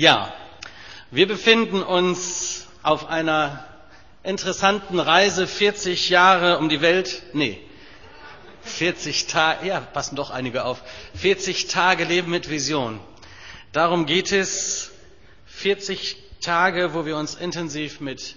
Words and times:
Ja, 0.00 0.32
wir 1.10 1.28
befinden 1.28 1.82
uns 1.82 2.66
auf 2.82 3.10
einer 3.10 3.68
interessanten 4.22 4.98
Reise, 4.98 5.46
40 5.46 6.08
Jahre 6.08 6.56
um 6.56 6.70
die 6.70 6.80
Welt, 6.80 7.22
nee, 7.34 7.60
40 8.62 9.26
Tage, 9.26 9.66
ja, 9.66 9.80
passen 9.80 10.16
doch 10.16 10.30
einige 10.30 10.64
auf, 10.64 10.82
40 11.16 11.66
Tage 11.66 12.04
Leben 12.04 12.30
mit 12.30 12.48
Vision. 12.48 12.98
Darum 13.72 14.06
geht 14.06 14.32
es, 14.32 14.90
40 15.48 16.16
Tage, 16.40 16.94
wo 16.94 17.04
wir 17.04 17.18
uns 17.18 17.34
intensiv 17.34 18.00
mit 18.00 18.36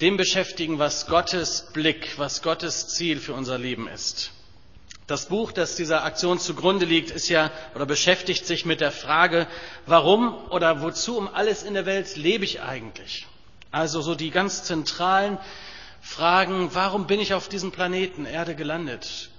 dem 0.00 0.16
beschäftigen, 0.16 0.78
was 0.78 1.06
Gottes 1.06 1.66
Blick, 1.74 2.14
was 2.16 2.40
Gottes 2.40 2.88
Ziel 2.88 3.20
für 3.20 3.34
unser 3.34 3.58
Leben 3.58 3.88
ist. 3.88 4.30
Das 5.06 5.26
Buch, 5.26 5.52
das 5.52 5.74
dieser 5.74 6.04
Aktion 6.04 6.38
zugrunde 6.38 6.86
liegt, 6.86 7.10
ist 7.10 7.28
ja 7.28 7.50
oder 7.74 7.86
beschäftigt 7.86 8.46
sich 8.46 8.64
mit 8.64 8.80
der 8.80 8.92
Frage, 8.92 9.48
warum 9.86 10.34
oder 10.50 10.80
wozu 10.80 11.18
um 11.18 11.28
alles 11.28 11.64
in 11.64 11.74
der 11.74 11.86
Welt 11.86 12.16
lebe 12.16 12.44
ich 12.44 12.62
eigentlich? 12.62 13.26
Also 13.72 14.00
so 14.00 14.14
die 14.14 14.30
ganz 14.30 14.62
zentralen 14.62 15.38
Fragen, 16.00 16.70
warum 16.72 17.06
bin 17.06 17.20
ich 17.20 17.34
auf 17.34 17.48
diesem 17.48 17.72
Planeten 17.72 18.26
Erde 18.26 18.54
gelandet? 18.54 19.30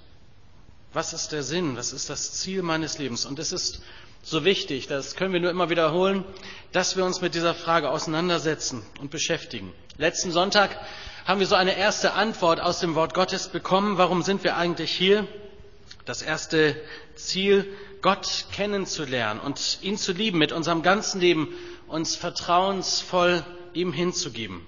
Was 0.92 1.12
ist 1.12 1.32
der 1.32 1.42
Sinn? 1.42 1.76
Was 1.76 1.92
ist 1.92 2.10
das 2.10 2.32
Ziel 2.34 2.62
meines 2.62 2.98
Lebens? 2.98 3.24
Und 3.26 3.38
es 3.38 3.52
ist 3.52 3.82
so 4.22 4.44
wichtig, 4.44 4.86
das 4.86 5.16
können 5.16 5.32
wir 5.32 5.40
nur 5.40 5.50
immer 5.50 5.70
wiederholen, 5.70 6.24
dass 6.72 6.96
wir 6.96 7.04
uns 7.04 7.20
mit 7.20 7.34
dieser 7.34 7.54
Frage 7.54 7.90
auseinandersetzen 7.90 8.82
und 9.00 9.10
beschäftigen. 9.10 9.72
Letzten 9.98 10.30
Sonntag 10.30 10.78
haben 11.26 11.40
wir 11.40 11.46
so 11.46 11.54
eine 11.54 11.76
erste 11.76 12.12
Antwort 12.14 12.60
aus 12.60 12.80
dem 12.80 12.94
Wort 12.94 13.14
Gottes 13.14 13.48
bekommen. 13.48 13.98
Warum 13.98 14.22
sind 14.22 14.44
wir 14.44 14.56
eigentlich 14.56 14.90
hier? 14.90 15.26
Das 16.04 16.20
erste 16.20 16.76
Ziel, 17.14 17.66
Gott 18.02 18.46
kennenzulernen 18.52 19.40
und 19.40 19.78
ihn 19.80 19.96
zu 19.96 20.12
lieben, 20.12 20.38
mit 20.38 20.52
unserem 20.52 20.82
ganzen 20.82 21.20
Leben 21.20 21.54
uns 21.88 22.16
vertrauensvoll 22.16 23.44
ihm 23.72 23.92
hinzugeben. 23.92 24.66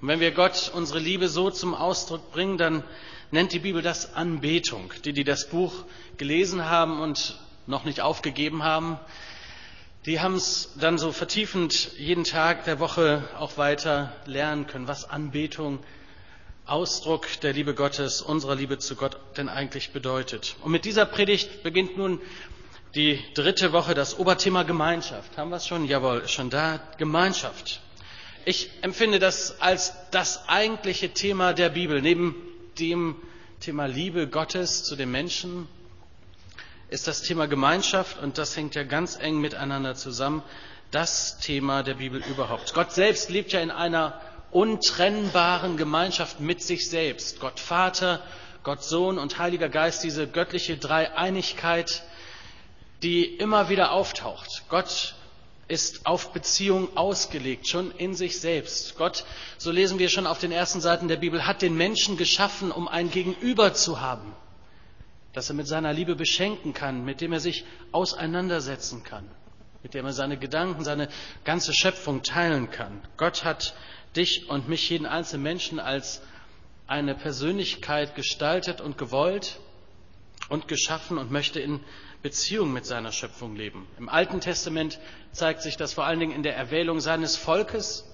Und 0.00 0.08
wenn 0.08 0.20
wir 0.20 0.30
Gott 0.30 0.70
unsere 0.74 1.00
Liebe 1.00 1.28
so 1.28 1.50
zum 1.50 1.74
Ausdruck 1.74 2.32
bringen, 2.32 2.56
dann 2.56 2.84
nennt 3.30 3.52
die 3.52 3.58
Bibel 3.58 3.82
das 3.82 4.14
Anbetung. 4.14 4.92
Die, 5.04 5.12
die 5.12 5.24
das 5.24 5.48
Buch 5.48 5.84
gelesen 6.16 6.64
haben 6.64 7.00
und 7.00 7.38
noch 7.66 7.84
nicht 7.84 8.00
aufgegeben 8.00 8.62
haben, 8.62 8.98
die 10.06 10.20
haben 10.20 10.36
es 10.36 10.72
dann 10.80 10.96
so 10.96 11.12
vertiefend 11.12 11.92
jeden 11.98 12.24
Tag 12.24 12.64
der 12.64 12.78
Woche 12.78 13.28
auch 13.38 13.58
weiter 13.58 14.14
lernen 14.24 14.66
können, 14.66 14.88
was 14.88 15.10
Anbetung 15.10 15.80
Ausdruck 16.68 17.26
der 17.40 17.52
Liebe 17.52 17.74
Gottes, 17.74 18.20
unserer 18.20 18.54
Liebe 18.54 18.78
zu 18.78 18.94
Gott 18.94 19.16
denn 19.36 19.48
eigentlich 19.48 19.90
bedeutet. 19.92 20.56
Und 20.62 20.70
mit 20.72 20.84
dieser 20.84 21.06
Predigt 21.06 21.62
beginnt 21.62 21.96
nun 21.96 22.20
die 22.94 23.18
dritte 23.34 23.72
Woche, 23.72 23.94
das 23.94 24.18
Oberthema 24.18 24.62
Gemeinschaft. 24.64 25.36
Haben 25.36 25.50
wir 25.50 25.56
es 25.56 25.66
schon? 25.66 25.86
Jawohl, 25.86 26.28
schon 26.28 26.50
da. 26.50 26.80
Gemeinschaft. 26.98 27.80
Ich 28.44 28.70
empfinde 28.82 29.18
das 29.18 29.60
als 29.60 29.94
das 30.10 30.48
eigentliche 30.48 31.10
Thema 31.10 31.52
der 31.52 31.70
Bibel. 31.70 32.02
Neben 32.02 32.34
dem 32.78 33.16
Thema 33.60 33.86
Liebe 33.86 34.28
Gottes 34.28 34.84
zu 34.84 34.94
den 34.94 35.10
Menschen 35.10 35.68
ist 36.90 37.06
das 37.06 37.22
Thema 37.22 37.46
Gemeinschaft, 37.46 38.22
und 38.22 38.38
das 38.38 38.56
hängt 38.56 38.74
ja 38.74 38.84
ganz 38.84 39.18
eng 39.18 39.40
miteinander 39.40 39.94
zusammen, 39.94 40.42
das 40.90 41.38
Thema 41.38 41.82
der 41.82 41.94
Bibel 41.94 42.22
überhaupt. 42.30 42.72
Gott 42.72 42.92
selbst 42.92 43.28
lebt 43.28 43.52
ja 43.52 43.60
in 43.60 43.70
einer 43.70 44.20
untrennbaren 44.50 45.76
Gemeinschaft 45.76 46.40
mit 46.40 46.62
sich 46.62 46.88
selbst. 46.88 47.40
Gott 47.40 47.60
Vater, 47.60 48.22
Gott 48.62 48.82
Sohn 48.82 49.18
und 49.18 49.38
Heiliger 49.38 49.68
Geist, 49.68 50.02
diese 50.04 50.26
göttliche 50.26 50.76
Dreieinigkeit, 50.76 52.02
die 53.02 53.24
immer 53.24 53.68
wieder 53.68 53.92
auftaucht. 53.92 54.64
Gott 54.68 55.14
ist 55.68 56.06
auf 56.06 56.32
Beziehung 56.32 56.96
ausgelegt, 56.96 57.68
schon 57.68 57.92
in 57.92 58.14
sich 58.14 58.40
selbst. 58.40 58.96
Gott, 58.96 59.24
so 59.58 59.70
lesen 59.70 59.98
wir 59.98 60.08
schon 60.08 60.26
auf 60.26 60.38
den 60.38 60.50
ersten 60.50 60.80
Seiten 60.80 61.08
der 61.08 61.16
Bibel, 61.16 61.46
hat 61.46 61.62
den 61.62 61.76
Menschen 61.76 62.16
geschaffen, 62.16 62.72
um 62.72 62.88
ein 62.88 63.10
Gegenüber 63.10 63.74
zu 63.74 64.00
haben, 64.00 64.34
das 65.34 65.50
er 65.50 65.54
mit 65.54 65.68
seiner 65.68 65.92
Liebe 65.92 66.16
beschenken 66.16 66.72
kann, 66.72 67.04
mit 67.04 67.20
dem 67.20 67.32
er 67.32 67.40
sich 67.40 67.64
auseinandersetzen 67.92 69.04
kann, 69.04 69.28
mit 69.82 69.92
dem 69.92 70.06
er 70.06 70.14
seine 70.14 70.38
Gedanken, 70.38 70.84
seine 70.84 71.08
ganze 71.44 71.74
Schöpfung 71.74 72.22
teilen 72.22 72.70
kann. 72.70 73.02
Gott 73.18 73.44
hat 73.44 73.74
dich 74.18 74.50
und 74.50 74.68
mich, 74.68 74.90
jeden 74.90 75.06
einzelnen 75.06 75.44
Menschen, 75.44 75.80
als 75.80 76.20
eine 76.86 77.14
Persönlichkeit 77.14 78.14
gestaltet 78.14 78.80
und 78.80 78.98
gewollt 78.98 79.60
und 80.48 80.68
geschaffen 80.68 81.18
und 81.18 81.30
möchte 81.30 81.60
in 81.60 81.80
Beziehung 82.22 82.72
mit 82.72 82.84
seiner 82.84 83.12
Schöpfung 83.12 83.54
leben. 83.54 83.86
Im 83.98 84.08
Alten 84.08 84.40
Testament 84.40 84.98
zeigt 85.32 85.62
sich 85.62 85.76
das 85.76 85.92
vor 85.92 86.04
allen 86.04 86.18
Dingen 86.18 86.32
in 86.32 86.42
der 86.42 86.56
Erwählung 86.56 87.00
seines 87.00 87.36
Volkes 87.36 88.04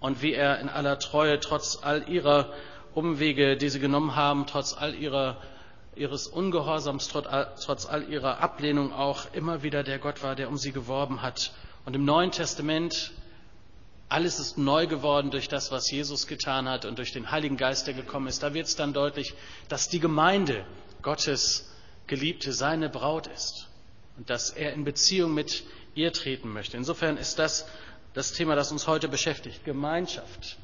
und 0.00 0.22
wie 0.22 0.32
er 0.32 0.60
in 0.60 0.68
aller 0.68 0.98
Treue 0.98 1.38
trotz 1.40 1.78
all 1.82 2.08
ihrer 2.08 2.52
Umwege, 2.94 3.56
die 3.56 3.68
sie 3.68 3.80
genommen 3.80 4.16
haben, 4.16 4.46
trotz 4.46 4.74
all 4.74 4.94
ihrer, 4.94 5.36
ihres 5.94 6.26
Ungehorsams, 6.26 7.08
trotz 7.08 7.86
all 7.86 8.08
ihrer 8.08 8.40
Ablehnung 8.40 8.92
auch 8.92 9.26
immer 9.34 9.62
wieder 9.62 9.82
der 9.82 9.98
Gott 9.98 10.22
war, 10.22 10.34
der 10.34 10.48
um 10.48 10.56
sie 10.56 10.72
geworben 10.72 11.20
hat. 11.20 11.52
Und 11.84 11.94
im 11.94 12.04
Neuen 12.04 12.30
Testament 12.30 13.12
alles 14.08 14.38
ist 14.38 14.56
neu 14.56 14.86
geworden 14.86 15.30
durch 15.30 15.48
das, 15.48 15.70
was 15.70 15.90
Jesus 15.90 16.26
getan 16.26 16.68
hat 16.68 16.84
und 16.84 16.98
durch 16.98 17.12
den 17.12 17.30
Heiligen 17.30 17.56
Geist, 17.56 17.86
der 17.86 17.94
gekommen 17.94 18.26
ist. 18.26 18.42
Da 18.42 18.54
wird 18.54 18.66
es 18.66 18.76
dann 18.76 18.92
deutlich, 18.92 19.34
dass 19.68 19.88
die 19.88 20.00
Gemeinde 20.00 20.64
Gottes 21.02 21.70
Geliebte 22.06 22.52
seine 22.52 22.88
Braut 22.88 23.26
ist 23.26 23.68
und 24.16 24.30
dass 24.30 24.50
er 24.50 24.72
in 24.72 24.84
Beziehung 24.84 25.34
mit 25.34 25.62
ihr 25.94 26.12
treten 26.12 26.52
möchte. 26.52 26.76
Insofern 26.76 27.16
ist 27.18 27.38
das 27.38 27.66
das 28.14 28.32
Thema, 28.32 28.56
das 28.56 28.72
uns 28.72 28.86
heute 28.86 29.08
beschäftigt. 29.08 29.64
Gemeinschaft. 29.64 30.56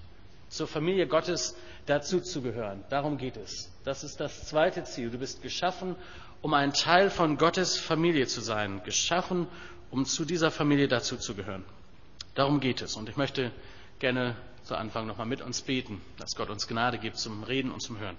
Zur 0.48 0.66
Familie 0.66 1.06
Gottes 1.06 1.54
dazuzugehören. 1.86 2.84
Darum 2.88 3.18
geht 3.18 3.36
es. 3.36 3.70
Das 3.84 4.04
ist 4.04 4.20
das 4.20 4.46
zweite 4.46 4.84
Ziel. 4.84 5.10
Du 5.10 5.18
bist 5.18 5.42
geschaffen, 5.42 5.96
um 6.42 6.54
ein 6.54 6.72
Teil 6.72 7.10
von 7.10 7.36
Gottes 7.36 7.76
Familie 7.76 8.26
zu 8.26 8.40
sein. 8.40 8.82
Geschaffen, 8.84 9.46
um 9.90 10.04
zu 10.04 10.24
dieser 10.24 10.50
Familie 10.50 10.88
dazuzugehören. 10.88 11.64
Darum 12.34 12.60
geht 12.60 12.82
es. 12.82 12.96
Und 12.96 13.08
ich 13.08 13.16
möchte 13.16 13.52
gerne 13.98 14.36
zu 14.64 14.76
Anfang 14.76 15.06
nochmal 15.06 15.26
mit 15.26 15.40
uns 15.40 15.62
beten, 15.62 16.00
dass 16.16 16.36
Gott 16.36 16.50
uns 16.50 16.66
Gnade 16.66 16.98
gibt 16.98 17.16
zum 17.18 17.42
Reden 17.44 17.70
und 17.70 17.80
zum 17.80 17.98
Hören. 17.98 18.16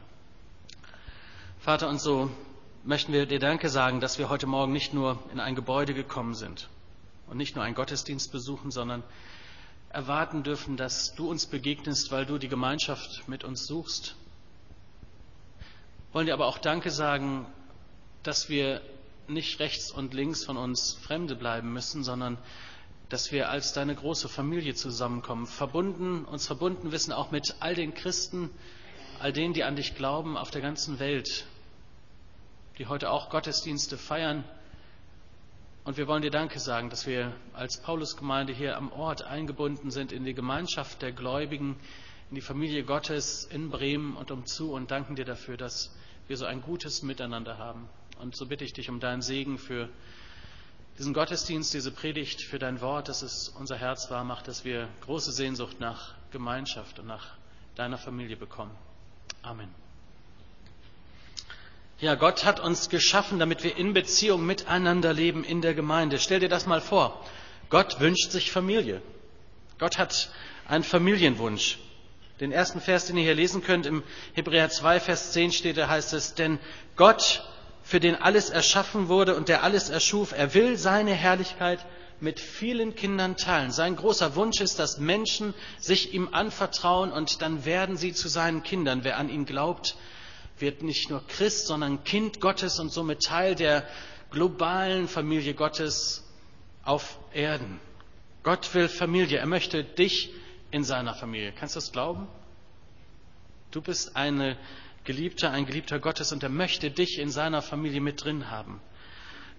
Vater, 1.59 1.89
und 1.89 1.99
so 1.99 2.29
möchten 2.83 3.11
wir 3.11 3.25
dir 3.25 3.39
Danke 3.39 3.69
sagen, 3.69 3.99
dass 3.99 4.19
wir 4.19 4.29
heute 4.29 4.45
Morgen 4.45 4.71
nicht 4.71 4.93
nur 4.93 5.19
in 5.33 5.39
ein 5.39 5.55
Gebäude 5.55 5.93
gekommen 5.93 6.35
sind 6.35 6.69
und 7.27 7.37
nicht 7.37 7.55
nur 7.55 7.65
einen 7.65 7.75
Gottesdienst 7.75 8.31
besuchen, 8.31 8.71
sondern 8.71 9.03
erwarten 9.89 10.43
dürfen, 10.43 10.77
dass 10.77 11.15
du 11.15 11.29
uns 11.29 11.47
begegnest, 11.47 12.11
weil 12.11 12.25
du 12.25 12.37
die 12.37 12.49
Gemeinschaft 12.49 13.27
mit 13.27 13.43
uns 13.43 13.65
suchst. 13.65 14.15
Wollen 16.13 16.27
dir 16.27 16.33
aber 16.33 16.45
auch 16.45 16.59
Danke 16.59 16.91
sagen, 16.91 17.47
dass 18.21 18.49
wir 18.49 18.81
nicht 19.27 19.59
rechts 19.59 19.91
und 19.91 20.13
links 20.13 20.45
von 20.45 20.57
uns 20.57 20.93
Fremde 20.93 21.35
bleiben 21.35 21.73
müssen, 21.73 22.03
sondern 22.03 22.37
dass 23.09 23.31
wir 23.31 23.49
als 23.49 23.73
deine 23.73 23.95
große 23.95 24.29
Familie 24.29 24.73
zusammenkommen, 24.73 25.45
verbunden, 25.45 26.25
uns 26.25 26.47
verbunden 26.47 26.91
wissen 26.91 27.11
auch 27.11 27.31
mit 27.31 27.55
all 27.59 27.75
den 27.75 27.93
Christen, 27.93 28.49
all 29.19 29.31
denen, 29.31 29.53
die 29.53 29.63
an 29.63 29.75
dich 29.75 29.95
glauben 29.95 30.37
auf 30.37 30.51
der 30.51 30.61
ganzen 30.61 30.99
Welt, 30.99 31.45
die 32.77 32.87
heute 32.87 33.09
auch 33.11 33.29
Gottesdienste 33.29 33.97
feiern. 33.97 34.43
Und 35.83 35.97
wir 35.97 36.07
wollen 36.07 36.23
dir 36.23 36.31
Danke 36.31 36.59
sagen, 36.59 36.89
dass 36.89 37.05
wir 37.05 37.31
als 37.53 37.79
Paulusgemeinde 37.81 38.53
hier 38.53 38.75
am 38.75 38.91
Ort 38.91 39.23
eingebunden 39.23 39.91
sind 39.91 40.11
in 40.11 40.25
die 40.25 40.33
Gemeinschaft 40.33 41.01
der 41.03 41.11
Gläubigen, 41.11 41.75
in 42.31 42.35
die 42.35 42.41
Familie 42.41 42.83
Gottes 42.83 43.45
in 43.45 43.69
Bremen 43.69 44.15
und 44.17 44.31
umzu 44.31 44.73
und 44.73 44.89
danken 44.89 45.15
dir 45.15 45.25
dafür, 45.25 45.57
dass 45.57 45.95
wir 46.27 46.37
so 46.37 46.45
ein 46.45 46.63
gutes 46.63 47.03
Miteinander 47.03 47.59
haben. 47.59 47.87
Und 48.19 48.35
so 48.35 48.47
bitte 48.47 48.63
ich 48.63 48.73
dich 48.73 48.89
um 48.89 48.99
deinen 48.99 49.21
Segen 49.21 49.59
für 49.59 49.89
diesen 50.97 51.13
Gottesdienst, 51.13 51.73
diese 51.73 51.91
Predigt, 51.91 52.41
für 52.41 52.59
dein 52.59 52.81
Wort, 52.81 53.09
dass 53.09 53.21
es 53.21 53.49
unser 53.49 53.77
Herz 53.77 54.09
wahr 54.09 54.23
macht, 54.23 54.47
dass 54.47 54.63
wir 54.63 54.87
große 55.01 55.31
Sehnsucht 55.31 55.79
nach 55.79 56.13
Gemeinschaft 56.31 56.99
und 56.99 57.07
nach 57.07 57.35
deiner 57.75 57.97
Familie 57.97 58.37
bekommen. 58.37 58.71
Amen. 59.41 59.69
Ja, 61.99 62.15
Gott 62.15 62.43
hat 62.43 62.59
uns 62.59 62.89
geschaffen, 62.89 63.39
damit 63.39 63.63
wir 63.63 63.77
in 63.77 63.93
Beziehung 63.93 64.45
miteinander 64.45 65.13
leben 65.13 65.43
in 65.43 65.61
der 65.61 65.73
Gemeinde. 65.73 66.19
Stell 66.19 66.41
dir 66.41 66.49
das 66.49 66.65
mal 66.65 66.81
vor. 66.81 67.25
Gott 67.69 67.99
wünscht 67.99 68.31
sich 68.31 68.51
Familie. 68.51 69.01
Gott 69.79 69.97
hat 69.97 70.29
einen 70.67 70.83
Familienwunsch. 70.83 71.79
Den 72.41 72.51
ersten 72.51 72.81
Vers, 72.81 73.07
den 73.07 73.17
ihr 73.17 73.23
hier 73.23 73.35
lesen 73.35 73.63
könnt, 73.63 73.85
im 73.85 74.03
Hebräer 74.33 74.69
2, 74.69 74.99
Vers 74.99 75.31
10 75.31 75.53
steht, 75.53 75.77
da 75.77 75.87
heißt 75.87 76.13
es, 76.13 76.33
denn 76.33 76.59
Gott 76.97 77.43
für 77.85 77.99
den 77.99 78.15
alles 78.15 78.49
erschaffen 78.49 79.09
wurde 79.09 79.35
und 79.35 79.47
der 79.47 79.63
alles 79.63 79.89
erschuf. 79.89 80.33
Er 80.35 80.55
will 80.55 80.75
seine 80.75 81.13
Herrlichkeit 81.13 81.85
mit 82.19 82.39
vielen 82.39 82.95
Kindern 82.95 83.37
teilen. 83.37 83.69
Sein 83.69 83.95
großer 83.95 84.35
Wunsch 84.35 84.59
ist, 84.59 84.79
dass 84.79 84.97
Menschen 84.97 85.53
sich 85.77 86.11
ihm 86.11 86.29
anvertrauen 86.31 87.11
und 87.11 87.43
dann 87.43 87.63
werden 87.63 87.95
sie 87.95 88.11
zu 88.11 88.27
seinen 88.27 88.63
Kindern. 88.63 89.03
Wer 89.03 89.19
an 89.19 89.29
ihn 89.29 89.45
glaubt, 89.45 89.95
wird 90.57 90.81
nicht 90.81 91.11
nur 91.11 91.25
Christ, 91.27 91.67
sondern 91.67 92.03
Kind 92.03 92.41
Gottes 92.41 92.79
und 92.79 92.91
somit 92.91 93.21
Teil 93.21 93.53
der 93.53 93.85
globalen 94.31 95.07
Familie 95.07 95.53
Gottes 95.53 96.23
auf 96.83 97.19
Erden. 97.33 97.79
Gott 98.41 98.73
will 98.73 98.89
Familie. 98.89 99.37
Er 99.37 99.45
möchte 99.45 99.83
dich 99.83 100.33
in 100.71 100.83
seiner 100.83 101.13
Familie. 101.13 101.51
Kannst 101.51 101.75
du 101.75 101.77
das 101.77 101.91
glauben? 101.91 102.27
Du 103.69 103.81
bist 103.81 104.15
eine 104.15 104.57
Geliebte, 105.05 105.49
ein 105.49 105.65
Geliebter 105.65 105.99
Gottes 105.99 106.31
und 106.31 106.43
er 106.43 106.49
möchte 106.49 106.91
dich 106.91 107.19
in 107.19 107.29
seiner 107.29 107.61
Familie 107.61 108.01
mit 108.01 108.23
drin 108.23 108.49
haben. 108.51 108.81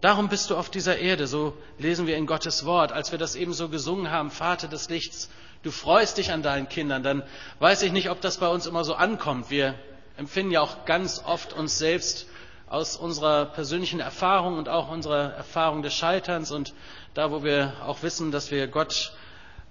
Darum 0.00 0.28
bist 0.28 0.50
du 0.50 0.56
auf 0.56 0.68
dieser 0.68 0.98
Erde, 0.98 1.26
so 1.26 1.56
lesen 1.78 2.06
wir 2.06 2.16
in 2.16 2.26
Gottes 2.26 2.66
Wort, 2.66 2.92
als 2.92 3.12
wir 3.12 3.18
das 3.18 3.34
eben 3.34 3.54
so 3.54 3.68
gesungen 3.70 4.10
haben, 4.10 4.30
Vater 4.30 4.68
des 4.68 4.90
Lichts, 4.90 5.30
du 5.62 5.70
freust 5.70 6.18
dich 6.18 6.32
an 6.32 6.42
deinen 6.42 6.68
Kindern, 6.68 7.02
dann 7.02 7.22
weiß 7.60 7.82
ich 7.82 7.92
nicht, 7.92 8.10
ob 8.10 8.20
das 8.20 8.36
bei 8.38 8.48
uns 8.48 8.66
immer 8.66 8.84
so 8.84 8.94
ankommt. 8.94 9.50
Wir 9.50 9.74
empfinden 10.18 10.52
ja 10.52 10.60
auch 10.60 10.84
ganz 10.84 11.22
oft 11.24 11.54
uns 11.54 11.78
selbst 11.78 12.26
aus 12.68 12.96
unserer 12.96 13.46
persönlichen 13.46 14.00
Erfahrung 14.00 14.58
und 14.58 14.68
auch 14.68 14.90
unserer 14.90 15.32
Erfahrung 15.32 15.82
des 15.82 15.94
Scheiterns 15.94 16.50
und 16.50 16.74
da, 17.14 17.30
wo 17.30 17.42
wir 17.42 17.72
auch 17.86 18.02
wissen, 18.02 18.32
dass 18.32 18.50
wir 18.50 18.66
Gott 18.66 19.12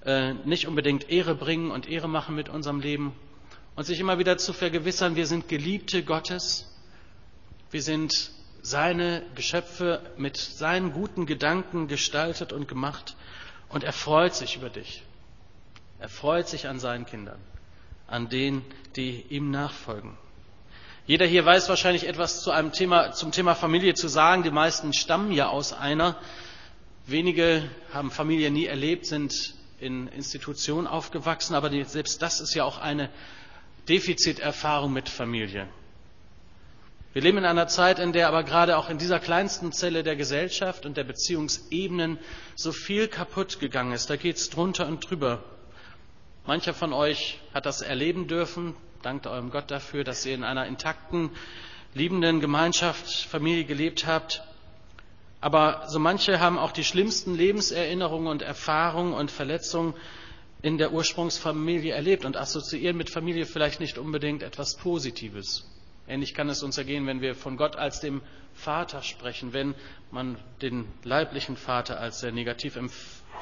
äh, 0.05 0.33
nicht 0.45 0.67
unbedingt 0.67 1.09
Ehre 1.09 1.35
bringen 1.35 1.71
und 1.71 1.87
Ehre 1.87 2.07
machen 2.07 2.35
mit 2.35 2.49
unserem 2.49 2.79
Leben 2.79 3.13
und 3.75 3.85
sich 3.85 3.99
immer 3.99 4.19
wieder 4.19 4.37
zu 4.37 4.53
vergewissern, 4.53 5.15
wir 5.15 5.27
sind 5.27 5.47
Geliebte 5.47 6.03
Gottes, 6.03 6.65
wir 7.71 7.81
sind 7.81 8.31
seine 8.61 9.21
Geschöpfe 9.35 10.01
mit 10.17 10.37
seinen 10.37 10.93
guten 10.93 11.25
Gedanken 11.25 11.87
gestaltet 11.87 12.53
und 12.53 12.67
gemacht 12.67 13.15
und 13.69 13.83
er 13.83 13.93
freut 13.93 14.33
sich 14.33 14.55
über 14.55 14.69
dich. 14.69 15.03
Er 15.99 16.09
freut 16.09 16.47
sich 16.47 16.67
an 16.67 16.79
seinen 16.79 17.05
Kindern, 17.05 17.39
an 18.07 18.29
denen, 18.29 18.65
die 18.95 19.25
ihm 19.29 19.51
nachfolgen. 19.51 20.17
Jeder 21.07 21.25
hier 21.25 21.45
weiß 21.45 21.69
wahrscheinlich 21.69 22.07
etwas 22.07 22.41
zu 22.41 22.51
einem 22.51 22.71
Thema, 22.71 23.11
zum 23.11 23.31
Thema 23.31 23.53
Familie 23.53 23.93
zu 23.93 24.07
sagen. 24.07 24.41
Die 24.41 24.51
meisten 24.51 24.91
stammen 24.91 25.31
ja 25.31 25.49
aus 25.49 25.71
einer. 25.71 26.17
Wenige 27.05 27.69
haben 27.93 28.09
Familie 28.09 28.49
nie 28.49 28.65
erlebt, 28.65 29.05
sind 29.05 29.53
in 29.79 30.07
Institutionen 30.07 30.87
aufgewachsen, 30.87 31.53
aber 31.53 31.69
selbst 31.85 32.23
das 32.23 32.41
ist 32.41 32.55
ja 32.55 32.63
auch 32.63 32.79
eine 32.79 33.11
Defiziterfahrung 33.87 34.91
mit 34.93 35.09
Familie. 35.09 35.67
Wir 37.13 37.21
leben 37.21 37.37
in 37.37 37.45
einer 37.45 37.67
Zeit, 37.67 37.99
in 37.99 38.11
der 38.11 38.27
aber 38.27 38.43
gerade 38.43 38.77
auch 38.77 38.89
in 38.89 38.97
dieser 38.97 39.19
kleinsten 39.21 39.71
Zelle 39.71 40.03
der 40.03 40.17
Gesellschaft 40.17 40.85
und 40.85 40.97
der 40.97 41.05
Beziehungsebenen 41.05 42.19
so 42.55 42.73
viel 42.73 43.07
kaputt 43.07 43.59
gegangen 43.59 43.93
ist. 43.93 44.09
Da 44.09 44.17
geht 44.17 44.35
es 44.35 44.49
drunter 44.49 44.85
und 44.85 45.09
drüber. 45.09 45.41
Mancher 46.45 46.73
von 46.73 46.91
euch 46.91 47.39
hat 47.53 47.65
das 47.65 47.81
erleben 47.81 48.27
dürfen. 48.27 48.75
Dankt 49.01 49.27
eurem 49.27 49.49
Gott 49.49 49.71
dafür, 49.71 50.03
dass 50.03 50.25
ihr 50.25 50.35
in 50.35 50.43
einer 50.43 50.65
intakten, 50.65 51.29
liebenden 51.93 52.41
Gemeinschaft, 52.41 53.09
Familie 53.09 53.63
gelebt 53.63 54.05
habt. 54.05 54.43
Aber 55.39 55.85
so 55.87 55.99
manche 55.99 56.39
haben 56.39 56.57
auch 56.57 56.71
die 56.71 56.83
schlimmsten 56.83 57.35
Lebenserinnerungen 57.35 58.27
und 58.27 58.41
Erfahrungen 58.41 59.13
und 59.13 59.31
Verletzungen 59.31 59.93
in 60.65 60.79
der 60.79 60.91
Ursprungsfamilie 60.91 61.93
erlebt 61.93 62.25
und 62.25 62.37
assoziieren 62.37 62.97
mit 62.97 63.11
Familie 63.11 63.45
vielleicht 63.45 63.79
nicht 63.79 63.99
unbedingt 63.99 64.41
etwas 64.41 64.75
Positives. 64.77 65.63
Ähnlich 66.07 66.33
kann 66.33 66.49
es 66.49 66.63
uns 66.63 66.79
ergehen, 66.79 67.05
wenn 67.05 67.21
wir 67.21 67.35
von 67.35 67.55
Gott 67.55 67.75
als 67.75 67.99
dem 67.99 68.23
Vater 68.55 69.03
sprechen. 69.03 69.53
Wenn 69.53 69.75
man 70.09 70.39
den 70.63 70.87
leiblichen 71.03 71.55
Vater 71.55 71.99
als 71.99 72.19
sehr 72.19 72.31
negativ 72.31 72.79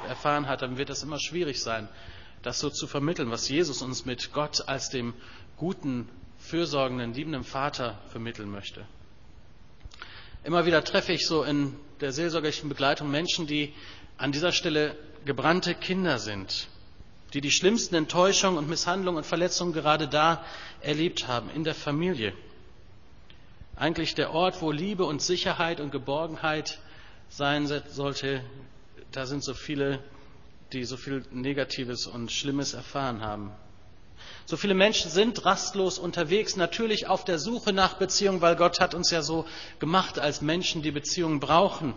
erfahren 0.06 0.48
hat, 0.48 0.60
dann 0.60 0.76
wird 0.76 0.90
es 0.90 1.02
immer 1.02 1.18
schwierig 1.18 1.62
sein, 1.62 1.88
das 2.42 2.60
so 2.60 2.68
zu 2.68 2.86
vermitteln, 2.86 3.30
was 3.30 3.48
Jesus 3.48 3.80
uns 3.80 4.04
mit 4.04 4.34
Gott 4.34 4.68
als 4.68 4.90
dem 4.90 5.14
guten, 5.56 6.10
fürsorgenden, 6.36 7.14
liebenden 7.14 7.44
Vater 7.44 8.02
vermitteln 8.10 8.50
möchte. 8.50 8.86
Immer 10.44 10.66
wieder 10.66 10.84
treffe 10.84 11.14
ich 11.14 11.26
so 11.26 11.42
in 11.42 11.74
der 12.02 12.12
seelsorgerlichen 12.12 12.68
Begleitung 12.68 13.10
Menschen, 13.10 13.46
die 13.46 13.72
an 14.18 14.30
dieser 14.30 14.52
Stelle 14.52 14.94
gebrannte 15.24 15.74
Kinder 15.74 16.18
sind, 16.18 16.68
die 17.34 17.40
die 17.40 17.50
schlimmsten 17.50 17.96
Enttäuschungen 17.96 18.58
und 18.58 18.68
Misshandlungen 18.68 19.18
und 19.18 19.26
Verletzungen 19.26 19.72
gerade 19.72 20.06
da 20.06 20.44
erlebt 20.80 21.26
haben, 21.26 21.50
in 21.50 21.64
der 21.64 21.74
Familie. 21.74 22.32
Eigentlich 23.74 24.14
der 24.14 24.32
Ort, 24.32 24.62
wo 24.62 24.70
Liebe 24.70 25.04
und 25.04 25.20
Sicherheit 25.20 25.80
und 25.80 25.90
Geborgenheit 25.90 26.78
sein 27.28 27.66
sollte, 27.66 28.44
da 29.10 29.26
sind 29.26 29.42
so 29.42 29.52
viele, 29.52 29.98
die 30.72 30.84
so 30.84 30.96
viel 30.96 31.24
Negatives 31.32 32.06
und 32.06 32.30
Schlimmes 32.30 32.72
erfahren 32.72 33.20
haben. 33.20 33.50
So 34.46 34.56
viele 34.56 34.74
Menschen 34.74 35.10
sind 35.10 35.44
rastlos 35.44 35.98
unterwegs, 35.98 36.54
natürlich 36.54 37.08
auf 37.08 37.24
der 37.24 37.40
Suche 37.40 37.72
nach 37.72 37.94
Beziehung, 37.94 38.42
weil 38.42 38.54
Gott 38.54 38.78
hat 38.78 38.94
uns 38.94 39.10
ja 39.10 39.22
so 39.22 39.44
gemacht 39.80 40.20
als 40.20 40.40
Menschen, 40.40 40.82
die 40.82 40.92
Beziehungen 40.92 41.40
brauchen. 41.40 41.94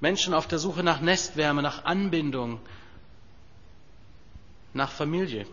Menschen 0.00 0.34
auf 0.34 0.46
der 0.46 0.58
Suche 0.58 0.82
nach 0.82 1.00
Nestwärme, 1.00 1.62
nach 1.62 1.84
Anbindung, 1.86 2.60
nach 4.74 4.90
Familie. 4.90 5.46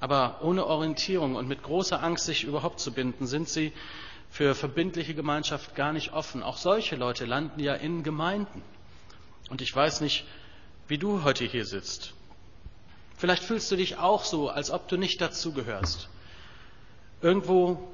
Aber 0.00 0.40
ohne 0.42 0.66
Orientierung 0.66 1.36
und 1.36 1.46
mit 1.46 1.62
großer 1.62 2.02
Angst, 2.02 2.24
sich 2.24 2.44
überhaupt 2.44 2.80
zu 2.80 2.92
binden, 2.92 3.26
sind 3.26 3.48
sie 3.48 3.72
für 4.30 4.54
verbindliche 4.54 5.14
Gemeinschaft 5.14 5.74
gar 5.76 5.92
nicht 5.92 6.12
offen. 6.12 6.42
Auch 6.42 6.56
solche 6.56 6.96
Leute 6.96 7.26
landen 7.26 7.60
ja 7.60 7.74
in 7.74 8.02
Gemeinden. 8.02 8.62
Und 9.50 9.60
ich 9.60 9.74
weiß 9.74 10.00
nicht, 10.00 10.24
wie 10.88 10.98
du 10.98 11.22
heute 11.22 11.44
hier 11.44 11.66
sitzt. 11.66 12.14
Vielleicht 13.16 13.44
fühlst 13.44 13.70
du 13.70 13.76
dich 13.76 13.98
auch 13.98 14.24
so, 14.24 14.48
als 14.48 14.70
ob 14.70 14.88
du 14.88 14.96
nicht 14.96 15.20
dazugehörst. 15.20 16.08
Irgendwo, 17.20 17.88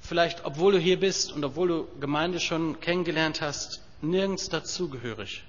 vielleicht 0.00 0.44
obwohl 0.44 0.72
du 0.72 0.78
hier 0.78 1.00
bist 1.00 1.32
und 1.32 1.44
obwohl 1.44 1.68
du 1.68 1.88
Gemeinde 1.98 2.38
schon 2.38 2.78
kennengelernt 2.80 3.40
hast, 3.40 3.82
nirgends 4.00 4.48
dazugehörig. 4.48 5.42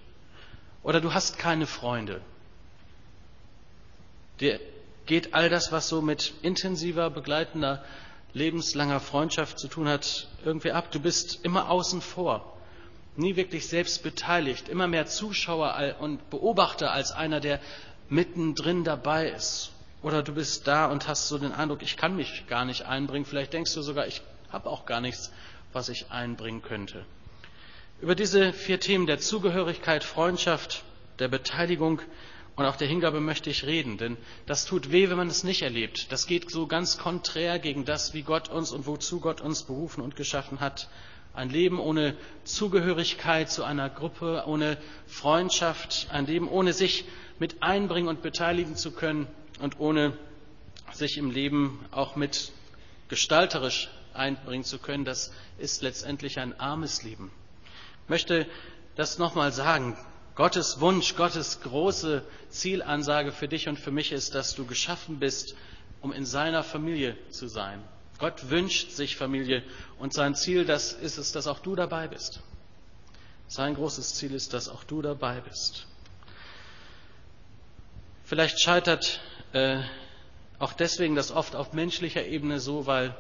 Oder 0.82 1.02
du 1.02 1.14
hast 1.14 1.38
keine 1.38 1.68
Freunde. 1.68 2.22
Dir 4.40 4.60
geht 5.06 5.34
all 5.34 5.50
das, 5.50 5.72
was 5.72 5.90
so 5.90 6.02
mit 6.02 6.34
intensiver, 6.42 7.10
begleitender, 7.10 7.84
lebenslanger 8.34 9.00
Freundschaft 9.00 9.60
zu 9.60 9.68
tun 9.68 9.88
hat, 9.88 10.28
irgendwie 10.46 10.72
ab. 10.72 10.92
Du 10.92 11.00
bist 11.00 11.44
immer 11.44 11.70
außen 11.70 12.02
vor, 12.02 12.58
nie 13.16 13.36
wirklich 13.36 13.68
selbst 13.68 14.04
beteiligt, 14.04 14.70
immer 14.70 14.88
mehr 14.88 15.08
Zuschauer 15.08 15.96
und 16.00 16.30
Beobachter 16.30 16.92
als 16.92 17.12
einer, 17.12 17.40
der 17.40 17.60
mittendrin 18.08 18.84
dabei 18.84 19.30
ist. 19.30 19.72
Oder 20.02 20.24
du 20.24 20.34
bist 20.34 20.68
da 20.68 20.86
und 20.86 21.08
hast 21.08 21.28
so 21.28 21.38
den 21.38 21.52
Eindruck, 21.52 21.82
ich 21.82 21.98
kann 21.98 22.16
mich 22.16 22.46
gar 22.48 22.64
nicht 22.64 22.86
einbringen. 22.86 23.26
Vielleicht 23.26 23.52
denkst 23.52 23.74
du 23.74 23.82
sogar, 23.82 24.08
ich 24.08 24.22
habe 24.50 24.70
auch 24.70 24.86
gar 24.86 25.02
nichts, 25.02 25.32
was 25.74 25.90
ich 25.90 26.10
einbringen 26.10 26.62
könnte. 26.62 27.06
Über 28.00 28.16
diese 28.16 28.54
vier 28.54 28.80
Themen 28.80 29.08
der 29.08 29.20
Zugehörigkeit, 29.20 30.06
Freundschaft, 30.06 30.84
der 31.20 31.28
Beteiligung 31.28 32.02
und 32.60 32.66
auch 32.66 32.76
der 32.76 32.90
Hingabe 32.90 33.22
möchte 33.22 33.50
ich 33.50 33.66
reden, 33.66 33.98
denn 33.98 34.18
das 34.46 34.66
tut 34.66 34.92
weh, 34.92 35.10
wenn 35.10 35.16
man 35.16 35.30
es 35.30 35.46
nicht 35.46 35.62
erlebt. 35.62 36.12
Das 36.12 36.28
geht 36.28 36.52
so 36.52 36.68
ganz 36.68 36.98
konträr 36.98 37.58
gegen 37.58 37.86
das, 37.86 38.14
wie 38.14 38.22
Gott 38.22 38.50
uns 38.50 38.74
und 38.74 38.86
wozu 38.86 39.22
Gott 39.22 39.40
uns 39.40 39.64
berufen 39.64 40.02
und 40.02 40.18
geschaffen 40.18 40.60
hat. 40.60 40.90
Ein 41.34 41.50
Leben 41.50 41.80
ohne 41.80 42.18
Zugehörigkeit 42.44 43.50
zu 43.50 43.64
einer 43.64 43.90
Gruppe, 43.90 44.44
ohne 44.46 44.78
Freundschaft, 45.08 46.08
ein 46.12 46.26
Leben 46.26 46.50
ohne 46.50 46.74
sich 46.74 47.06
mit 47.40 47.64
einbringen 47.64 48.10
und 48.10 48.22
beteiligen 48.22 48.76
zu 48.76 48.92
können 48.92 49.28
und 49.62 49.80
ohne 49.80 50.18
sich 50.92 51.18
im 51.18 51.32
Leben 51.32 51.86
auch 51.92 52.18
mit 52.18 52.52
gestalterisch 53.08 53.90
einbringen 54.14 54.66
zu 54.66 54.80
können, 54.80 55.06
das 55.06 55.32
ist 55.60 55.82
letztendlich 55.82 56.40
ein 56.40 56.60
armes 56.60 57.04
Leben. 57.04 57.32
Ich 58.04 58.10
möchte 58.10 58.48
das 58.98 59.18
nochmal 59.18 59.54
sagen. 59.54 59.96
Gottes 60.40 60.80
Wunsch, 60.80 61.18
Gottes 61.18 61.60
große 61.60 62.24
Zielansage 62.48 63.34
für 63.34 63.50
dich 63.50 63.68
und 63.68 63.78
für 63.78 63.92
mich 63.92 64.14
ist, 64.14 64.36
dass 64.36 64.56
du 64.56 64.66
geschaffen 64.66 65.20
bist, 65.20 65.54
um 66.00 66.14
in 66.14 66.26
seiner 66.26 66.64
Familie 66.64 67.18
zu 67.30 67.50
sein. 67.50 67.84
Gott 68.20 68.50
wünscht 68.50 68.92
sich 68.92 69.18
Familie 69.18 69.64
und 69.98 70.14
sein 70.14 70.36
Ziel, 70.36 70.64
das 70.64 70.94
ist 70.94 71.18
es, 71.18 71.34
dass 71.34 71.46
auch 71.46 71.60
du 71.60 71.76
dabei 71.76 72.08
bist. 72.08 72.40
Sein 73.50 73.76
großes 73.76 74.16
Ziel 74.16 74.34
ist, 74.34 74.54
dass 74.54 74.70
auch 74.70 74.86
du 74.86 75.02
dabei 75.02 75.42
bist. 75.42 75.88
Vielleicht 78.24 78.62
scheitert 78.62 79.20
äh, 79.52 79.82
auch 80.58 80.72
deswegen 80.72 81.16
das 81.16 81.32
oft 81.32 81.54
auf 81.54 81.74
menschlicher 81.74 82.26
Ebene 82.26 82.62
so, 82.62 82.86
weil 82.86 83.14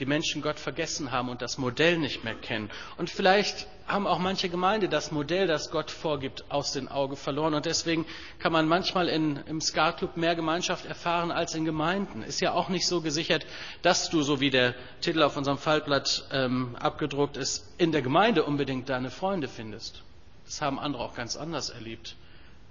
die 0.00 0.06
Menschen 0.06 0.42
Gott 0.42 0.58
vergessen 0.58 1.12
haben 1.12 1.28
und 1.28 1.42
das 1.42 1.58
Modell 1.58 1.98
nicht 1.98 2.24
mehr 2.24 2.34
kennen. 2.34 2.70
Und 2.96 3.10
vielleicht 3.10 3.68
haben 3.86 4.06
auch 4.06 4.18
manche 4.18 4.48
Gemeinde 4.48 4.88
das 4.88 5.12
Modell, 5.12 5.46
das 5.46 5.70
Gott 5.70 5.90
vorgibt, 5.90 6.50
aus 6.50 6.72
den 6.72 6.88
Augen 6.88 7.16
verloren. 7.16 7.54
Und 7.54 7.66
deswegen 7.66 8.06
kann 8.38 8.52
man 8.52 8.66
manchmal 8.66 9.08
in, 9.08 9.36
im 9.46 9.60
Ska-Club 9.60 10.16
mehr 10.16 10.34
Gemeinschaft 10.34 10.86
erfahren 10.86 11.30
als 11.30 11.54
in 11.54 11.64
Gemeinden. 11.64 12.22
Ist 12.22 12.40
ja 12.40 12.52
auch 12.52 12.68
nicht 12.68 12.88
so 12.88 13.02
gesichert, 13.02 13.46
dass 13.82 14.10
du, 14.10 14.22
so 14.22 14.40
wie 14.40 14.50
der 14.50 14.74
Titel 15.00 15.22
auf 15.22 15.36
unserem 15.36 15.58
Faltblatt 15.58 16.26
ähm, 16.32 16.76
abgedruckt 16.76 17.36
ist, 17.36 17.72
in 17.78 17.92
der 17.92 18.02
Gemeinde 18.02 18.44
unbedingt 18.44 18.88
deine 18.88 19.10
Freunde 19.10 19.48
findest. 19.48 20.02
Das 20.46 20.60
haben 20.60 20.78
andere 20.78 21.02
auch 21.02 21.14
ganz 21.14 21.36
anders 21.36 21.70
erlebt 21.70 22.16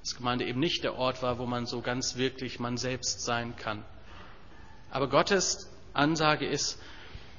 dass 0.03 0.15
Gemeinde 0.15 0.45
eben 0.45 0.59
nicht 0.59 0.83
der 0.83 0.97
Ort 0.97 1.23
war, 1.23 1.39
wo 1.39 1.45
man 1.45 1.65
so 1.65 1.79
ganz 1.79 2.17
wirklich 2.17 2.59
man 2.59 2.75
selbst 2.75 3.21
sein 3.21 3.55
kann. 3.55 3.85
Aber 4.91 5.07
Gottes 5.07 5.69
Ansage 5.93 6.45
ist, 6.45 6.77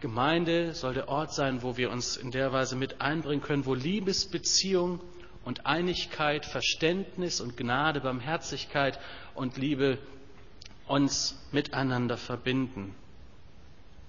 Gemeinde 0.05 0.75
soll 0.75 0.93
der 0.93 1.09
Ort 1.09 1.33
sein, 1.33 1.63
wo 1.63 1.79
wir 1.79 1.91
uns 1.91 2.19
in 2.19 2.31
der 2.31 2.53
Weise 2.53 2.77
mit 2.77 3.01
einbringen 3.01 3.41
können, 3.41 3.65
wo 3.65 3.73
Liebesbeziehung 3.73 5.01
und 5.47 5.65
Einigkeit, 5.65 6.45
Verständnis 6.45 7.41
und 7.41 7.57
Gnade, 7.57 8.03
Barmherzigkeit 8.03 9.01
und 9.35 9.57
Liebe 9.57 9.97
uns 10.87 11.43
miteinander 11.53 12.19
verbinden. 12.19 12.95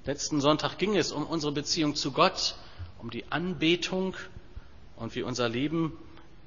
Letzten 0.03 0.41
Sonntag 0.41 0.77
ging 0.77 0.97
es 0.97 1.13
um 1.13 1.25
unsere 1.25 1.53
Beziehung 1.53 1.95
zu 1.95 2.11
Gott, 2.11 2.57
um 2.99 3.09
die 3.09 3.31
Anbetung 3.31 4.17
und 4.97 5.15
wie 5.15 5.23
unser 5.23 5.47
Leben 5.47 5.97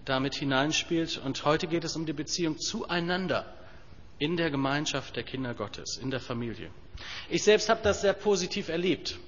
damit 0.04 0.34
hineinspielt. 0.34 1.22
Und 1.24 1.42
heute 1.46 1.68
geht 1.68 1.84
es 1.84 1.96
um 1.96 2.04
die 2.04 2.12
Beziehung 2.12 2.58
zueinander 2.58 3.46
in 4.18 4.36
der 4.36 4.50
Gemeinschaft 4.50 5.16
der 5.16 5.22
Kinder 5.22 5.54
Gottes, 5.54 5.96
in 5.96 6.10
der 6.10 6.20
Familie. 6.20 6.70
Ich 7.30 7.44
selbst 7.44 7.70
habe 7.70 7.80
das 7.82 8.02
sehr 8.02 8.12
positiv 8.12 8.68
erlebt. 8.68 9.18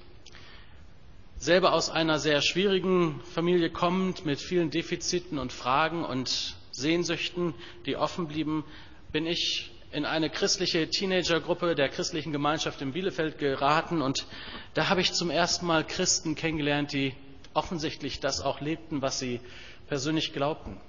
Selber 1.41 1.73
aus 1.73 1.89
einer 1.89 2.19
sehr 2.19 2.39
schwierigen 2.43 3.19
Familie 3.33 3.71
kommend, 3.71 4.27
mit 4.27 4.39
vielen 4.39 4.69
Defiziten 4.69 5.39
und 5.39 5.51
Fragen 5.51 6.05
und 6.05 6.55
Sehnsüchten, 6.69 7.55
die 7.87 7.95
offen 7.95 8.27
blieben, 8.27 8.63
bin 9.11 9.25
ich 9.25 9.71
in 9.91 10.05
eine 10.05 10.29
christliche 10.29 10.87
Teenagergruppe 10.87 11.73
der 11.73 11.89
christlichen 11.89 12.31
Gemeinschaft 12.31 12.79
in 12.83 12.93
Bielefeld 12.93 13.39
geraten 13.39 14.03
und 14.03 14.27
da 14.75 14.89
habe 14.89 15.01
ich 15.01 15.13
zum 15.13 15.31
ersten 15.31 15.65
Mal 15.65 15.83
Christen 15.83 16.35
kennengelernt, 16.35 16.93
die 16.93 17.15
offensichtlich 17.55 18.19
das 18.19 18.41
auch 18.41 18.61
lebten, 18.61 19.01
was 19.01 19.17
sie 19.17 19.41
persönlich 19.87 20.33
glaubten. 20.33 20.79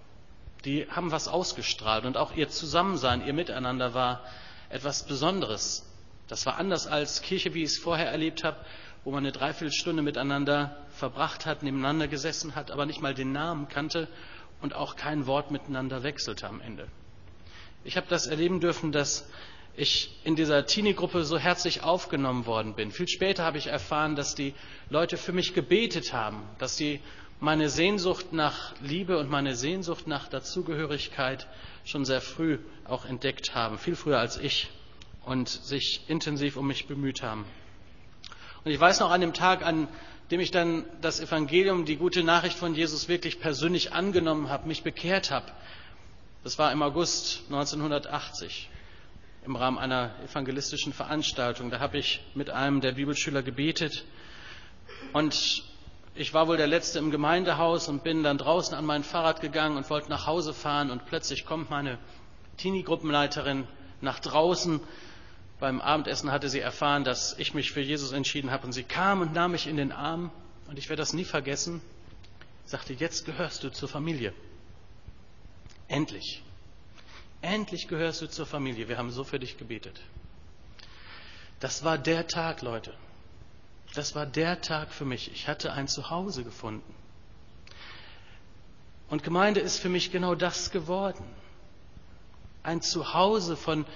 Die 0.66 0.86
haben 0.90 1.12
was 1.12 1.28
ausgestrahlt 1.28 2.04
und 2.04 2.18
auch 2.18 2.36
ihr 2.36 2.50
Zusammensein, 2.50 3.26
ihr 3.26 3.32
Miteinander 3.32 3.94
war 3.94 4.22
etwas 4.68 5.06
Besonderes. 5.06 5.88
Das 6.28 6.44
war 6.44 6.58
anders 6.58 6.86
als 6.86 7.22
Kirche, 7.22 7.54
wie 7.54 7.62
ich 7.62 7.70
es 7.70 7.78
vorher 7.78 8.10
erlebt 8.10 8.44
habe, 8.44 8.58
wo 9.04 9.10
man 9.10 9.24
eine 9.24 9.32
Dreiviertelstunde 9.32 10.02
miteinander 10.02 10.76
verbracht 10.90 11.46
hat, 11.46 11.62
nebeneinander 11.62 12.08
gesessen 12.08 12.54
hat, 12.54 12.70
aber 12.70 12.86
nicht 12.86 13.00
mal 13.00 13.14
den 13.14 13.32
Namen 13.32 13.68
kannte 13.68 14.08
und 14.60 14.74
auch 14.74 14.96
kein 14.96 15.26
Wort 15.26 15.50
miteinander 15.50 16.02
wechselte 16.02 16.48
am 16.48 16.60
Ende. 16.60 16.88
Ich 17.84 17.96
habe 17.96 18.06
das 18.08 18.26
erleben 18.26 18.60
dürfen, 18.60 18.92
dass 18.92 19.28
ich 19.76 20.20
in 20.24 20.36
dieser 20.36 20.66
Teenie-Gruppe 20.66 21.24
so 21.24 21.38
herzlich 21.38 21.82
aufgenommen 21.82 22.46
worden 22.46 22.74
bin. 22.74 22.90
Viel 22.92 23.08
später 23.08 23.42
habe 23.44 23.58
ich 23.58 23.66
erfahren, 23.66 24.16
dass 24.16 24.34
die 24.34 24.54
Leute 24.90 25.16
für 25.16 25.32
mich 25.32 25.54
gebetet 25.54 26.12
haben, 26.12 26.42
dass 26.58 26.76
sie 26.76 27.00
meine 27.40 27.68
Sehnsucht 27.68 28.32
nach 28.32 28.74
Liebe 28.80 29.18
und 29.18 29.28
meine 29.28 29.56
Sehnsucht 29.56 30.06
nach 30.06 30.28
Dazugehörigkeit 30.28 31.48
schon 31.84 32.04
sehr 32.04 32.20
früh 32.20 32.58
auch 32.84 33.04
entdeckt 33.04 33.54
haben, 33.54 33.78
viel 33.78 33.96
früher 33.96 34.20
als 34.20 34.36
ich, 34.36 34.70
und 35.24 35.48
sich 35.48 36.02
intensiv 36.08 36.56
um 36.56 36.66
mich 36.66 36.86
bemüht 36.86 37.22
haben. 37.22 37.44
Und 38.64 38.70
ich 38.70 38.78
weiß 38.78 39.00
noch 39.00 39.10
an 39.10 39.20
dem 39.20 39.32
Tag, 39.32 39.64
an 39.64 39.88
dem 40.30 40.40
ich 40.40 40.50
dann 40.50 40.84
das 41.00 41.20
Evangelium, 41.20 41.84
die 41.84 41.96
gute 41.96 42.22
Nachricht 42.22 42.56
von 42.56 42.74
Jesus 42.74 43.08
wirklich 43.08 43.40
persönlich 43.40 43.92
angenommen 43.92 44.48
habe, 44.50 44.68
mich 44.68 44.82
bekehrt 44.82 45.30
habe, 45.30 45.46
das 46.44 46.58
war 46.58 46.72
im 46.72 46.82
August 46.82 47.42
1980 47.50 48.68
im 49.44 49.56
Rahmen 49.56 49.78
einer 49.78 50.14
evangelistischen 50.24 50.92
Veranstaltung. 50.92 51.70
Da 51.70 51.80
habe 51.80 51.98
ich 51.98 52.20
mit 52.34 52.50
einem 52.50 52.80
der 52.80 52.92
Bibelschüler 52.92 53.42
gebetet 53.42 54.04
und 55.12 55.64
ich 56.14 56.32
war 56.32 56.46
wohl 56.46 56.56
der 56.56 56.66
Letzte 56.66 56.98
im 56.98 57.10
Gemeindehaus 57.10 57.88
und 57.88 58.04
bin 58.04 58.22
dann 58.22 58.38
draußen 58.38 58.76
an 58.76 58.84
mein 58.84 59.02
Fahrrad 59.02 59.40
gegangen 59.40 59.76
und 59.76 59.90
wollte 59.90 60.10
nach 60.10 60.26
Hause 60.26 60.52
fahren 60.52 60.90
und 60.90 61.06
plötzlich 61.06 61.46
kommt 61.46 61.70
meine 61.70 61.98
Teenie-Gruppenleiterin 62.58 63.66
nach 64.00 64.20
draußen. 64.20 64.80
Beim 65.62 65.80
Abendessen 65.80 66.32
hatte 66.32 66.48
sie 66.48 66.58
erfahren, 66.58 67.04
dass 67.04 67.38
ich 67.38 67.54
mich 67.54 67.70
für 67.70 67.80
Jesus 67.80 68.10
entschieden 68.10 68.50
habe 68.50 68.66
und 68.66 68.72
sie 68.72 68.82
kam 68.82 69.20
und 69.20 69.32
nahm 69.32 69.52
mich 69.52 69.68
in 69.68 69.76
den 69.76 69.92
Arm 69.92 70.32
und 70.66 70.76
ich 70.76 70.88
werde 70.88 71.00
das 71.00 71.12
nie 71.12 71.24
vergessen, 71.24 71.80
sagte, 72.64 72.94
jetzt 72.94 73.26
gehörst 73.26 73.62
du 73.62 73.70
zur 73.70 73.88
Familie. 73.88 74.34
Endlich. 75.86 76.42
Endlich 77.42 77.86
gehörst 77.86 78.22
du 78.22 78.26
zur 78.26 78.44
Familie. 78.44 78.88
Wir 78.88 78.98
haben 78.98 79.12
so 79.12 79.22
für 79.22 79.38
dich 79.38 79.56
gebetet. 79.56 80.00
Das 81.60 81.84
war 81.84 81.96
der 81.96 82.26
Tag, 82.26 82.62
Leute. 82.62 82.92
Das 83.94 84.16
war 84.16 84.26
der 84.26 84.62
Tag 84.62 84.90
für 84.90 85.04
mich. 85.04 85.30
Ich 85.30 85.46
hatte 85.46 85.72
ein 85.72 85.86
Zuhause 85.86 86.42
gefunden. 86.42 86.92
Und 89.08 89.22
Gemeinde 89.22 89.60
ist 89.60 89.78
für 89.78 89.88
mich 89.88 90.10
genau 90.10 90.34
das 90.34 90.72
geworden. 90.72 91.24
Ein 92.64 92.82
Zuhause 92.82 93.56
von, 93.56 93.86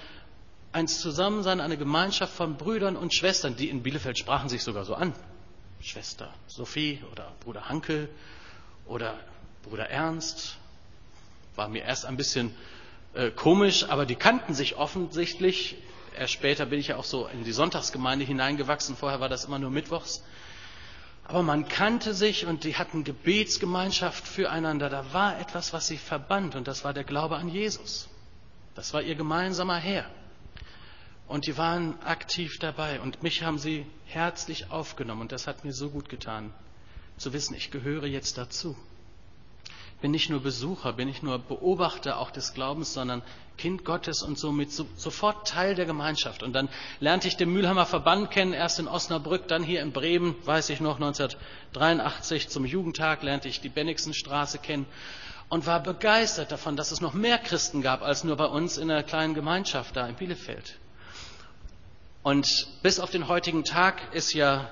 ein 0.76 0.88
Zusammensein, 0.88 1.62
eine 1.62 1.78
Gemeinschaft 1.78 2.34
von 2.34 2.58
Brüdern 2.58 2.96
und 2.96 3.14
Schwestern, 3.14 3.56
die 3.56 3.70
in 3.70 3.82
Bielefeld 3.82 4.18
sprachen 4.18 4.50
sich 4.50 4.62
sogar 4.62 4.84
so 4.84 4.94
an. 4.94 5.14
Schwester 5.80 6.34
Sophie 6.48 7.02
oder 7.12 7.32
Bruder 7.40 7.70
Hankel 7.70 8.10
oder 8.84 9.18
Bruder 9.62 9.88
Ernst 9.88 10.58
war 11.54 11.68
mir 11.68 11.82
erst 11.82 12.04
ein 12.04 12.18
bisschen 12.18 12.54
äh, 13.14 13.30
komisch, 13.30 13.88
aber 13.88 14.04
die 14.04 14.16
kannten 14.16 14.52
sich 14.52 14.76
offensichtlich. 14.76 15.76
Erst 16.14 16.34
später 16.34 16.66
bin 16.66 16.78
ich 16.78 16.88
ja 16.88 16.96
auch 16.96 17.04
so 17.04 17.26
in 17.26 17.42
die 17.44 17.52
Sonntagsgemeinde 17.52 18.26
hineingewachsen. 18.26 18.96
Vorher 18.96 19.18
war 19.18 19.30
das 19.30 19.46
immer 19.46 19.58
nur 19.58 19.70
Mittwochs. 19.70 20.22
Aber 21.24 21.42
man 21.42 21.68
kannte 21.68 22.12
sich 22.12 22.44
und 22.44 22.64
die 22.64 22.76
hatten 22.76 23.02
Gebetsgemeinschaft 23.02 24.28
füreinander. 24.28 24.90
Da 24.90 25.10
war 25.14 25.40
etwas, 25.40 25.72
was 25.72 25.86
sie 25.86 25.96
verband 25.96 26.54
und 26.54 26.68
das 26.68 26.84
war 26.84 26.92
der 26.92 27.04
Glaube 27.04 27.36
an 27.36 27.48
Jesus. 27.48 28.10
Das 28.74 28.92
war 28.92 29.00
ihr 29.00 29.14
gemeinsamer 29.14 29.78
Herr. 29.78 30.04
Und 31.26 31.46
die 31.46 31.58
waren 31.58 32.00
aktiv 32.02 32.58
dabei 32.58 33.00
und 33.00 33.22
mich 33.22 33.42
haben 33.42 33.58
sie 33.58 33.84
herzlich 34.04 34.70
aufgenommen 34.70 35.22
und 35.22 35.32
das 35.32 35.46
hat 35.46 35.64
mir 35.64 35.72
so 35.72 35.90
gut 35.90 36.08
getan, 36.08 36.52
zu 37.16 37.32
wissen, 37.32 37.54
ich 37.54 37.70
gehöre 37.70 38.06
jetzt 38.06 38.38
dazu 38.38 38.76
bin 40.00 40.10
nicht 40.10 40.28
nur 40.28 40.40
Besucher, 40.40 40.92
bin 40.92 41.08
nicht 41.08 41.22
nur 41.22 41.38
Beobachter 41.38 42.18
auch 42.18 42.30
des 42.30 42.52
Glaubens, 42.54 42.92
sondern 42.92 43.22
Kind 43.56 43.84
Gottes 43.84 44.22
und 44.22 44.38
somit 44.38 44.70
so, 44.70 44.86
sofort 44.96 45.48
Teil 45.48 45.74
der 45.74 45.86
Gemeinschaft. 45.86 46.42
Und 46.42 46.52
dann 46.52 46.68
lernte 47.00 47.28
ich 47.28 47.36
den 47.36 47.50
Mühlheimer 47.50 47.86
Verband 47.86 48.30
kennen, 48.30 48.52
erst 48.52 48.78
in 48.78 48.88
Osnabrück, 48.88 49.48
dann 49.48 49.62
hier 49.62 49.80
in 49.80 49.92
Bremen, 49.92 50.36
weiß 50.44 50.68
ich 50.70 50.80
noch, 50.80 50.96
1983 50.96 52.48
zum 52.48 52.66
Jugendtag 52.66 53.22
lernte 53.22 53.48
ich 53.48 53.60
die 53.60 53.70
Bennigsenstraße 53.70 54.58
kennen 54.58 54.86
und 55.48 55.66
war 55.66 55.82
begeistert 55.82 56.52
davon, 56.52 56.76
dass 56.76 56.92
es 56.92 57.00
noch 57.00 57.14
mehr 57.14 57.38
Christen 57.38 57.80
gab 57.80 58.02
als 58.02 58.24
nur 58.24 58.36
bei 58.36 58.46
uns 58.46 58.76
in 58.76 58.88
der 58.88 59.02
kleinen 59.02 59.34
Gemeinschaft 59.34 59.96
da 59.96 60.06
in 60.06 60.16
Bielefeld. 60.16 60.76
Und 62.26 62.66
bis 62.82 62.98
auf 62.98 63.12
den 63.12 63.28
heutigen 63.28 63.62
Tag 63.62 64.12
ist 64.12 64.32
ja 64.32 64.68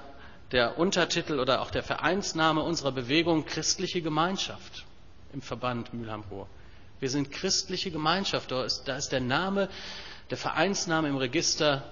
der 0.51 0.77
Untertitel 0.77 1.39
oder 1.39 1.63
auch 1.63 1.71
der 1.71 1.85
Vereinsname 1.85 2.61
unserer 2.61 2.91
Bewegung 2.91 3.45
christliche 3.45 4.03
Gemeinschaft 4.03 4.85
im 5.33 5.41
Verband 5.41 5.95
Mülheim-Ruhr. 5.95 6.49
Wir 6.99 7.11
sind 7.11 7.31
christliche 7.31 7.93
Gemeinschaft. 7.93 8.51
Da 8.51 8.65
ist, 8.65 8.89
da 8.89 8.97
ist 8.97 9.13
der 9.13 9.21
Name, 9.21 9.69
der 10.31 10.37
Vereinsname 10.37 11.09
im 11.09 11.17
Register 11.17 11.85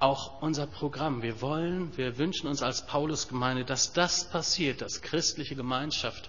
auch 0.00 0.42
unser 0.42 0.66
Programm. 0.66 1.22
Wir 1.22 1.40
wollen, 1.40 1.96
wir 1.96 2.18
wünschen 2.18 2.48
uns 2.48 2.60
als 2.60 2.84
Paulusgemeinde, 2.84 3.64
dass 3.64 3.92
das 3.92 4.28
passiert, 4.28 4.80
dass 4.80 5.00
christliche 5.00 5.54
Gemeinschaft 5.54 6.28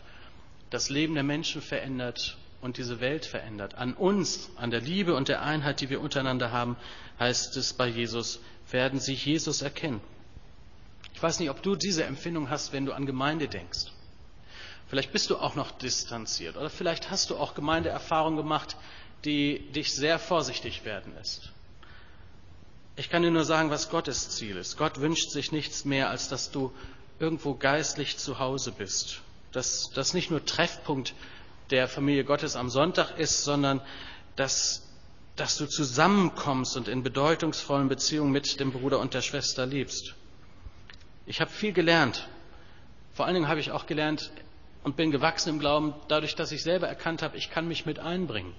das 0.70 0.92
Leben 0.92 1.16
der 1.16 1.24
Menschen 1.24 1.64
verändert 1.64 2.38
und 2.62 2.78
diese 2.78 3.00
Welt 3.00 3.26
verändert. 3.26 3.76
An 3.76 3.94
uns, 3.94 4.50
an 4.56 4.72
der 4.72 4.82
Liebe 4.82 5.16
und 5.16 5.28
der 5.28 5.42
Einheit, 5.42 5.82
die 5.82 5.90
wir 5.90 6.02
untereinander 6.02 6.52
haben, 6.52 6.76
heißt 7.20 7.56
es 7.58 7.74
bei 7.74 7.88
Jesus, 7.88 8.40
werden 8.72 9.00
sie 9.00 9.14
Jesus 9.14 9.62
erkennen. 9.62 10.02
Ich 11.14 11.24
weiß 11.24 11.40
nicht, 11.40 11.50
ob 11.50 11.62
du 11.62 11.76
diese 11.76 12.04
Empfindung 12.04 12.50
hast, 12.50 12.74
wenn 12.74 12.86
du 12.86 12.94
an 12.94 13.06
Gemeinde 13.06 13.48
denkst. 13.48 13.92
Vielleicht 14.88 15.12
bist 15.12 15.30
du 15.30 15.38
auch 15.38 15.56
noch 15.56 15.72
distanziert 15.72 16.58
oder 16.58 16.70
vielleicht 16.70 17.10
hast 17.10 17.30
du 17.30 17.38
auch 17.38 17.56
Gemeindeerfahrungen 17.56 18.38
gemacht, 18.38 18.76
die 19.24 19.60
dich 19.72 19.94
sehr 19.94 20.20
vorsichtig 20.20 20.86
werden 20.86 21.14
lässt. 21.16 21.52
Ich 22.96 23.10
kann 23.10 23.24
dir 23.24 23.32
nur 23.32 23.44
sagen, 23.44 23.72
was 23.72 23.90
Gottes 23.90 24.30
Ziel 24.30 24.56
ist. 24.58 24.78
Gott 24.78 25.02
wünscht 25.02 25.32
sich 25.32 25.52
nichts 25.52 25.86
mehr, 25.86 26.10
als 26.10 26.30
dass 26.30 26.52
du 26.52 26.72
irgendwo 27.20 27.54
geistlich 27.56 28.18
zu 28.18 28.40
Hause 28.40 28.72
bist. 28.72 29.22
Dass 29.52 29.90
das 29.92 30.14
nicht 30.14 30.32
nur 30.32 30.46
Treffpunkt 30.46 31.14
der 31.70 31.88
Familie 31.88 32.24
Gottes 32.24 32.56
am 32.56 32.70
Sonntag 32.70 33.18
ist, 33.18 33.44
sondern 33.44 33.82
dass, 34.36 34.88
dass 35.36 35.58
du 35.58 35.66
zusammenkommst 35.68 36.78
und 36.78 36.88
in 36.88 37.04
bedeutungsvollen 37.04 37.88
Beziehungen 37.88 38.32
mit 38.32 38.60
dem 38.60 38.72
Bruder 38.72 39.00
und 39.00 39.14
der 39.14 39.22
Schwester 39.22 39.66
lebst. 39.66 40.16
Ich 41.26 41.42
habe 41.42 41.52
viel 41.52 41.74
gelernt. 41.74 42.28
Vor 43.14 43.26
allen 43.26 43.36
Dingen 43.36 43.48
habe 43.48 43.60
ich 43.60 43.72
auch 43.72 43.86
gelernt, 43.86 44.32
und 44.86 44.96
bin 44.96 45.10
gewachsen 45.10 45.50
im 45.50 45.60
Glauben 45.60 45.96
dadurch, 46.10 46.36
dass 46.36 46.52
ich 46.52 46.62
selber 46.62 46.88
erkannt 46.88 47.24
habe, 47.24 47.36
ich 47.38 47.50
kann 47.50 47.68
mich 47.68 47.88
mit 47.88 47.98
einbringen. 47.98 48.54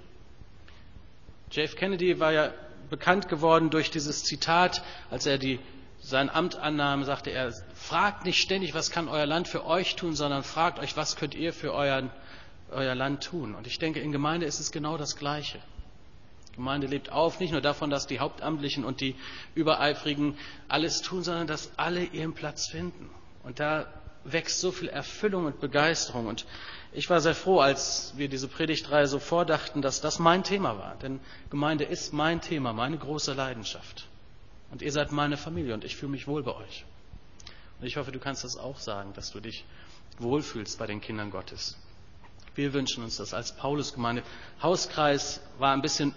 JF 1.53 1.77
Kennedy 1.77 2.19
war 2.19 2.33
ja 2.33 2.53
bekannt 2.91 3.29
geworden 3.29 3.71
durch 3.71 3.93
dieses 3.93 4.25
Zitat, 4.25 4.83
als 5.09 5.25
er 5.27 5.39
die, 5.39 5.61
sein 6.01 6.29
Amt 6.29 6.57
annahm, 6.57 7.05
sagte 7.05 7.31
er, 7.31 7.53
fragt 7.75 8.25
nicht 8.25 8.43
ständig, 8.43 8.75
was 8.75 8.91
kann 8.91 9.07
euer 9.07 9.25
Land 9.25 9.47
für 9.47 9.65
euch 9.65 9.95
tun, 9.95 10.17
sondern 10.17 10.43
fragt 10.43 10.81
euch, 10.81 10.97
was 10.97 11.15
könnt 11.15 11.37
ihr 11.37 11.53
für 11.53 11.73
euer, 11.73 12.11
euer 12.71 12.95
Land 12.95 13.25
tun. 13.25 13.55
Und 13.55 13.67
ich 13.67 13.79
denke, 13.79 14.01
in 14.01 14.13
Gemeinde 14.13 14.47
ist 14.47 14.61
es 14.61 14.73
genau 14.73 14.97
das 14.97 15.17
Gleiche. 15.17 15.61
Gemeinde 16.55 16.87
lebt 16.87 17.13
auf, 17.13 17.39
nicht 17.39 17.53
nur 17.53 17.61
davon, 17.61 17.91
dass 17.91 18.07
die 18.07 18.19
Hauptamtlichen 18.19 18.85
und 18.85 19.01
die 19.01 19.15
Übereifrigen 19.55 20.39
alles 20.69 21.03
tun, 21.03 21.23
sondern 21.23 21.47
dass 21.47 21.71
alle 21.79 22.03
ihren 22.03 22.33
Platz 22.33 22.67
finden. 22.67 23.11
Und 23.45 23.61
da 23.61 23.87
wächst 24.25 24.61
so 24.61 24.73
viel 24.73 24.89
Erfüllung 24.89 25.45
und 25.45 25.61
Begeisterung. 25.61 26.27
Und 26.27 26.47
ich 26.93 27.09
war 27.11 27.21
sehr 27.21 27.35
froh, 27.35 27.61
als 27.61 28.15
wir 28.17 28.29
diese 28.29 28.49
Predigtreihe 28.49 29.07
so 29.07 29.19
vordachten, 29.19 29.83
dass 29.83 30.01
das 30.01 30.19
mein 30.19 30.43
Thema 30.45 30.79
war. 30.79 30.97
Denn 30.97 31.21
Gemeinde 31.51 31.85
ist 31.85 32.13
mein 32.13 32.41
Thema, 32.41 32.73
meine 32.73 32.97
große 32.97 33.35
Leidenschaft. 33.35 34.09
Und 34.71 34.83
ihr 34.83 34.93
seid 34.93 35.13
meine 35.13 35.37
Familie 35.37 35.75
und 35.75 35.85
ich 35.85 35.97
fühle 35.97 36.13
mich 36.13 36.27
wohl 36.27 36.43
bei 36.43 36.55
euch. 36.57 36.85
Und 37.81 37.87
ich 37.87 37.99
hoffe, 37.99 38.13
du 38.13 38.19
kannst 38.19 38.45
das 38.45 38.57
auch 38.57 38.79
sagen, 38.79 39.13
dass 39.13 39.31
du 39.31 39.41
dich 39.41 39.65
wohlfühlst 40.19 40.79
bei 40.79 40.87
den 40.87 41.01
Kindern 41.01 41.31
Gottes. 41.31 41.77
Wir 42.57 42.73
wünschen 42.73 43.05
uns 43.05 43.19
das 43.19 43.35
als 43.35 43.55
Paulusgemeinde. 43.55 44.23
Hauskreis 44.63 45.43
war 45.59 45.75
ein 45.75 45.83
bisschen, 45.83 46.15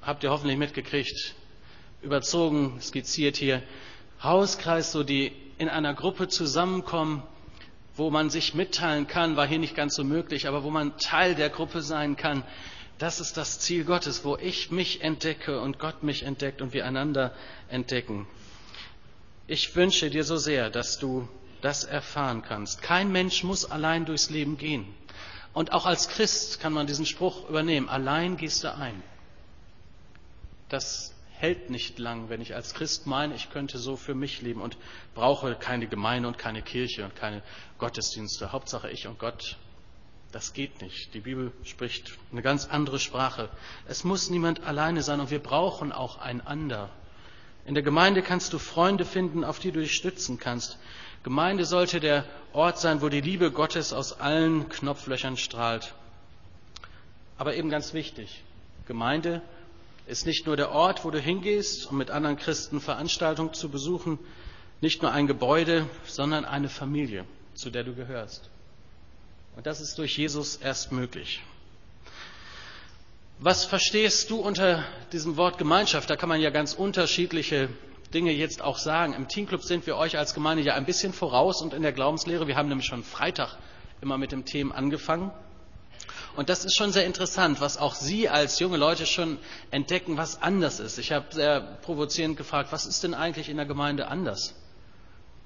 habt 0.00 0.24
ihr 0.24 0.30
hoffentlich 0.30 0.56
mitgekriegt, 0.56 1.34
überzogen, 2.00 2.80
skizziert 2.80 3.36
hier. 3.36 3.62
Hauskreis, 4.22 4.90
so 4.90 5.02
die 5.02 5.32
in 5.58 5.68
einer 5.68 5.92
Gruppe 5.92 6.28
zusammenkommen, 6.28 7.22
wo 7.94 8.10
man 8.10 8.30
sich 8.30 8.54
mitteilen 8.54 9.06
kann, 9.06 9.36
war 9.36 9.46
hier 9.46 9.58
nicht 9.58 9.76
ganz 9.76 9.94
so 9.94 10.02
möglich, 10.02 10.48
aber 10.48 10.64
wo 10.64 10.70
man 10.70 10.96
Teil 10.96 11.34
der 11.34 11.50
Gruppe 11.50 11.82
sein 11.82 12.16
kann. 12.16 12.42
Das 12.96 13.20
ist 13.20 13.36
das 13.36 13.58
Ziel 13.58 13.84
Gottes, 13.84 14.24
wo 14.24 14.38
ich 14.38 14.70
mich 14.70 15.02
entdecke 15.02 15.60
und 15.60 15.78
Gott 15.78 16.02
mich 16.02 16.22
entdeckt 16.22 16.62
und 16.62 16.72
wir 16.72 16.86
einander 16.86 17.34
entdecken. 17.68 18.26
Ich 19.46 19.76
wünsche 19.76 20.08
dir 20.08 20.24
so 20.24 20.38
sehr, 20.38 20.70
dass 20.70 20.98
du 20.98 21.28
das 21.60 21.84
erfahren 21.84 22.40
kannst. 22.40 22.80
Kein 22.80 23.12
Mensch 23.12 23.44
muss 23.44 23.70
allein 23.70 24.06
durchs 24.06 24.30
Leben 24.30 24.56
gehen. 24.56 24.86
Und 25.52 25.72
auch 25.72 25.86
als 25.86 26.08
Christ 26.08 26.60
kann 26.60 26.72
man 26.72 26.86
diesen 26.86 27.06
Spruch 27.06 27.48
übernehmen. 27.48 27.88
Allein 27.88 28.36
gehst 28.36 28.64
du 28.64 28.74
ein. 28.74 29.02
Das 30.68 31.14
hält 31.42 31.70
nicht 31.70 31.98
lang, 31.98 32.28
wenn 32.28 32.40
ich 32.40 32.54
als 32.54 32.72
Christ 32.72 33.06
meine, 33.06 33.34
ich 33.34 33.50
könnte 33.50 33.78
so 33.78 33.96
für 33.96 34.14
mich 34.14 34.40
leben 34.42 34.62
und 34.62 34.78
brauche 35.14 35.54
keine 35.56 35.88
Gemeinde 35.88 36.28
und 36.28 36.38
keine 36.38 36.62
Kirche 36.62 37.04
und 37.04 37.16
keine 37.16 37.42
Gottesdienste. 37.78 38.52
Hauptsache 38.52 38.88
ich 38.90 39.06
und 39.08 39.18
Gott. 39.18 39.56
Das 40.30 40.54
geht 40.54 40.80
nicht. 40.80 41.12
Die 41.12 41.20
Bibel 41.20 41.52
spricht 41.64 42.12
eine 42.30 42.40
ganz 42.40 42.66
andere 42.66 42.98
Sprache. 42.98 43.50
Es 43.86 44.04
muss 44.04 44.30
niemand 44.30 44.64
alleine 44.64 45.02
sein 45.02 45.20
und 45.20 45.30
wir 45.30 45.40
brauchen 45.40 45.92
auch 45.92 46.18
einander. 46.18 46.88
In 47.66 47.74
der 47.74 47.82
Gemeinde 47.82 48.22
kannst 48.22 48.52
du 48.52 48.58
Freunde 48.58 49.04
finden, 49.04 49.44
auf 49.44 49.58
die 49.58 49.72
du 49.72 49.80
dich 49.80 49.92
stützen 49.92 50.38
kannst. 50.38 50.78
Gemeinde 51.22 51.64
sollte 51.64 52.00
der 52.00 52.24
Ort 52.52 52.78
sein, 52.78 53.00
wo 53.00 53.08
die 53.08 53.20
Liebe 53.20 53.50
Gottes 53.50 53.92
aus 53.92 54.20
allen 54.20 54.68
Knopflöchern 54.68 55.36
strahlt. 55.36 55.94
Aber 57.38 57.54
eben 57.54 57.70
ganz 57.70 57.94
wichtig, 57.94 58.42
Gemeinde 58.86 59.40
ist 60.06 60.26
nicht 60.26 60.46
nur 60.46 60.56
der 60.56 60.72
Ort, 60.72 61.04
wo 61.04 61.10
du 61.10 61.20
hingehst, 61.20 61.90
um 61.90 61.96
mit 61.96 62.10
anderen 62.10 62.36
Christen 62.36 62.80
Veranstaltungen 62.80 63.54
zu 63.54 63.68
besuchen, 63.68 64.18
nicht 64.80 65.00
nur 65.02 65.12
ein 65.12 65.28
Gebäude, 65.28 65.88
sondern 66.04 66.44
eine 66.44 66.68
Familie, 66.68 67.24
zu 67.54 67.70
der 67.70 67.84
du 67.84 67.94
gehörst. 67.94 68.50
Und 69.54 69.66
das 69.66 69.80
ist 69.80 69.96
durch 69.98 70.18
Jesus 70.18 70.56
erst 70.56 70.90
möglich. 70.90 71.42
Was 73.38 73.64
verstehst 73.64 74.30
du 74.30 74.40
unter 74.40 74.84
diesem 75.12 75.36
Wort 75.36 75.58
Gemeinschaft? 75.58 76.10
Da 76.10 76.16
kann 76.16 76.28
man 76.28 76.40
ja 76.40 76.50
ganz 76.50 76.74
unterschiedliche 76.74 77.68
Dinge 78.12 78.32
jetzt 78.32 78.62
auch 78.62 78.78
sagen. 78.78 79.14
Im 79.14 79.28
Teamclub 79.28 79.62
sind 79.62 79.86
wir 79.86 79.96
euch 79.96 80.16
als 80.18 80.34
Gemeinde 80.34 80.62
ja 80.62 80.74
ein 80.74 80.84
bisschen 80.84 81.12
voraus 81.12 81.62
und 81.62 81.74
in 81.74 81.82
der 81.82 81.92
Glaubenslehre. 81.92 82.46
Wir 82.46 82.56
haben 82.56 82.68
nämlich 82.68 82.86
schon 82.86 83.02
Freitag 83.02 83.56
immer 84.00 84.18
mit 84.18 84.32
dem 84.32 84.44
Thema 84.44 84.74
angefangen. 84.74 85.30
Und 86.36 86.48
das 86.48 86.64
ist 86.64 86.76
schon 86.76 86.92
sehr 86.92 87.04
interessant, 87.04 87.60
was 87.60 87.76
auch 87.76 87.94
Sie 87.94 88.28
als 88.28 88.58
junge 88.58 88.78
Leute 88.78 89.04
schon 89.04 89.38
entdecken, 89.70 90.16
was 90.16 90.40
anders 90.40 90.80
ist. 90.80 90.98
Ich 90.98 91.12
habe 91.12 91.26
sehr 91.30 91.60
provozierend 91.82 92.36
gefragt, 92.36 92.72
was 92.72 92.86
ist 92.86 93.02
denn 93.04 93.14
eigentlich 93.14 93.48
in 93.48 93.56
der 93.56 93.66
Gemeinde 93.66 94.08
anders 94.08 94.54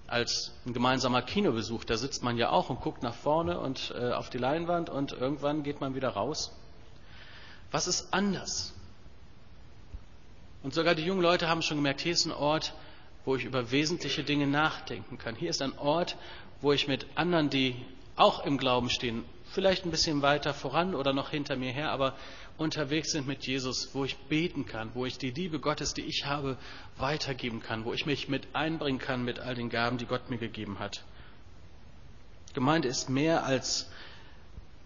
als 0.06 0.52
ein 0.64 0.72
gemeinsamer 0.72 1.22
Kinobesuch? 1.22 1.84
Da 1.84 1.96
sitzt 1.96 2.22
man 2.22 2.36
ja 2.36 2.50
auch 2.50 2.70
und 2.70 2.80
guckt 2.80 3.02
nach 3.02 3.14
vorne 3.14 3.58
und 3.58 3.92
äh, 3.98 4.12
auf 4.12 4.30
die 4.30 4.38
Leinwand 4.38 4.88
und 4.88 5.12
irgendwann 5.12 5.64
geht 5.64 5.80
man 5.80 5.96
wieder 5.96 6.10
raus. 6.10 6.52
Was 7.72 7.88
ist 7.88 8.14
anders? 8.14 8.72
Und 10.66 10.74
sogar 10.74 10.96
die 10.96 11.04
jungen 11.04 11.22
Leute 11.22 11.46
haben 11.46 11.62
schon 11.62 11.76
gemerkt, 11.76 12.00
hier 12.00 12.10
ist 12.10 12.26
ein 12.26 12.32
Ort, 12.32 12.74
wo 13.24 13.36
ich 13.36 13.44
über 13.44 13.70
wesentliche 13.70 14.24
Dinge 14.24 14.48
nachdenken 14.48 15.16
kann. 15.16 15.36
Hier 15.36 15.50
ist 15.50 15.62
ein 15.62 15.78
Ort, 15.78 16.16
wo 16.60 16.72
ich 16.72 16.88
mit 16.88 17.06
anderen, 17.14 17.50
die 17.50 17.76
auch 18.16 18.44
im 18.44 18.58
Glauben 18.58 18.90
stehen, 18.90 19.24
vielleicht 19.52 19.84
ein 19.84 19.92
bisschen 19.92 20.22
weiter 20.22 20.52
voran 20.52 20.96
oder 20.96 21.12
noch 21.12 21.30
hinter 21.30 21.54
mir 21.54 21.70
her, 21.70 21.92
aber 21.92 22.16
unterwegs 22.58 23.12
sind 23.12 23.28
mit 23.28 23.46
Jesus, 23.46 23.94
wo 23.94 24.04
ich 24.04 24.16
beten 24.16 24.66
kann, 24.66 24.90
wo 24.94 25.06
ich 25.06 25.18
die 25.18 25.30
Liebe 25.30 25.60
Gottes, 25.60 25.94
die 25.94 26.02
ich 26.02 26.26
habe, 26.26 26.58
weitergeben 26.96 27.62
kann, 27.62 27.84
wo 27.84 27.92
ich 27.92 28.04
mich 28.04 28.28
mit 28.28 28.48
einbringen 28.52 28.98
kann 28.98 29.24
mit 29.24 29.38
all 29.38 29.54
den 29.54 29.70
Gaben, 29.70 29.98
die 29.98 30.06
Gott 30.06 30.30
mir 30.30 30.38
gegeben 30.38 30.80
hat. 30.80 31.04
Gemeinde 32.54 32.88
ist 32.88 33.08
mehr 33.08 33.44
als 33.44 33.88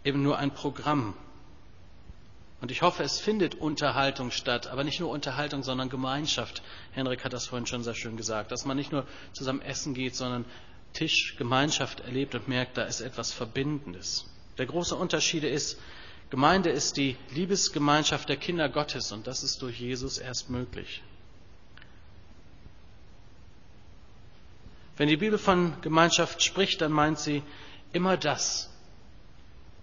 eben 0.04 0.22
nur 0.22 0.36
ein 0.36 0.50
Programm, 0.50 1.14
und 2.60 2.70
ich 2.70 2.82
hoffe, 2.82 3.02
es 3.02 3.18
findet 3.18 3.54
Unterhaltung 3.54 4.30
statt, 4.30 4.66
aber 4.66 4.84
nicht 4.84 5.00
nur 5.00 5.10
Unterhaltung, 5.10 5.62
sondern 5.62 5.88
Gemeinschaft. 5.88 6.62
Henrik 6.92 7.24
hat 7.24 7.32
das 7.32 7.46
vorhin 7.46 7.66
schon 7.66 7.82
sehr 7.82 7.94
schön 7.94 8.16
gesagt, 8.16 8.52
dass 8.52 8.66
man 8.66 8.76
nicht 8.76 8.92
nur 8.92 9.06
zusammen 9.32 9.62
essen 9.62 9.94
geht, 9.94 10.14
sondern 10.14 10.44
Tisch, 10.92 11.36
Gemeinschaft 11.38 12.00
erlebt 12.00 12.34
und 12.34 12.48
merkt, 12.48 12.76
da 12.76 12.82
ist 12.82 13.00
etwas 13.00 13.32
Verbindendes. 13.32 14.26
Der 14.58 14.66
große 14.66 14.94
Unterschied 14.94 15.44
ist, 15.44 15.78
Gemeinde 16.28 16.70
ist 16.70 16.96
die 16.96 17.16
Liebesgemeinschaft 17.30 18.28
der 18.28 18.36
Kinder 18.36 18.68
Gottes 18.68 19.10
und 19.10 19.26
das 19.26 19.42
ist 19.42 19.62
durch 19.62 19.80
Jesus 19.80 20.18
erst 20.18 20.50
möglich. 20.50 21.02
Wenn 24.96 25.08
die 25.08 25.16
Bibel 25.16 25.38
von 25.38 25.80
Gemeinschaft 25.80 26.42
spricht, 26.42 26.82
dann 26.82 26.92
meint 26.92 27.18
sie 27.18 27.42
immer 27.92 28.18
das, 28.18 28.70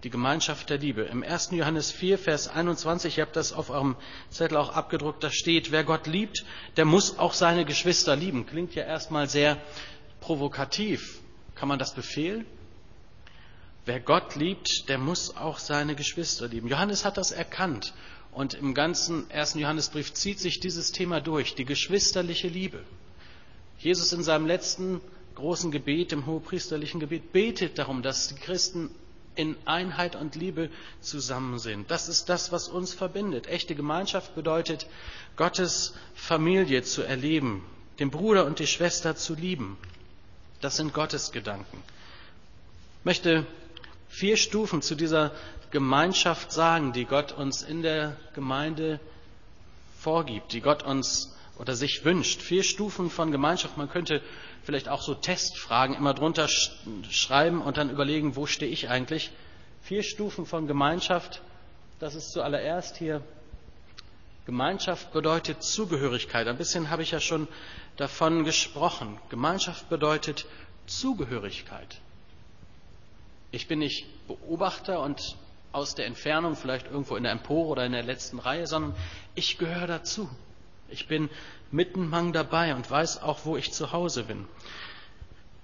die 0.07 0.11
Gemeinschaft 0.11 0.69
der 0.69 0.77
Liebe. 0.77 1.01
Im 1.01 1.21
1. 1.21 1.49
Johannes 1.51 1.91
4, 1.91 2.17
Vers 2.17 2.47
21, 2.47 3.17
ihr 3.17 3.25
habt 3.25 3.35
das 3.35 3.51
auf 3.51 3.69
eurem 3.69 3.97
Zettel 4.29 4.55
auch 4.55 4.69
abgedruckt, 4.69 5.21
da 5.21 5.29
steht, 5.29 5.69
wer 5.69 5.83
Gott 5.83 6.07
liebt, 6.07 6.45
der 6.77 6.85
muss 6.85 7.19
auch 7.19 7.33
seine 7.33 7.65
Geschwister 7.65 8.15
lieben. 8.15 8.45
Klingt 8.45 8.73
ja 8.73 8.85
erstmal 8.85 9.27
sehr 9.27 9.57
provokativ. 10.21 11.19
Kann 11.55 11.67
man 11.67 11.77
das 11.77 11.93
befehlen? 11.93 12.45
Wer 13.83 13.99
Gott 13.99 14.37
liebt, 14.37 14.87
der 14.87 14.97
muss 14.97 15.35
auch 15.35 15.59
seine 15.59 15.93
Geschwister 15.93 16.47
lieben. 16.47 16.69
Johannes 16.69 17.03
hat 17.03 17.17
das 17.17 17.31
erkannt. 17.31 17.93
Und 18.31 18.53
im 18.53 18.73
ganzen 18.73 19.29
ersten 19.29 19.59
Johannesbrief 19.59 20.13
zieht 20.13 20.39
sich 20.39 20.61
dieses 20.61 20.93
Thema 20.93 21.19
durch, 21.19 21.53
die 21.53 21.65
geschwisterliche 21.65 22.47
Liebe. 22.47 22.81
Jesus 23.77 24.13
in 24.13 24.23
seinem 24.23 24.47
letzten 24.47 25.01
großen 25.35 25.69
Gebet, 25.69 26.13
im 26.13 26.27
hohepriesterlichen 26.27 27.01
Gebet, 27.01 27.33
betet 27.33 27.77
darum, 27.77 28.01
dass 28.01 28.29
die 28.29 28.35
Christen 28.35 28.89
in 29.37 29.55
Einheit 29.65 30.15
und 30.15 30.35
Liebe 30.35 30.69
zusammen 30.99 31.59
sind. 31.59 31.89
Das 31.91 32.09
ist 32.09 32.27
das, 32.29 32.51
was 32.51 32.67
uns 32.67 32.93
verbindet. 32.93 33.47
Echte 33.47 33.75
Gemeinschaft 33.75 34.35
bedeutet, 34.35 34.87
Gottes 35.35 35.93
Familie 36.15 36.83
zu 36.83 37.03
erleben, 37.03 37.63
den 37.99 38.09
Bruder 38.09 38.45
und 38.45 38.59
die 38.59 38.67
Schwester 38.67 39.15
zu 39.15 39.35
lieben. 39.35 39.77
Das 40.61 40.75
sind 40.75 40.93
Gottes 40.93 41.31
Gedanken. 41.31 41.83
Ich 42.99 43.05
möchte 43.05 43.45
vier 44.09 44.37
Stufen 44.37 44.81
zu 44.81 44.95
dieser 44.95 45.31
Gemeinschaft 45.71 46.51
sagen, 46.51 46.93
die 46.93 47.05
Gott 47.05 47.31
uns 47.31 47.61
in 47.61 47.81
der 47.81 48.17
Gemeinde 48.33 48.99
vorgibt, 49.99 50.53
die 50.53 50.61
Gott 50.61 50.83
uns 50.83 51.36
oder 51.57 51.75
sich 51.75 52.05
wünscht. 52.05 52.41
Vier 52.41 52.63
Stufen 52.63 53.09
von 53.09 53.31
Gemeinschaft. 53.31 53.77
Man 53.77 53.89
könnte 53.89 54.21
vielleicht 54.63 54.89
auch 54.89 55.01
so 55.01 55.13
Testfragen 55.13 55.95
immer 55.95 56.13
drunter 56.13 56.47
schreiben 57.09 57.61
und 57.61 57.77
dann 57.77 57.89
überlegen, 57.89 58.35
wo 58.35 58.45
stehe 58.45 58.71
ich 58.71 58.89
eigentlich? 58.89 59.31
Vier 59.81 60.03
Stufen 60.03 60.45
von 60.45 60.67
Gemeinschaft. 60.67 61.41
Das 61.99 62.15
ist 62.15 62.31
zuallererst 62.31 62.97
hier. 62.97 63.23
Gemeinschaft 64.45 65.11
bedeutet 65.11 65.63
Zugehörigkeit. 65.63 66.47
Ein 66.47 66.57
bisschen 66.57 66.89
habe 66.89 67.03
ich 67.03 67.11
ja 67.11 67.19
schon 67.19 67.47
davon 67.97 68.45
gesprochen. 68.45 69.19
Gemeinschaft 69.29 69.89
bedeutet 69.89 70.45
Zugehörigkeit. 70.85 71.97
Ich 73.51 73.67
bin 73.67 73.79
nicht 73.79 74.05
Beobachter 74.27 75.01
und 75.01 75.35
aus 75.71 75.95
der 75.95 76.05
Entfernung, 76.05 76.55
vielleicht 76.55 76.87
irgendwo 76.87 77.15
in 77.15 77.23
der 77.23 77.31
Empore 77.31 77.67
oder 77.69 77.85
in 77.85 77.91
der 77.91 78.03
letzten 78.03 78.39
Reihe, 78.39 78.67
sondern 78.67 78.95
ich 79.35 79.57
gehöre 79.57 79.87
dazu. 79.87 80.29
Ich 80.89 81.07
bin 81.07 81.29
mittenmang 81.71 82.33
dabei 82.33 82.75
und 82.75 82.89
weiß 82.89 83.21
auch, 83.21 83.45
wo 83.45 83.57
ich 83.57 83.73
zu 83.73 83.91
Hause 83.91 84.23
bin. 84.23 84.45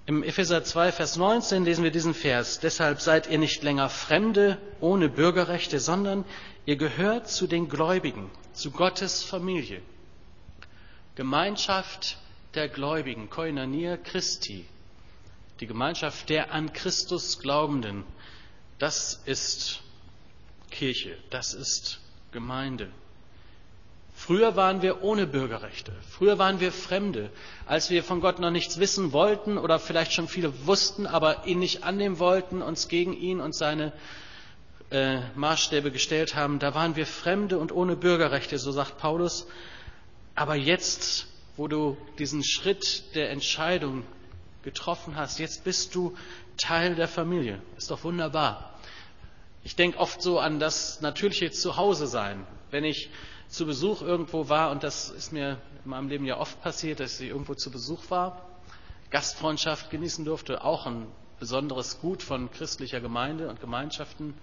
Im 0.06 0.22
Epheser 0.22 0.64
2, 0.64 0.92
Vers 0.92 1.16
19 1.16 1.64
lesen 1.64 1.84
wir 1.84 1.92
diesen 1.92 2.14
Vers. 2.14 2.60
Deshalb 2.60 3.00
seid 3.00 3.30
ihr 3.30 3.38
nicht 3.38 3.64
länger 3.64 3.90
Fremde 3.90 4.58
ohne 4.82 5.08
Bürgerrechte, 5.08 5.80
sondern 5.80 6.26
ihr 6.66 6.76
gehört 6.76 7.30
zu 7.30 7.48
den 7.48 7.70
Gläubigen, 7.70 8.30
zu 8.52 8.72
Gottes 8.72 9.24
Familie. 9.24 9.82
Gemeinschaft 11.16 12.18
der 12.54 12.68
Gläubigen, 12.68 13.30
Koinonia 13.30 13.96
Christi, 13.96 14.66
die 15.62 15.68
Gemeinschaft 15.68 16.28
der 16.28 16.52
an 16.52 16.74
Christus 16.74 17.40
Glaubenden, 17.40 18.04
das 18.80 19.22
ist 19.26 19.82
Kirche, 20.70 21.18
das 21.30 21.54
ist 21.54 22.02
Gemeinde. 22.32 22.92
Früher 24.26 24.56
waren 24.56 24.82
wir 24.82 25.04
ohne 25.04 25.28
Bürgerrechte. 25.28 25.92
Früher 26.10 26.40
waren 26.40 26.62
wir 26.62 26.72
Fremde. 26.72 27.30
Als 27.66 27.90
wir 27.90 28.06
von 28.06 28.22
Gott 28.22 28.40
noch 28.40 28.52
nichts 28.52 28.80
wissen 28.80 29.12
wollten 29.12 29.58
oder 29.58 29.80
vielleicht 29.80 30.14
schon 30.14 30.30
viele 30.30 30.66
wussten, 30.66 31.06
aber 31.06 31.46
ihn 31.46 31.60
nicht 31.60 31.84
annehmen 31.84 32.20
wollten, 32.20 32.62
uns 32.62 32.88
gegen 32.88 33.12
ihn 33.12 33.42
und 33.42 33.54
seine 33.54 33.92
äh, 34.92 35.20
Maßstäbe 35.36 35.92
gestellt 35.92 36.36
haben, 36.36 36.60
da 36.60 36.74
waren 36.74 36.96
wir 36.96 37.06
Fremde 37.06 37.58
und 37.60 37.74
ohne 37.74 37.98
Bürgerrechte, 37.98 38.58
so 38.60 38.72
sagt 38.72 38.98
Paulus. 38.98 39.46
Aber 40.36 40.56
jetzt, 40.56 41.28
wo 41.58 41.68
du 41.68 41.98
diesen 42.18 42.46
Schritt 42.46 43.14
der 43.16 43.30
Entscheidung 43.30 44.06
getroffen 44.64 45.18
hast, 45.18 45.38
jetzt 45.38 45.66
bist 45.66 45.96
du 45.96 46.16
Teil 46.56 46.96
der 46.96 47.10
Familie. 47.10 47.62
Ist 47.76 47.92
doch 47.92 48.06
wunderbar. 48.06 48.80
Ich 49.66 49.76
denke 49.76 49.98
oft 49.98 50.22
so 50.22 50.40
an 50.40 50.62
das 50.62 51.02
natürliche 51.02 51.52
Zuhause 51.52 52.08
sein. 52.08 52.48
Wenn 52.72 52.86
ich 52.86 53.10
zu 53.54 53.68
Besuch 53.68 54.02
irgendwo 54.02 54.50
war, 54.50 54.72
und 54.72 54.84
das 54.84 55.12
ist 55.12 55.32
mir 55.32 55.60
in 55.86 55.92
meinem 55.92 56.10
Leben 56.10 56.26
ja 56.26 56.40
oft 56.40 56.60
passiert, 56.64 57.00
dass 57.00 57.20
ich 57.20 57.30
irgendwo 57.30 57.54
zu 57.54 57.70
Besuch 57.70 58.10
war, 58.10 58.42
Gastfreundschaft 59.12 59.92
genießen 59.92 60.26
durfte, 60.26 60.64
auch 60.64 60.88
ein 60.88 61.06
besonderes 61.40 62.00
Gut 62.00 62.24
von 62.24 62.50
christlicher 62.50 63.00
Gemeinde 63.00 63.50
und 63.50 63.62
Gemeinschaften, 63.62 64.34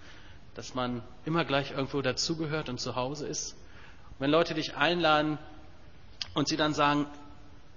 dass 0.54 0.76
man 0.76 1.02
immer 1.24 1.44
gleich 1.44 1.72
irgendwo 1.72 2.02
dazugehört 2.02 2.68
und 2.68 2.78
zu 2.78 2.94
Hause 2.94 3.26
ist. 3.26 3.54
Und 4.10 4.20
wenn 4.20 4.30
Leute 4.30 4.54
dich 4.54 4.76
einladen 4.76 5.38
und 6.34 6.46
sie 6.46 6.56
dann 6.56 6.72
sagen, 6.72 7.06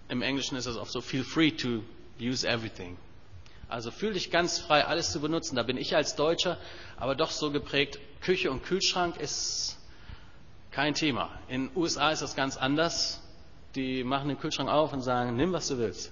im 0.09 0.21
Englischen 0.21 0.55
ist 0.55 0.67
es 0.67 0.77
oft 0.77 0.91
so, 0.91 1.01
feel 1.01 1.23
free 1.23 1.49
to 1.49 1.83
use 2.21 2.47
everything. 2.47 2.95
Also 3.69 3.89
fühl 3.89 4.13
dich 4.13 4.29
ganz 4.29 4.59
frei, 4.59 4.85
alles 4.85 5.11
zu 5.11 5.19
benutzen. 5.19 5.55
Da 5.55 5.63
bin 5.63 5.77
ich 5.77 5.95
als 5.95 6.15
Deutscher 6.15 6.59
aber 6.95 7.15
doch 7.15 7.31
so 7.31 7.49
geprägt, 7.49 7.97
Küche 8.21 8.51
und 8.51 8.63
Kühlschrank 8.63 9.17
ist 9.17 9.79
kein 10.73 10.93
Thema. 10.93 11.29
In 11.47 11.67
den 11.69 11.77
USA 11.77 12.11
ist 12.11 12.21
das 12.21 12.35
ganz 12.35 12.57
anders. 12.57 13.21
Die 13.75 14.03
machen 14.03 14.27
den 14.27 14.39
Kühlschrank 14.39 14.69
auf 14.69 14.93
und 14.93 15.01
sagen, 15.01 15.35
nimm, 15.35 15.53
was 15.53 15.67
du 15.67 15.77
willst. 15.77 16.11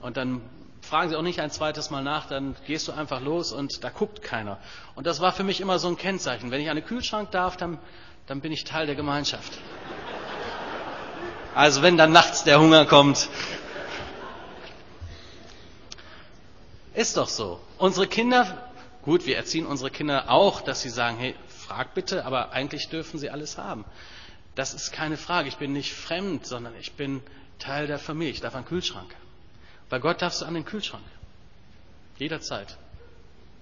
Und 0.00 0.16
dann 0.16 0.40
fragen 0.80 1.10
sie 1.10 1.16
auch 1.16 1.22
nicht 1.22 1.40
ein 1.40 1.50
zweites 1.50 1.90
Mal 1.90 2.02
nach, 2.02 2.26
dann 2.28 2.54
gehst 2.66 2.86
du 2.88 2.92
einfach 2.92 3.20
los 3.20 3.52
und 3.52 3.82
da 3.82 3.90
guckt 3.90 4.22
keiner. 4.22 4.58
Und 4.94 5.06
das 5.06 5.20
war 5.20 5.32
für 5.32 5.42
mich 5.44 5.60
immer 5.60 5.78
so 5.78 5.88
ein 5.88 5.96
Kennzeichen. 5.96 6.50
Wenn 6.50 6.60
ich 6.60 6.70
an 6.70 6.76
den 6.76 6.84
Kühlschrank 6.84 7.30
darf, 7.32 7.56
dann, 7.56 7.78
dann 8.26 8.40
bin 8.40 8.52
ich 8.52 8.64
Teil 8.64 8.86
der 8.86 8.94
Gemeinschaft. 8.94 9.58
Also 11.54 11.82
wenn 11.82 11.96
dann 11.96 12.12
nachts 12.12 12.44
der 12.44 12.60
Hunger 12.60 12.86
kommt, 12.86 13.28
Ist 16.96 17.18
doch 17.18 17.28
so. 17.28 17.60
Unsere 17.76 18.06
Kinder, 18.06 18.70
gut, 19.02 19.26
wir 19.26 19.36
erziehen 19.36 19.66
unsere 19.66 19.90
Kinder 19.90 20.30
auch, 20.30 20.62
dass 20.62 20.80
sie 20.80 20.88
sagen, 20.88 21.18
hey, 21.18 21.34
frag 21.66 21.94
bitte, 21.94 22.24
aber 22.24 22.52
eigentlich 22.52 22.88
dürfen 22.88 23.18
sie 23.18 23.30
alles 23.30 23.58
haben. 23.58 23.84
Das 24.54 24.72
ist 24.72 24.92
keine 24.92 25.16
Frage. 25.16 25.48
Ich 25.48 25.56
bin 25.56 25.72
nicht 25.72 25.92
fremd, 25.92 26.46
sondern 26.46 26.74
ich 26.80 26.92
bin 26.92 27.22
Teil 27.58 27.86
der 27.86 27.98
Familie. 27.98 28.32
Ich 28.32 28.40
darf 28.40 28.54
an 28.54 28.62
den 28.62 28.68
Kühlschrank. 28.68 29.14
Bei 29.88 29.98
Gott 29.98 30.22
darfst 30.22 30.40
du 30.40 30.46
an 30.46 30.54
den 30.54 30.64
Kühlschrank. 30.64 31.04
Jederzeit. 32.18 32.76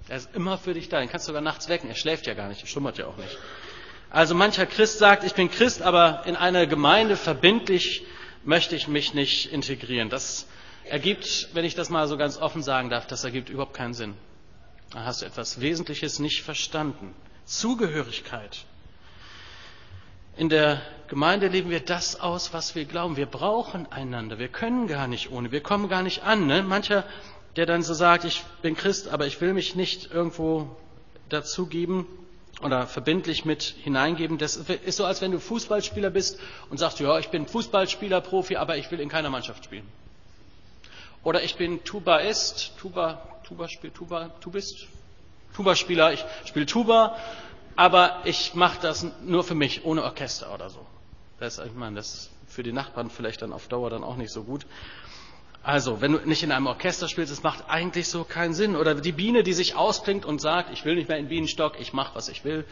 Er 0.08 0.18
ist 0.18 0.34
immer 0.34 0.58
für 0.58 0.74
dich 0.74 0.88
da. 0.88 1.00
Den 1.00 1.08
kannst 1.08 1.26
du 1.26 1.30
sogar 1.30 1.42
nachts 1.42 1.68
wecken. 1.68 1.88
Er 1.88 1.96
schläft 1.96 2.26
ja 2.26 2.34
gar 2.34 2.48
nicht. 2.48 2.60
Er 2.60 2.66
schummert 2.66 2.98
ja 2.98 3.06
auch 3.06 3.16
nicht. 3.16 3.36
Also 4.10 4.34
mancher 4.34 4.66
Christ 4.66 4.98
sagt, 4.98 5.24
ich 5.24 5.34
bin 5.34 5.50
Christ, 5.50 5.82
aber 5.82 6.22
in 6.26 6.36
einer 6.36 6.66
Gemeinde 6.66 7.16
verbindlich 7.16 8.04
möchte 8.44 8.76
ich 8.76 8.86
mich 8.86 9.14
nicht 9.14 9.46
integrieren. 9.52 10.10
Das 10.10 10.46
ergibt, 10.84 11.48
wenn 11.54 11.64
ich 11.64 11.74
das 11.74 11.90
mal 11.90 12.06
so 12.06 12.16
ganz 12.16 12.36
offen 12.36 12.62
sagen 12.62 12.90
darf, 12.90 13.06
das 13.06 13.24
ergibt 13.24 13.48
überhaupt 13.48 13.74
keinen 13.74 13.94
Sinn. 13.94 14.14
Da 14.90 15.04
hast 15.04 15.22
du 15.22 15.26
etwas 15.26 15.60
Wesentliches 15.60 16.20
nicht 16.20 16.42
verstanden. 16.42 17.14
Zugehörigkeit. 17.46 18.64
In 20.36 20.48
der 20.48 20.82
Gemeinde 21.08 21.48
leben 21.48 21.70
wir 21.70 21.80
das 21.80 22.20
aus, 22.20 22.52
was 22.52 22.74
wir 22.74 22.86
glauben. 22.86 23.16
Wir 23.16 23.26
brauchen 23.26 23.90
einander. 23.92 24.38
Wir 24.38 24.48
können 24.48 24.88
gar 24.88 25.06
nicht 25.06 25.30
ohne. 25.30 25.52
Wir 25.52 25.62
kommen 25.62 25.88
gar 25.88 26.02
nicht 26.02 26.24
an. 26.24 26.46
Ne? 26.46 26.62
Mancher, 26.62 27.04
der 27.56 27.66
dann 27.66 27.82
so 27.82 27.94
sagt, 27.94 28.24
ich 28.24 28.42
bin 28.62 28.74
Christ, 28.74 29.08
aber 29.08 29.26
ich 29.26 29.40
will 29.40 29.52
mich 29.52 29.76
nicht 29.76 30.10
irgendwo 30.10 30.74
dazugeben 31.28 32.06
oder 32.62 32.86
verbindlich 32.86 33.44
mit 33.44 33.62
hineingeben. 33.62 34.38
Das 34.38 34.56
ist 34.56 34.96
so, 34.96 35.04
als 35.04 35.20
wenn 35.20 35.30
du 35.30 35.38
Fußballspieler 35.38 36.10
bist 36.10 36.40
und 36.70 36.78
sagst, 36.78 36.98
ja, 37.00 37.18
ich 37.18 37.28
bin 37.28 37.46
Fußballspieler, 37.46 38.20
Profi, 38.20 38.56
aber 38.56 38.76
ich 38.76 38.90
will 38.90 39.00
in 39.00 39.08
keiner 39.08 39.30
Mannschaft 39.30 39.64
spielen. 39.64 39.86
Oder 41.22 41.42
ich 41.42 41.56
bin 41.56 41.84
Tubaist, 41.84 42.72
Tuba, 42.78 43.22
Tuba 43.44 43.68
spielt 43.68 43.94
Tuba, 43.94 44.30
Tubist, 44.40 44.88
Tuba-Spieler, 45.54 46.12
ich 46.12 46.24
spiele 46.44 46.66
Tuba, 46.66 47.16
aber 47.76 48.20
ich 48.24 48.54
mache 48.54 48.80
das 48.80 49.06
nur 49.22 49.44
für 49.44 49.54
mich, 49.54 49.84
ohne 49.84 50.02
Orchester 50.02 50.52
oder 50.52 50.70
so. 50.70 50.84
Das, 51.40 51.58
ich 51.58 51.74
meine, 51.74 51.96
das 51.96 52.14
ist 52.14 52.30
für 52.46 52.62
die 52.62 52.72
Nachbarn 52.72 53.10
vielleicht 53.10 53.42
dann 53.42 53.52
auf 53.52 53.68
Dauer 53.68 53.90
dann 53.90 54.04
auch 54.04 54.16
nicht 54.16 54.32
so 54.32 54.44
gut. 54.44 54.66
Also, 55.62 56.00
wenn 56.00 56.12
du 56.12 56.18
nicht 56.18 56.42
in 56.42 56.52
einem 56.52 56.66
Orchester 56.66 57.08
spielst, 57.08 57.32
das 57.32 57.42
macht 57.42 57.68
eigentlich 57.68 58.08
so 58.08 58.24
keinen 58.24 58.52
Sinn. 58.52 58.76
Oder 58.76 58.94
die 58.94 59.12
Biene, 59.12 59.42
die 59.42 59.54
sich 59.54 59.76
ausklingt 59.76 60.26
und 60.26 60.40
sagt, 60.40 60.70
ich 60.72 60.84
will 60.84 60.94
nicht 60.94 61.08
mehr 61.08 61.16
in 61.16 61.28
Bienenstock, 61.28 61.80
ich 61.80 61.92
mache, 61.92 62.14
was 62.14 62.28
ich 62.28 62.44
will, 62.44 62.64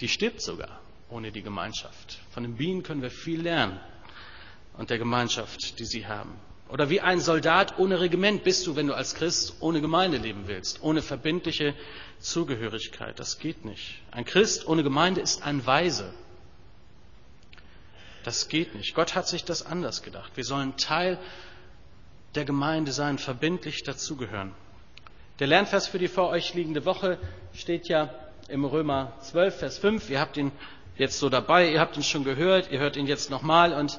die 0.00 0.08
stirbt 0.08 0.40
sogar 0.40 0.80
ohne 1.10 1.32
die 1.32 1.42
Gemeinschaft. 1.42 2.18
Von 2.30 2.44
den 2.44 2.56
Bienen 2.56 2.82
können 2.82 3.02
wir 3.02 3.10
viel 3.10 3.42
lernen 3.42 3.80
und 4.76 4.90
der 4.90 4.98
Gemeinschaft, 4.98 5.78
die 5.78 5.84
sie 5.84 6.06
haben. 6.06 6.36
Oder 6.70 6.88
wie 6.88 7.00
ein 7.00 7.20
Soldat 7.20 7.78
ohne 7.78 8.00
Regiment 8.00 8.44
bist 8.44 8.66
du, 8.66 8.76
wenn 8.76 8.86
du 8.86 8.94
als 8.94 9.14
Christ 9.14 9.56
ohne 9.60 9.80
Gemeinde 9.80 10.18
leben 10.18 10.44
willst, 10.46 10.82
ohne 10.82 11.02
verbindliche 11.02 11.74
Zugehörigkeit. 12.20 13.18
Das 13.18 13.38
geht 13.38 13.64
nicht. 13.64 14.00
Ein 14.12 14.24
Christ 14.24 14.68
ohne 14.68 14.84
Gemeinde 14.84 15.20
ist 15.20 15.42
ein 15.44 15.66
Weise. 15.66 16.12
Das 18.22 18.48
geht 18.48 18.74
nicht. 18.74 18.94
Gott 18.94 19.16
hat 19.16 19.26
sich 19.26 19.44
das 19.44 19.66
anders 19.66 20.02
gedacht. 20.02 20.32
Wir 20.36 20.44
sollen 20.44 20.76
Teil 20.76 21.18
der 22.36 22.44
Gemeinde 22.44 22.92
sein, 22.92 23.18
verbindlich 23.18 23.82
dazugehören. 23.82 24.52
Der 25.40 25.48
Lernvers 25.48 25.88
für 25.88 25.98
die 25.98 26.08
vor 26.08 26.28
euch 26.28 26.54
liegende 26.54 26.84
Woche 26.84 27.18
steht 27.52 27.88
ja 27.88 28.14
im 28.48 28.64
Römer 28.64 29.14
12, 29.22 29.58
Vers 29.58 29.78
5. 29.78 30.10
Ihr 30.10 30.20
habt 30.20 30.36
ihn 30.36 30.52
jetzt 30.96 31.18
so 31.18 31.30
dabei, 31.30 31.72
ihr 31.72 31.80
habt 31.80 31.96
ihn 31.96 32.04
schon 32.04 32.24
gehört, 32.24 32.70
ihr 32.70 32.78
hört 32.78 32.96
ihn 32.96 33.06
jetzt 33.06 33.30
nochmal 33.30 33.72
und 33.72 33.98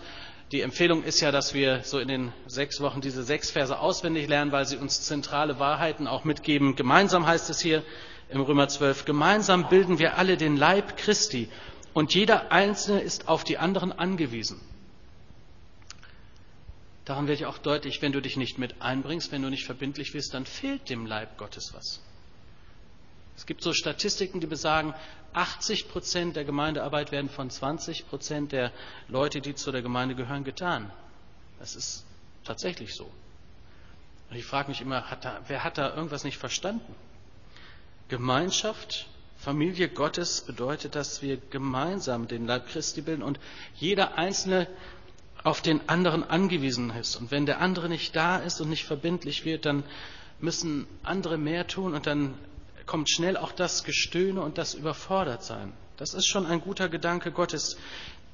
die 0.52 0.62
Empfehlung 0.62 1.04
ist 1.04 1.22
ja, 1.22 1.32
dass 1.32 1.54
wir 1.54 1.84
so 1.84 2.00
in 2.00 2.10
den 2.10 2.34
sechs 2.46 2.82
Wochen 2.82 3.00
diese 3.00 3.24
sechs 3.24 3.50
Verse 3.50 3.78
auswendig 3.78 4.28
lernen, 4.28 4.52
weil 4.52 4.66
sie 4.66 4.78
uns 4.78 5.04
zentrale 5.04 5.60
Wahrheiten 5.60 6.08
auch 6.08 6.26
mitgeben. 6.26 6.76
Gemeinsam 6.76 7.26
heißt 7.26 7.50
es 7.50 7.62
hier 7.62 7.84
im 8.30 8.42
Römer 8.42 8.68
12, 8.68 9.06
gemeinsam 9.06 9.70
bilden 9.70 9.98
wir 9.98 10.18
alle 10.18 10.38
den 10.38 10.58
Leib 10.58 10.98
Christi 10.98 11.50
und 11.94 12.14
jeder 12.14 12.52
Einzelne 12.52 13.02
ist 13.02 13.28
auf 13.28 13.44
die 13.44 13.58
anderen 13.58 13.92
angewiesen. 13.92 14.60
Daran 17.06 17.28
wird 17.28 17.40
ja 17.40 17.50
auch 17.50 17.58
deutlich, 17.58 18.02
wenn 18.02 18.12
du 18.12 18.22
dich 18.22 18.38
nicht 18.38 18.58
mit 18.58 18.82
einbringst, 18.82 19.32
wenn 19.32 19.42
du 19.42 19.50
nicht 19.50 19.66
verbindlich 19.66 20.14
wirst, 20.14 20.34
dann 20.34 20.46
fehlt 20.46 20.90
dem 20.90 21.06
Leib 21.06 21.38
Gottes 21.38 21.74
was. 21.74 22.02
Es 23.36 23.46
gibt 23.46 23.64
so 23.64 23.74
Statistiken, 23.74 24.40
die 24.40 24.48
besagen, 24.48 24.94
80 25.34 25.88
Prozent 25.90 26.36
der 26.36 26.44
Gemeindearbeit 26.44 27.12
werden 27.12 27.30
von 27.30 27.50
20 27.50 28.08
Prozent 28.10 28.52
der 28.52 28.72
Leute, 29.08 29.42
die 29.42 29.56
zu 29.56 29.72
der 29.72 29.82
Gemeinde 29.82 30.16
gehören, 30.16 30.44
getan. 30.44 30.92
Das 31.60 31.76
ist 31.76 32.06
tatsächlich 32.44 32.96
so. 32.96 33.10
Und 34.30 34.38
ich 34.38 34.46
frage 34.46 34.70
mich 34.70 34.82
immer, 34.82 35.10
hat 35.10 35.26
da, 35.26 35.40
wer 35.48 35.64
hat 35.64 35.78
da 35.78 35.96
irgendwas 35.96 36.24
nicht 36.24 36.38
verstanden? 36.38 36.96
Gemeinschaft, 38.10 39.08
Familie 39.38 39.90
Gottes 39.90 40.42
bedeutet, 40.42 40.96
dass 40.96 41.22
wir 41.22 41.38
gemeinsam 41.38 42.28
den 42.28 42.46
Leib 42.46 42.68
Christi 42.68 43.02
bilden 43.02 43.24
und 43.24 43.40
jeder 43.76 44.18
Einzelne 44.18 44.68
auf 45.44 45.62
den 45.62 45.90
anderen 45.90 46.24
angewiesen 46.24 46.92
ist. 46.92 47.16
Und 47.16 47.32
wenn 47.32 47.46
der 47.46 47.60
andere 47.60 47.90
nicht 47.90 48.16
da 48.16 48.38
ist 48.38 48.62
und 48.62 48.70
nicht 48.70 48.86
verbindlich 48.86 49.46
wird, 49.46 49.66
dann 49.66 49.84
müssen 50.40 50.88
andere 51.04 51.38
mehr 51.38 51.68
tun 51.68 51.94
und 51.94 52.06
dann 52.06 52.36
kommt 52.92 53.10
schnell 53.10 53.38
auch 53.38 53.54
das 53.54 53.86
Gestöhne 53.86 54.42
und 54.42 54.58
das 54.58 54.74
Überfordertsein. 54.74 55.72
Das 55.96 56.14
ist 56.14 56.28
schon 56.28 56.46
ein 56.46 56.60
guter 56.60 56.90
Gedanke 56.90 57.32
Gottes. 57.32 57.78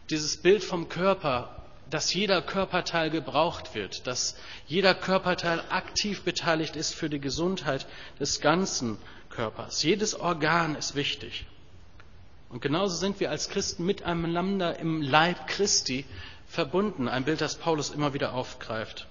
Dieses 0.10 0.38
Bild 0.38 0.63
vom 0.63 0.89
Körper, 0.89 1.63
dass 1.91 2.12
jeder 2.12 2.41
Körperteil 2.41 3.12
gebraucht 3.12 3.76
wird, 3.76 4.08
dass 4.08 4.36
jeder 4.65 4.96
Körperteil 4.96 5.62
aktiv 5.70 6.24
beteiligt 6.24 6.76
ist 6.76 6.96
für 6.96 7.08
die 7.08 7.20
Gesundheit 7.20 7.86
des 8.20 8.41
ganzen 8.41 8.98
Körpers. 9.30 9.84
Jedes 9.84 10.20
Organ 10.20 10.74
ist 10.74 10.96
wichtig. 10.96 11.46
Und 12.50 12.60
genauso 12.60 12.96
sind 12.96 13.20
wir 13.20 13.30
als 13.30 13.50
Christen 13.50 13.86
miteinander 13.86 14.80
im 14.80 15.04
Leib 15.04 15.46
Christi 15.46 16.04
verbunden. 16.48 17.08
Ein 17.08 17.26
Bild, 17.26 17.41
das 17.41 17.58
Paulus 17.58 17.91
immer 17.91 18.15
wieder 18.15 18.34
aufgreift. 18.34 19.06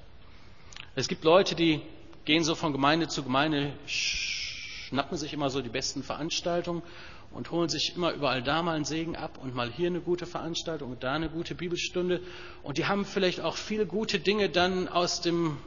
Es 0.97 1.07
gibt 1.07 1.23
Leute, 1.23 1.55
die 1.55 1.83
gehen 2.25 2.43
so 2.43 2.57
von 2.57 2.73
Gemeinde 2.73 3.07
zu 3.07 3.23
Gemeinde, 3.23 3.73
schnappen 4.89 5.17
sich 5.17 5.33
immer 5.33 5.51
so 5.51 5.63
die 5.63 5.69
besten 5.69 6.03
Veranstaltungen 6.03 6.83
und 7.33 7.51
holen 7.51 7.69
sich 7.69 7.97
immer 7.97 8.13
überall 8.13 8.43
da 8.43 8.63
mal 8.63 8.77
einen 8.77 8.85
Segen 8.85 9.17
ab 9.17 9.39
und 9.43 9.55
mal 9.55 9.71
hier 9.71 9.89
eine 9.89 10.01
gute 10.01 10.27
Veranstaltung 10.27 10.93
und 10.93 11.03
da 11.03 11.15
eine 11.15 11.29
gute 11.29 11.55
Bibelstunde. 11.55 12.21
Und 12.63 12.79
die 12.79 12.87
haben 12.87 13.05
vielleicht 13.05 13.41
auch 13.41 13.57
viele 13.57 13.87
gute 13.87 14.21
Dinge 14.21 14.49
dann 14.49 14.89
aus 14.89 15.21
dem 15.21 15.59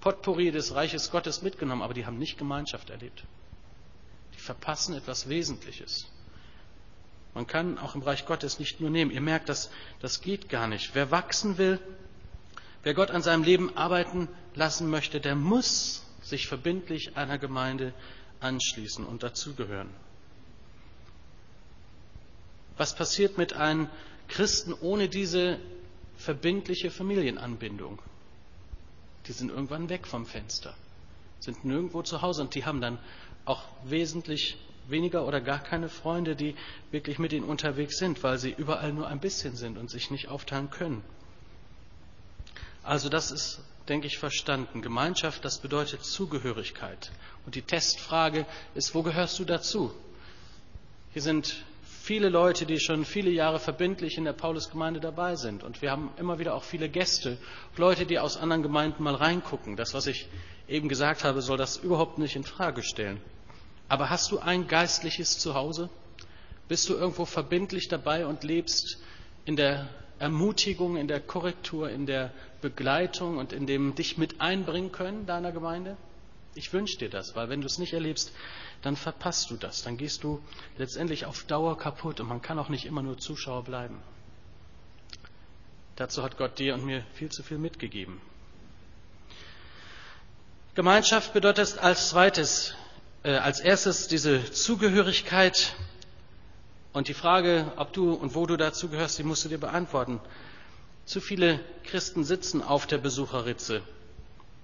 Potpourri 0.00 0.52
des 0.52 0.74
Reiches 0.74 1.10
Gottes 1.10 1.42
mitgenommen, 1.42 1.82
aber 1.82 1.92
die 1.92 2.06
haben 2.06 2.18
nicht 2.18 2.38
Gemeinschaft 2.38 2.90
erlebt. 2.90 3.24
Die 4.34 4.40
verpassen 4.40 4.94
etwas 4.94 5.28
Wesentliches. 5.28 6.06
Man 7.34 7.46
kann 7.46 7.78
auch 7.78 7.94
im 7.94 8.02
Reich 8.02 8.26
Gottes 8.26 8.58
nicht 8.58 8.80
nur 8.80 8.90
nehmen. 8.90 9.10
Ihr 9.10 9.20
merkt, 9.20 9.48
das, 9.48 9.70
das 10.00 10.20
geht 10.20 10.48
gar 10.48 10.68
nicht. 10.68 10.94
Wer 10.94 11.10
wachsen 11.10 11.58
will, 11.58 11.80
wer 12.82 12.94
Gott 12.94 13.10
an 13.10 13.22
seinem 13.22 13.42
Leben 13.42 13.76
arbeiten 13.76 14.28
lassen 14.54 14.88
möchte, 14.88 15.20
der 15.20 15.34
muss 15.34 16.04
sich 16.22 16.46
verbindlich 16.46 17.16
einer 17.16 17.38
Gemeinde 17.38 17.92
anschließen 18.40 19.04
und 19.04 19.22
dazugehören. 19.22 19.90
Was 22.76 22.94
passiert 22.94 23.36
mit 23.36 23.52
einem 23.52 23.88
Christen 24.28 24.72
ohne 24.72 25.08
diese 25.08 25.58
verbindliche 26.16 26.90
Familienanbindung? 26.90 28.00
Die 29.26 29.32
sind 29.32 29.50
irgendwann 29.50 29.88
weg 29.88 30.06
vom 30.06 30.24
Fenster, 30.24 30.74
sind 31.40 31.64
nirgendwo 31.64 32.02
zu 32.02 32.22
Hause 32.22 32.42
und 32.42 32.54
die 32.54 32.64
haben 32.64 32.80
dann 32.80 32.98
auch 33.44 33.64
wesentlich 33.84 34.56
weniger 34.88 35.26
oder 35.26 35.40
gar 35.40 35.60
keine 35.60 35.88
Freunde, 35.88 36.36
die 36.36 36.54
wirklich 36.90 37.18
mit 37.18 37.32
ihnen 37.32 37.44
unterwegs 37.44 37.98
sind, 37.98 38.22
weil 38.22 38.38
sie 38.38 38.50
überall 38.50 38.92
nur 38.92 39.06
ein 39.08 39.20
bisschen 39.20 39.56
sind 39.56 39.78
und 39.78 39.90
sich 39.90 40.10
nicht 40.10 40.28
aufteilen 40.28 40.70
können. 40.70 41.04
Also 42.82 43.08
das 43.08 43.30
ist, 43.30 43.60
denke 43.88 44.06
ich, 44.06 44.18
verstanden. 44.18 44.82
Gemeinschaft, 44.82 45.44
das 45.44 45.58
bedeutet 45.58 46.04
Zugehörigkeit. 46.04 47.10
Und 47.46 47.54
die 47.54 47.62
Testfrage 47.62 48.46
ist, 48.74 48.94
wo 48.94 49.02
gehörst 49.02 49.38
du 49.38 49.44
dazu? 49.44 49.92
Hier 51.12 51.22
sind 51.22 51.64
viele 52.02 52.28
Leute, 52.28 52.66
die 52.66 52.80
schon 52.80 53.04
viele 53.04 53.30
Jahre 53.30 53.60
verbindlich 53.60 54.16
in 54.16 54.24
der 54.24 54.32
Paulusgemeinde 54.32 55.00
dabei 55.00 55.36
sind. 55.36 55.62
Und 55.62 55.82
wir 55.82 55.90
haben 55.90 56.10
immer 56.16 56.38
wieder 56.38 56.54
auch 56.54 56.64
viele 56.64 56.88
Gäste, 56.88 57.38
Leute, 57.76 58.06
die 58.06 58.18
aus 58.18 58.36
anderen 58.36 58.62
Gemeinden 58.62 59.02
mal 59.02 59.14
reingucken. 59.14 59.76
Das, 59.76 59.94
was 59.94 60.06
ich 60.06 60.28
eben 60.68 60.88
gesagt 60.88 61.24
habe, 61.24 61.42
soll 61.42 61.56
das 61.56 61.76
überhaupt 61.76 62.18
nicht 62.18 62.36
in 62.36 62.44
Frage 62.44 62.82
stellen. 62.82 63.20
Aber 63.88 64.08
hast 64.08 64.30
du 64.30 64.38
ein 64.38 64.68
geistliches 64.68 65.38
Zuhause? 65.38 65.90
Bist 66.68 66.88
du 66.88 66.94
irgendwo 66.94 67.24
verbindlich 67.24 67.88
dabei 67.88 68.24
und 68.24 68.44
lebst 68.44 68.98
in 69.44 69.56
der 69.56 69.88
Ermutigung, 70.20 70.96
in 70.96 71.08
der 71.08 71.18
Korrektur, 71.18 71.90
in 71.90 72.06
der 72.06 72.30
Begleitung 72.60 73.38
und 73.38 73.52
in 73.52 73.66
dem 73.66 73.94
dich 73.96 74.18
mit 74.18 74.40
einbringen 74.40 74.92
können 74.92 75.26
deiner 75.26 75.50
Gemeinde? 75.50 75.96
Ich 76.54 76.72
wünsche 76.72 76.98
dir 76.98 77.08
das, 77.08 77.34
weil 77.34 77.48
wenn 77.48 77.60
du 77.60 77.66
es 77.66 77.78
nicht 77.78 77.92
erlebst, 77.92 78.32
dann 78.82 78.96
verpasst 78.96 79.50
du 79.50 79.56
das. 79.56 79.82
Dann 79.82 79.96
gehst 79.96 80.22
du 80.22 80.40
letztendlich 80.76 81.24
auf 81.24 81.44
Dauer 81.44 81.78
kaputt 81.78 82.20
und 82.20 82.28
man 82.28 82.42
kann 82.42 82.58
auch 82.58 82.68
nicht 82.68 82.84
immer 82.84 83.02
nur 83.02 83.18
Zuschauer 83.18 83.64
bleiben. 83.64 83.96
Dazu 85.96 86.22
hat 86.22 86.36
Gott 86.36 86.58
dir 86.58 86.74
und 86.74 86.84
mir 86.84 87.04
viel 87.14 87.30
zu 87.30 87.42
viel 87.42 87.58
mitgegeben. 87.58 88.20
Gemeinschaft 90.74 91.32
bedeutet 91.32 91.78
als 91.78 92.10
zweites 92.10 92.74
äh, 93.22 93.32
als 93.32 93.60
erstes 93.60 94.08
diese 94.08 94.50
Zugehörigkeit 94.50 95.74
und 96.92 97.08
die 97.08 97.14
Frage, 97.14 97.72
ob 97.76 97.92
du 97.92 98.12
und 98.12 98.34
wo 98.34 98.46
du 98.46 98.56
dazugehörst, 98.56 99.18
die 99.18 99.22
musst 99.22 99.44
du 99.44 99.48
dir 99.48 99.58
beantworten. 99.58 100.20
Zu 101.04 101.20
viele 101.20 101.60
Christen 101.84 102.24
sitzen 102.24 102.62
auf 102.62 102.86
der 102.86 102.98
Besucherritze 102.98 103.82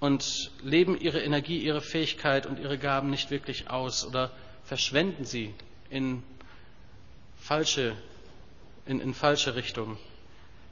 und 0.01 0.51
leben 0.63 0.99
ihre 1.01 1.21
Energie, 1.21 1.59
ihre 1.59 1.81
Fähigkeit 1.81 2.47
und 2.47 2.59
ihre 2.59 2.79
Gaben 2.79 3.11
nicht 3.11 3.31
wirklich 3.31 3.71
aus 3.71 4.07
oder 4.07 4.31
verschwenden 4.65 5.25
sie 5.25 5.55
in 5.91 6.23
falsche, 7.37 7.97
in, 8.85 9.01
in 9.01 9.15
falsche 9.15 9.55
Richtungen. 9.55 9.99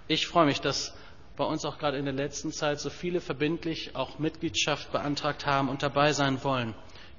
Ich 0.08 0.26
freue 0.26 0.46
mich, 0.46 0.60
dass 0.60 0.92
bei 1.36 1.44
uns 1.44 1.64
auch 1.64 1.78
gerade 1.78 1.96
in 1.96 2.04
der 2.04 2.14
letzten 2.14 2.52
Zeit 2.52 2.78
so 2.78 2.90
viele 2.90 3.20
verbindlich 3.20 3.96
auch 3.96 4.18
Mitgliedschaft 4.18 4.92
beantragt 4.92 5.46
haben 5.46 5.68
und 5.68 5.82
dabei 5.82 6.12
sein 6.12 6.44
wollen. 6.44 6.74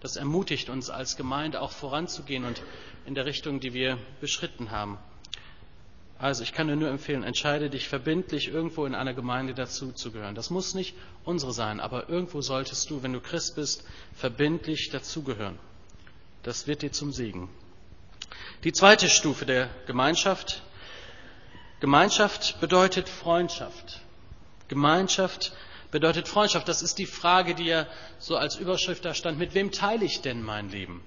Das 0.06 0.18
ermutigt 0.18 0.70
uns 0.70 0.91
als 0.91 1.18
Gemeinde 1.18 1.60
auch 1.60 1.72
voranzugehen 1.72 2.46
und 2.46 2.62
in 3.08 3.15
der 3.15 3.26
Richtung, 3.26 3.60
die 3.60 3.74
wir 3.74 3.98
beschritten 4.22 4.70
haben. 4.70 5.00
Also 6.20 6.44
ich 6.44 6.54
kann 6.54 6.68
dir 6.68 6.76
nur 6.76 6.89
empfehlen, 6.89 7.24
entscheide 7.24 7.72
dich 7.72 7.89
verbindlich 7.89 8.50
irgendwo 8.50 8.86
in 8.86 8.94
einer 8.94 9.15
Gemeinde 9.15 9.56
dazuzugehören. 9.56 10.36
Das 10.36 10.52
muss 10.52 10.76
nicht 10.76 10.94
unsere 11.24 11.54
sein, 11.54 11.80
aber 11.80 12.08
irgendwo 12.08 12.41
solltest 12.41 12.91
du, 12.91 13.02
wenn 13.02 13.13
du 13.13 13.20
Christ 13.20 13.56
bist, 13.56 13.84
verbindlich 14.13 14.91
dazugehören. 14.91 15.58
Das 16.44 16.68
wird 16.68 16.84
dir 16.84 16.91
zum 16.91 17.12
Segen. 17.12 17.50
Die 18.63 18.74
zweite 18.74 19.10
Stufe 19.10 19.48
der 19.48 19.72
Gemeinschaft. 19.88 20.62
Gemeinschaft 21.80 22.60
bedeutet 22.60 23.10
Freundschaft. 23.10 24.02
Gemeinschaft 24.68 25.52
bedeutet 25.96 26.28
Freundschaft. 26.28 26.68
Das 26.68 26.82
ist 26.82 26.98
die 26.98 27.06
Frage, 27.06 27.56
die 27.56 27.68
ja 27.68 27.88
so 28.20 28.36
als 28.36 28.58
Überschrift 28.58 29.06
da 29.06 29.14
stand. 29.14 29.40
Mit 29.40 29.54
wem 29.54 29.72
teile 29.72 30.04
ich 30.04 30.20
denn 30.20 30.44
mein 30.44 30.70
Leben? 30.70 31.02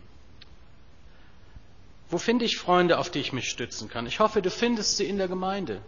Wo 2.08 2.16
finde 2.16 2.46
ich 2.46 2.56
Freunde, 2.56 2.96
auf 2.96 3.10
die 3.10 3.18
ich 3.18 3.34
mich 3.34 3.50
stützen 3.50 3.90
kann? 3.90 4.06
Ich 4.06 4.18
hoffe, 4.18 4.40
du 4.40 4.50
findest 4.50 4.96
sie 4.96 5.04
in 5.04 5.18
der 5.18 5.28
Gemeinde. 5.28 5.82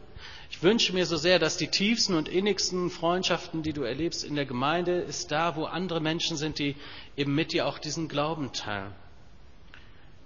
Ich 0.51 0.63
wünsche 0.63 0.93
mir 0.93 1.07
so 1.07 1.17
sehr, 1.17 1.39
dass 1.39 1.57
die 1.57 1.69
tiefsten 1.69 2.15
und 2.15 2.29
innigsten 2.29 2.91
Freundschaften, 2.91 3.63
die 3.63 3.73
du 3.73 3.85
erlebst 3.85 4.23
in 4.23 4.35
der 4.35 4.45
Gemeinde, 4.45 5.01
ist 5.01 5.33
da, 5.33 5.57
wo 5.57 5.65
andere 5.65 6.03
Menschen 6.03 6.37
sind, 6.37 6.59
die 6.59 6.77
eben 7.17 7.35
mit 7.35 7.55
dir 7.55 7.67
auch 7.67 7.79
diesen 7.79 8.07
Glauben 8.07 8.53
teilen. 8.53 8.93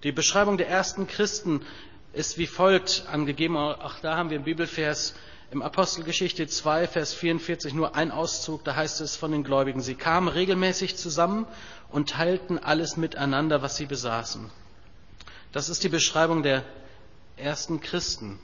Die 0.03 0.11
Beschreibung 0.11 0.59
der 0.59 0.69
ersten 0.69 1.07
Christen 1.07 1.65
ist 2.13 2.39
wie 2.39 2.49
folgt 2.49 3.05
angegeben. 3.09 3.57
Auch 3.57 4.01
da 4.01 4.17
haben 4.17 4.31
wir 4.31 4.37
im 4.37 4.43
Bibelvers 4.43 5.15
im 5.55 5.63
Apostelgeschichte 5.63 6.49
2, 6.49 6.89
Vers 6.89 7.15
44 7.15 7.75
nur 7.75 7.95
ein 7.95 8.11
Auszug, 8.11 8.65
da 8.65 8.75
heißt 8.75 9.01
es 9.01 9.15
von 9.15 9.31
den 9.31 9.45
Gläubigen, 9.45 9.81
sie 9.81 9.95
kamen 9.95 10.27
regelmäßig 10.27 10.97
zusammen 10.97 11.47
und 11.91 12.11
teilten 12.11 12.59
alles 12.59 12.97
miteinander, 12.97 13.63
was 13.63 13.77
sie 13.77 13.87
besaßen. 13.87 14.51
Das 15.53 15.69
ist 15.69 15.85
die 15.85 15.89
Beschreibung 15.89 16.43
der 16.43 16.65
ersten 17.37 17.81
Christen. 17.81 18.41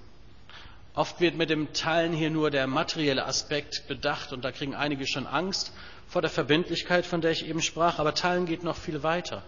Oft 0.94 1.20
wird 1.20 1.35
mit 1.35 1.51
dem 1.51 1.73
Teilen 1.73 2.12
hier 2.12 2.31
nur 2.31 2.53
der 2.53 2.68
materielle 2.68 3.27
Aspekt 3.27 3.88
bedacht 3.88 4.33
und 4.33 4.44
da 4.44 4.53
kriegen 4.53 4.77
einige 4.77 5.09
schon 5.09 5.27
Angst 5.27 5.73
vor 6.07 6.23
der 6.23 6.31
Verbindlichkeit, 6.31 7.05
von 7.07 7.20
der 7.20 7.33
ich 7.33 7.44
eben 7.44 7.61
sprach, 7.61 7.99
aber 7.99 8.14
Teilen 8.14 8.46
geht 8.46 8.62
noch 8.62 8.77
viel 8.77 9.03
weiter. 9.03 9.42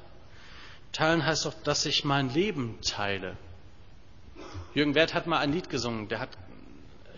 Teilen 0.90 1.24
heißt 1.24 1.46
doch, 1.46 1.54
dass 1.62 1.86
ich 1.86 2.04
mein 2.04 2.28
Leben 2.34 2.80
teile. 2.80 3.36
Jürgen 4.74 4.96
Wert 4.96 5.14
hat 5.14 5.28
mal 5.28 5.38
ein 5.38 5.52
Lied 5.52 5.70
gesungen, 5.70 6.08
der 6.08 6.18
hat 6.18 6.30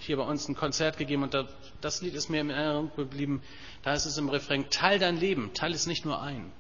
hier 0.05 0.17
bei 0.17 0.25
uns 0.25 0.49
ein 0.49 0.55
Konzert 0.55 0.97
gegeben 0.97 1.23
und 1.23 1.37
das 1.81 2.01
Lied 2.03 2.15
ist 2.15 2.29
mir 2.29 2.41
in 2.41 2.51
Erinnerung 2.51 2.91
geblieben. 2.97 3.43
Da 3.83 3.93
ist 3.93 4.07
es 4.07 4.19
im 4.19 4.29
Refrain, 4.29 4.71
teil 4.71 4.99
dein 4.99 5.19
Leben, 5.19 5.53
teil 5.55 5.73
es 5.73 5.87
nicht 5.87 6.05
nur 6.05 6.21
ein. 6.21 6.53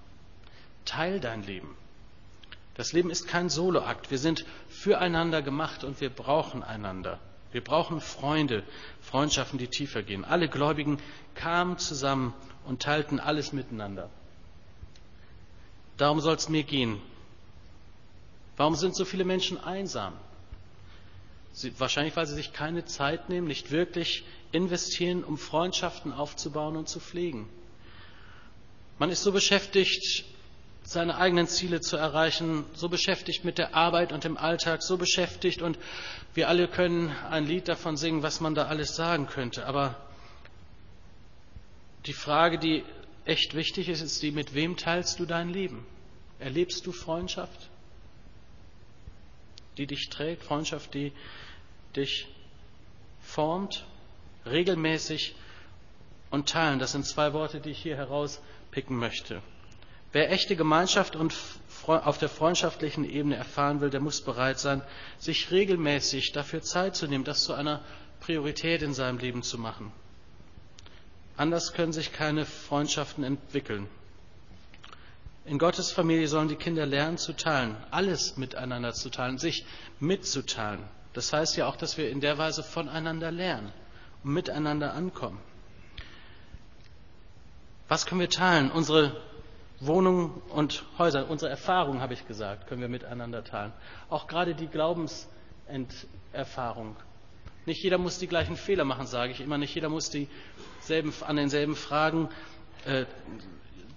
Teil 0.84 1.20
dein 1.20 1.42
Leben. 1.42 1.76
Das 2.74 2.92
Leben 2.92 3.10
ist 3.10 3.28
kein 3.28 3.48
Soloakt. 3.48 4.10
Wir 4.10 4.18
sind 4.18 4.44
füreinander 4.68 5.42
gemacht 5.42 5.84
und 5.84 6.00
wir 6.00 6.10
brauchen 6.10 6.62
einander. 6.62 7.20
Wir 7.52 7.62
brauchen 7.62 8.00
Freunde, 8.00 8.64
Freundschaften, 9.00 9.58
die 9.58 9.68
tiefer 9.68 10.02
gehen. 10.02 10.24
Alle 10.24 10.48
Gläubigen 10.48 10.98
kamen 11.36 11.78
zusammen 11.78 12.34
und 12.64 12.82
teilten 12.82 13.20
alles 13.20 13.52
miteinander. 13.52 14.10
Darum 15.96 16.20
soll 16.20 16.34
es 16.34 16.48
mir 16.48 16.64
gehen. 16.64 17.00
Warum 18.56 18.74
sind 18.74 18.96
so 18.96 19.04
viele 19.04 19.24
Menschen 19.24 19.62
einsam? 19.62 20.14
Sie, 21.54 21.78
wahrscheinlich, 21.78 22.16
weil 22.16 22.26
sie 22.26 22.34
sich 22.34 22.52
keine 22.52 22.84
Zeit 22.84 23.28
nehmen, 23.28 23.46
nicht 23.46 23.70
wirklich 23.70 24.24
investieren, 24.50 25.22
um 25.22 25.38
Freundschaften 25.38 26.12
aufzubauen 26.12 26.76
und 26.76 26.88
zu 26.88 26.98
pflegen. 26.98 27.48
Man 28.98 29.10
ist 29.10 29.22
so 29.22 29.30
beschäftigt, 29.30 30.24
seine 30.82 31.16
eigenen 31.16 31.46
Ziele 31.46 31.80
zu 31.80 31.96
erreichen, 31.96 32.64
so 32.74 32.88
beschäftigt 32.88 33.44
mit 33.44 33.58
der 33.58 33.74
Arbeit 33.74 34.12
und 34.12 34.24
dem 34.24 34.36
Alltag, 34.36 34.82
so 34.82 34.96
beschäftigt 34.96 35.62
und 35.62 35.78
wir 36.34 36.48
alle 36.48 36.66
können 36.66 37.10
ein 37.30 37.46
Lied 37.46 37.68
davon 37.68 37.96
singen, 37.96 38.24
was 38.24 38.40
man 38.40 38.56
da 38.56 38.66
alles 38.66 38.96
sagen 38.96 39.28
könnte. 39.28 39.64
Aber 39.64 39.96
die 42.06 42.12
Frage, 42.12 42.58
die 42.58 42.84
echt 43.24 43.54
wichtig 43.54 43.88
ist, 43.88 44.02
ist 44.02 44.22
die, 44.22 44.32
mit 44.32 44.54
wem 44.54 44.76
teilst 44.76 45.20
du 45.20 45.24
dein 45.24 45.50
Leben? 45.50 45.86
Erlebst 46.40 46.84
du 46.84 46.92
Freundschaft, 46.92 47.70
die 49.78 49.86
dich 49.86 50.10
trägt, 50.10 50.42
Freundschaft, 50.42 50.92
die 50.94 51.12
dich 51.96 52.28
formt, 53.20 53.84
regelmäßig 54.46 55.34
und 56.30 56.48
teilen. 56.48 56.78
Das 56.78 56.92
sind 56.92 57.06
zwei 57.06 57.32
Worte, 57.32 57.60
die 57.60 57.70
ich 57.70 57.82
hier 57.82 57.96
herauspicken 57.96 58.96
möchte. 58.96 59.42
Wer 60.12 60.30
echte 60.30 60.54
Gemeinschaft 60.54 61.16
und 61.16 61.34
auf 61.86 62.18
der 62.18 62.28
freundschaftlichen 62.28 63.04
Ebene 63.04 63.36
erfahren 63.36 63.80
will, 63.80 63.90
der 63.90 64.00
muss 64.00 64.20
bereit 64.20 64.58
sein, 64.58 64.80
sich 65.18 65.50
regelmäßig 65.50 66.32
dafür 66.32 66.62
Zeit 66.62 66.94
zu 66.94 67.06
nehmen, 67.08 67.24
das 67.24 67.42
zu 67.42 67.52
einer 67.52 67.80
Priorität 68.20 68.82
in 68.82 68.94
seinem 68.94 69.18
Leben 69.18 69.42
zu 69.42 69.58
machen. 69.58 69.92
Anders 71.36 71.72
können 71.72 71.92
sich 71.92 72.12
keine 72.12 72.46
Freundschaften 72.46 73.24
entwickeln. 73.24 73.88
In 75.46 75.58
Gottes 75.58 75.90
Familie 75.90 76.28
sollen 76.28 76.48
die 76.48 76.56
Kinder 76.56 76.86
lernen 76.86 77.18
zu 77.18 77.34
teilen, 77.34 77.76
alles 77.90 78.36
miteinander 78.36 78.94
zu 78.94 79.10
teilen, 79.10 79.38
sich 79.38 79.66
mitzuteilen. 80.00 80.84
Das 81.14 81.32
heißt 81.32 81.56
ja 81.56 81.66
auch, 81.66 81.76
dass 81.76 81.96
wir 81.96 82.10
in 82.10 82.20
der 82.20 82.36
Weise 82.38 82.62
voneinander 82.62 83.30
lernen 83.30 83.72
und 84.22 84.32
miteinander 84.32 84.94
ankommen. 84.94 85.40
Was 87.88 88.06
können 88.06 88.20
wir 88.20 88.30
teilen? 88.30 88.70
Unsere 88.70 89.16
Wohnungen 89.80 90.30
und 90.50 90.84
Häuser, 90.98 91.30
unsere 91.30 91.50
Erfahrungen, 91.50 92.00
habe 92.00 92.14
ich 92.14 92.26
gesagt, 92.26 92.66
können 92.66 92.80
wir 92.80 92.88
miteinander 92.88 93.44
teilen. 93.44 93.72
Auch 94.10 94.26
gerade 94.26 94.54
die 94.54 94.66
Glaubens, 94.66 95.28
Enderfahrung. 95.68 96.96
Nicht 97.66 97.82
jeder 97.82 97.98
muss 97.98 98.18
die 98.18 98.26
gleichen 98.26 98.56
Fehler 98.56 98.84
machen, 98.84 99.06
sage 99.06 99.32
ich 99.32 99.40
immer. 99.40 99.56
Nicht 99.56 99.74
jeder 99.74 99.88
muss 99.88 100.10
dieselben, 100.10 101.12
an 101.26 101.36
denselben 101.36 101.76
Fragen 101.76 102.28
äh, 102.84 103.04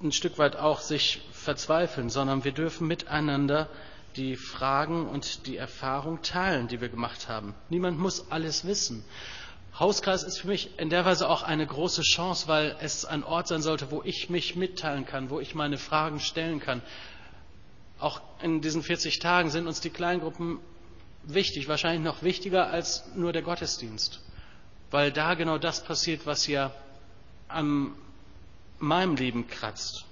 ein 0.01 0.11
Stück 0.11 0.37
weit 0.37 0.55
auch 0.55 0.79
sich 0.79 1.21
verzweifeln, 1.31 2.09
sondern 2.09 2.43
wir 2.43 2.51
dürfen 2.51 2.87
miteinander 2.87 3.69
die 4.17 4.35
Fragen 4.35 5.07
und 5.07 5.45
die 5.45 5.57
Erfahrung 5.57 6.21
teilen, 6.23 6.67
die 6.67 6.81
wir 6.81 6.89
gemacht 6.89 7.29
haben. 7.29 7.53
Niemand 7.69 7.99
muss 7.99 8.31
alles 8.31 8.65
wissen. 8.65 9.05
Hauskreis 9.79 10.23
ist 10.23 10.39
für 10.39 10.47
mich 10.47 10.79
in 10.79 10.89
der 10.89 11.05
Weise 11.05 11.29
auch 11.29 11.43
eine 11.43 11.65
große 11.65 12.01
Chance, 12.01 12.47
weil 12.47 12.75
es 12.81 13.05
ein 13.05 13.23
Ort 13.23 13.47
sein 13.47 13.61
sollte, 13.61 13.91
wo 13.91 14.01
ich 14.03 14.29
mich 14.29 14.55
mitteilen 14.55 15.05
kann, 15.05 15.29
wo 15.29 15.39
ich 15.39 15.53
meine 15.53 15.77
Fragen 15.77 16.19
stellen 16.19 16.59
kann. 16.59 16.81
Auch 17.99 18.21
in 18.41 18.61
diesen 18.61 18.81
40 18.81 19.19
Tagen 19.19 19.51
sind 19.51 19.67
uns 19.67 19.79
die 19.79 19.91
Kleingruppen 19.91 20.59
wichtig, 21.23 21.67
wahrscheinlich 21.67 22.03
noch 22.03 22.23
wichtiger 22.23 22.71
als 22.71 23.03
nur 23.15 23.33
der 23.33 23.43
Gottesdienst, 23.43 24.19
weil 24.89 25.11
da 25.11 25.35
genau 25.35 25.59
das 25.59 25.83
passiert, 25.83 26.25
was 26.25 26.47
ja 26.47 26.71
an 27.47 27.93
meinem 28.79 29.15
Leben 29.15 29.47
kratzt. 29.47 30.05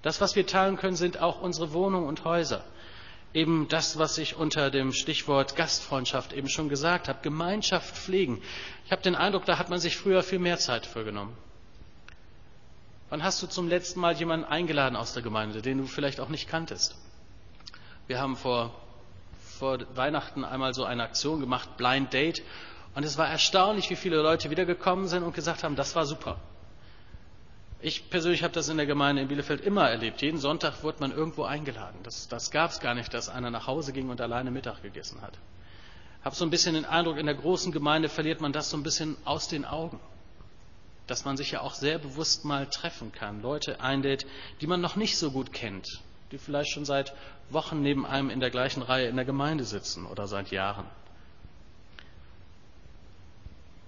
Das, 0.00 0.22
was 0.22 0.34
wir 0.34 0.46
teilen 0.46 0.78
können, 0.78 0.96
sind 0.96 1.20
auch 1.20 1.42
unsere 1.42 1.74
Wohnungen 1.74 2.08
und 2.08 2.24
Häuser 2.24 2.64
eben 3.32 3.68
das, 3.68 3.98
was 3.98 4.18
ich 4.18 4.36
unter 4.36 4.70
dem 4.70 4.92
Stichwort 4.92 5.56
Gastfreundschaft 5.56 6.32
eben 6.32 6.48
schon 6.48 6.68
gesagt 6.68 7.08
habe, 7.08 7.20
Gemeinschaft 7.22 7.96
pflegen. 7.96 8.42
Ich 8.86 8.92
habe 8.92 9.02
den 9.02 9.14
Eindruck, 9.14 9.44
da 9.44 9.58
hat 9.58 9.70
man 9.70 9.78
sich 9.78 9.96
früher 9.96 10.22
viel 10.22 10.38
mehr 10.38 10.58
Zeit 10.58 10.86
für 10.86 11.04
genommen. 11.04 11.36
Wann 13.08 13.22
hast 13.22 13.42
du 13.42 13.46
zum 13.46 13.68
letzten 13.68 14.00
Mal 14.00 14.16
jemanden 14.16 14.46
eingeladen 14.46 14.96
aus 14.96 15.12
der 15.12 15.22
Gemeinde, 15.22 15.62
den 15.62 15.78
du 15.78 15.86
vielleicht 15.86 16.20
auch 16.20 16.28
nicht 16.28 16.48
kanntest? 16.48 16.96
Wir 18.06 18.20
haben 18.20 18.36
vor, 18.36 18.74
vor 19.58 19.78
Weihnachten 19.94 20.44
einmal 20.44 20.74
so 20.74 20.84
eine 20.84 21.02
Aktion 21.02 21.40
gemacht, 21.40 21.76
Blind 21.76 22.12
Date, 22.12 22.42
und 22.94 23.04
es 23.04 23.18
war 23.18 23.28
erstaunlich, 23.28 23.88
wie 23.90 23.96
viele 23.96 24.20
Leute 24.20 24.50
wiedergekommen 24.50 25.06
sind 25.06 25.22
und 25.22 25.34
gesagt 25.34 25.62
haben, 25.62 25.76
das 25.76 25.94
war 25.94 26.06
super. 26.06 26.40
Ich 27.82 28.10
persönlich 28.10 28.42
habe 28.42 28.52
das 28.52 28.68
in 28.68 28.76
der 28.76 28.84
Gemeinde 28.84 29.22
in 29.22 29.28
Bielefeld 29.28 29.62
immer 29.62 29.88
erlebt. 29.88 30.20
Jeden 30.20 30.38
Sonntag 30.38 30.82
wurde 30.82 30.98
man 31.00 31.12
irgendwo 31.12 31.44
eingeladen. 31.44 31.98
Das, 32.02 32.28
das 32.28 32.50
gab 32.50 32.70
es 32.70 32.80
gar 32.80 32.94
nicht, 32.94 33.14
dass 33.14 33.30
einer 33.30 33.50
nach 33.50 33.66
Hause 33.66 33.92
ging 33.92 34.10
und 34.10 34.20
alleine 34.20 34.50
Mittag 34.50 34.82
gegessen 34.82 35.22
hat. 35.22 35.32
Ich 36.18 36.24
habe 36.26 36.36
so 36.36 36.44
ein 36.44 36.50
bisschen 36.50 36.74
den 36.74 36.84
Eindruck, 36.84 37.16
in 37.16 37.24
der 37.24 37.34
großen 37.34 37.72
Gemeinde 37.72 38.10
verliert 38.10 38.42
man 38.42 38.52
das 38.52 38.68
so 38.68 38.76
ein 38.76 38.82
bisschen 38.82 39.16
aus 39.24 39.48
den 39.48 39.64
Augen. 39.64 39.98
Dass 41.06 41.24
man 41.24 41.38
sich 41.38 41.52
ja 41.52 41.62
auch 41.62 41.72
sehr 41.72 41.98
bewusst 41.98 42.44
mal 42.44 42.66
treffen 42.66 43.12
kann. 43.12 43.40
Leute 43.40 43.80
einlädt, 43.80 44.26
die 44.60 44.66
man 44.66 44.82
noch 44.82 44.96
nicht 44.96 45.16
so 45.16 45.30
gut 45.30 45.54
kennt. 45.54 46.02
Die 46.32 46.38
vielleicht 46.38 46.72
schon 46.72 46.84
seit 46.84 47.14
Wochen 47.48 47.80
neben 47.80 48.04
einem 48.04 48.28
in 48.28 48.40
der 48.40 48.50
gleichen 48.50 48.82
Reihe 48.82 49.08
in 49.08 49.16
der 49.16 49.24
Gemeinde 49.24 49.64
sitzen 49.64 50.04
oder 50.04 50.26
seit 50.26 50.50
Jahren. 50.50 50.84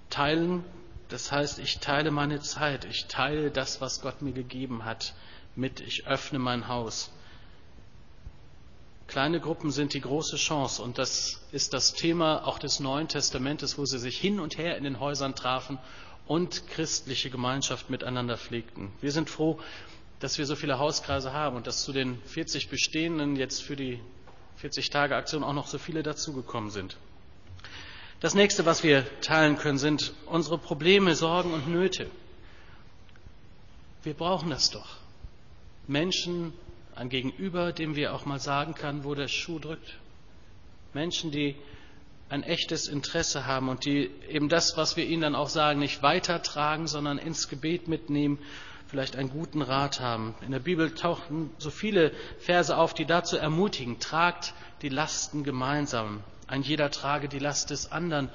Teilen 0.08 0.64
das 1.12 1.30
heißt, 1.30 1.58
ich 1.58 1.78
teile 1.78 2.10
meine 2.10 2.40
Zeit, 2.40 2.86
ich 2.86 3.04
teile 3.04 3.50
das, 3.50 3.82
was 3.82 4.00
Gott 4.00 4.22
mir 4.22 4.32
gegeben 4.32 4.84
hat, 4.86 5.14
mit, 5.54 5.80
ich 5.80 6.06
öffne 6.06 6.38
mein 6.38 6.68
Haus. 6.68 7.10
Kleine 9.08 9.38
Gruppen 9.38 9.70
sind 9.70 9.92
die 9.92 10.00
große 10.00 10.36
Chance 10.36 10.82
und 10.82 10.96
das 10.96 11.42
ist 11.52 11.74
das 11.74 11.92
Thema 11.92 12.46
auch 12.46 12.58
des 12.58 12.80
Neuen 12.80 13.08
Testamentes, 13.08 13.76
wo 13.76 13.84
sie 13.84 13.98
sich 13.98 14.18
hin 14.18 14.40
und 14.40 14.56
her 14.56 14.78
in 14.78 14.84
den 14.84 15.00
Häusern 15.00 15.34
trafen 15.34 15.78
und 16.26 16.66
christliche 16.68 17.28
Gemeinschaft 17.28 17.90
miteinander 17.90 18.38
pflegten. 18.38 18.90
Wir 19.02 19.12
sind 19.12 19.28
froh, 19.28 19.60
dass 20.18 20.38
wir 20.38 20.46
so 20.46 20.56
viele 20.56 20.78
Hauskreise 20.78 21.34
haben 21.34 21.56
und 21.56 21.66
dass 21.66 21.82
zu 21.82 21.92
den 21.92 22.22
40 22.22 22.70
bestehenden 22.70 23.36
jetzt 23.36 23.62
für 23.62 23.76
die 23.76 24.00
40 24.56 24.88
Tage 24.88 25.14
Aktion 25.14 25.44
auch 25.44 25.52
noch 25.52 25.66
so 25.66 25.76
viele 25.76 26.02
dazugekommen 26.02 26.70
sind. 26.70 26.96
Das 28.22 28.36
nächste, 28.36 28.64
was 28.64 28.84
wir 28.84 29.04
teilen 29.20 29.56
können, 29.56 29.78
sind 29.78 30.14
unsere 30.26 30.56
Probleme, 30.56 31.16
Sorgen 31.16 31.52
und 31.52 31.66
Nöte. 31.66 32.08
Wir 34.04 34.14
brauchen 34.14 34.48
das 34.48 34.70
doch. 34.70 34.98
Menschen, 35.88 36.52
ein 36.94 37.08
Gegenüber, 37.08 37.72
dem 37.72 37.96
wir 37.96 38.14
auch 38.14 38.24
mal 38.24 38.38
sagen 38.38 38.74
können, 38.74 39.02
wo 39.02 39.16
der 39.16 39.26
Schuh 39.26 39.58
drückt. 39.58 39.98
Menschen, 40.94 41.32
die 41.32 41.56
ein 42.28 42.44
echtes 42.44 42.86
Interesse 42.86 43.44
haben 43.44 43.68
und 43.68 43.86
die 43.86 44.08
eben 44.28 44.48
das, 44.48 44.76
was 44.76 44.96
wir 44.96 45.04
ihnen 45.04 45.22
dann 45.22 45.34
auch 45.34 45.48
sagen, 45.48 45.80
nicht 45.80 46.04
weitertragen, 46.04 46.86
sondern 46.86 47.18
ins 47.18 47.48
Gebet 47.48 47.88
mitnehmen, 47.88 48.38
vielleicht 48.86 49.16
einen 49.16 49.30
guten 49.30 49.62
Rat 49.62 49.98
haben. 49.98 50.36
In 50.42 50.52
der 50.52 50.60
Bibel 50.60 50.94
tauchen 50.94 51.50
so 51.58 51.70
viele 51.70 52.12
Verse 52.38 52.76
auf, 52.76 52.94
die 52.94 53.04
dazu 53.04 53.36
ermutigen, 53.36 53.98
tragt 53.98 54.54
die 54.82 54.90
Lasten 54.90 55.42
gemeinsam. 55.42 56.22
Ein 56.52 56.60
jeder 56.60 56.90
trage 56.90 57.30
die 57.30 57.38
Last 57.38 57.70
des 57.70 57.90
anderen. 57.92 58.28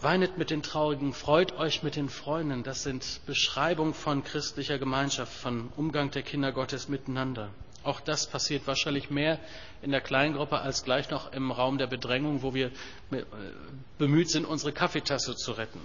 Weinet 0.00 0.36
mit 0.36 0.50
den 0.50 0.64
Traurigen, 0.64 1.12
freut 1.12 1.52
euch 1.52 1.84
mit 1.84 1.94
den 1.94 2.08
Freunden. 2.08 2.64
Das 2.64 2.82
sind 2.82 3.20
Beschreibungen 3.24 3.94
von 3.94 4.24
christlicher 4.24 4.80
Gemeinschaft, 4.80 5.32
von 5.32 5.68
Umgang 5.76 6.10
der 6.10 6.22
Kinder 6.22 6.50
Gottes 6.50 6.88
miteinander. 6.88 7.50
Auch 7.84 8.00
das 8.00 8.26
passiert 8.26 8.66
wahrscheinlich 8.66 9.10
mehr 9.10 9.38
in 9.80 9.92
der 9.92 10.00
Kleingruppe 10.00 10.58
als 10.58 10.82
gleich 10.82 11.08
noch 11.08 11.32
im 11.32 11.52
Raum 11.52 11.78
der 11.78 11.86
Bedrängung, 11.86 12.42
wo 12.42 12.52
wir 12.52 12.72
äh, 13.12 13.22
bemüht 13.98 14.28
sind, 14.28 14.44
unsere 14.44 14.72
Kaffeetasse 14.72 15.36
zu 15.36 15.52
retten 15.52 15.80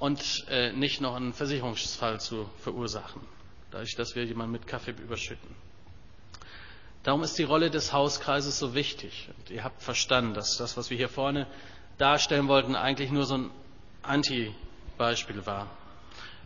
und 0.00 0.44
äh, 0.50 0.72
nicht 0.72 1.00
noch 1.00 1.14
einen 1.14 1.32
Versicherungsfall 1.32 2.20
zu 2.20 2.50
verursachen, 2.62 3.22
dadurch, 3.70 3.94
dass 3.94 4.16
wir 4.16 4.24
jemanden 4.24 4.50
mit 4.50 4.66
Kaffee 4.66 4.90
überschütten. 4.90 5.67
Darum 7.08 7.22
ist 7.22 7.38
die 7.38 7.44
Rolle 7.44 7.70
des 7.70 7.94
Hauskreises 7.94 8.58
so 8.58 8.74
wichtig. 8.74 9.30
Und 9.38 9.48
ihr 9.48 9.64
habt 9.64 9.82
verstanden, 9.82 10.34
dass 10.34 10.58
das, 10.58 10.76
was 10.76 10.90
wir 10.90 10.98
hier 10.98 11.08
vorne 11.08 11.46
darstellen 11.96 12.48
wollten, 12.48 12.76
eigentlich 12.76 13.10
nur 13.10 13.24
so 13.24 13.38
ein 13.38 13.50
Anti-Beispiel 14.02 15.46
war. 15.46 15.68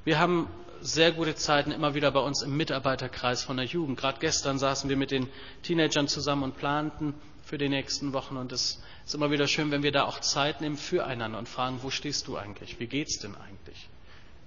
Wir 0.05 0.21
haben 0.21 0.47
sehr 0.81 1.11
gute 1.11 1.35
Zeiten 1.35 1.73
immer 1.73 1.95
wieder 1.95 2.13
bei 2.13 2.21
uns 2.21 2.43
im 2.43 2.57
Mitarbeiterkreis 2.57 3.43
von 3.43 3.57
der 3.57 3.67
Jugend. 3.67 3.99
Gerade 3.99 4.21
gestern 4.21 4.61
saßen 4.61 4.89
wir 4.89 4.97
mit 4.97 5.11
den 5.11 5.29
Teenagern 5.65 6.07
zusammen 6.07 6.45
und 6.45 6.57
planten 6.57 7.15
für 7.43 7.59
die 7.59 7.69
nächsten 7.69 8.13
Wochen. 8.13 8.37
Und 8.37 8.53
es 8.53 8.81
ist 9.05 9.17
immer 9.17 9.33
wieder 9.33 9.49
schön, 9.49 9.73
wenn 9.73 9.83
wir 9.83 9.91
da 9.91 10.05
auch 10.05 10.21
Zeit 10.21 10.61
nehmen 10.61 10.77
füreinander 10.77 11.41
und 11.41 11.49
fragen, 11.49 11.81
wo 11.83 11.91
stehst 11.91 12.29
du 12.29 12.37
eigentlich? 12.37 12.79
Wie 12.79 12.87
geht's 12.87 13.19
denn 13.19 13.35
eigentlich? 13.35 13.89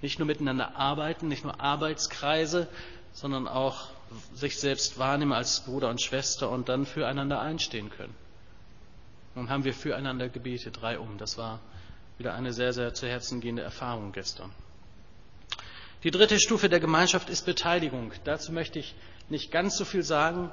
Nicht 0.01 0.19
nur 0.19 0.27
miteinander 0.27 0.77
arbeiten, 0.77 1.27
nicht 1.27 1.43
nur 1.43 1.59
Arbeitskreise, 1.59 2.69
sondern 3.15 3.47
auch 3.47 3.87
sich 4.33 4.59
selbst 4.59 4.99
wahrnehmen 4.99 5.31
als 5.31 5.61
Bruder 5.61 5.89
und 5.89 6.01
Schwester 6.01 6.49
und 6.51 6.69
dann 6.69 6.85
füreinander 6.85 7.39
einstehen 7.39 7.89
können. 7.89 8.13
Nun 9.35 9.49
haben 9.49 9.63
wir 9.63 9.73
füreinander 9.73 10.29
gebetet, 10.29 10.77
drei 10.81 10.99
um. 10.99 11.17
Das 11.17 11.37
war 11.37 11.59
wieder 12.17 12.33
eine 12.33 12.53
sehr, 12.53 12.73
sehr 12.73 12.93
zu 12.93 13.07
Herzen 13.07 13.39
gehende 13.41 13.61
Erfahrung 13.61 14.11
gestern. 14.11 14.51
Die 16.03 16.11
dritte 16.11 16.39
Stufe 16.39 16.69
der 16.69 16.79
Gemeinschaft 16.79 17.29
ist 17.29 17.45
Beteiligung. 17.45 18.11
Dazu 18.25 18.51
möchte 18.51 18.79
ich 18.79 18.93
nicht 19.29 19.49
ganz 19.49 19.77
so 19.77 19.85
viel 19.85 20.03
sagen. 20.03 20.51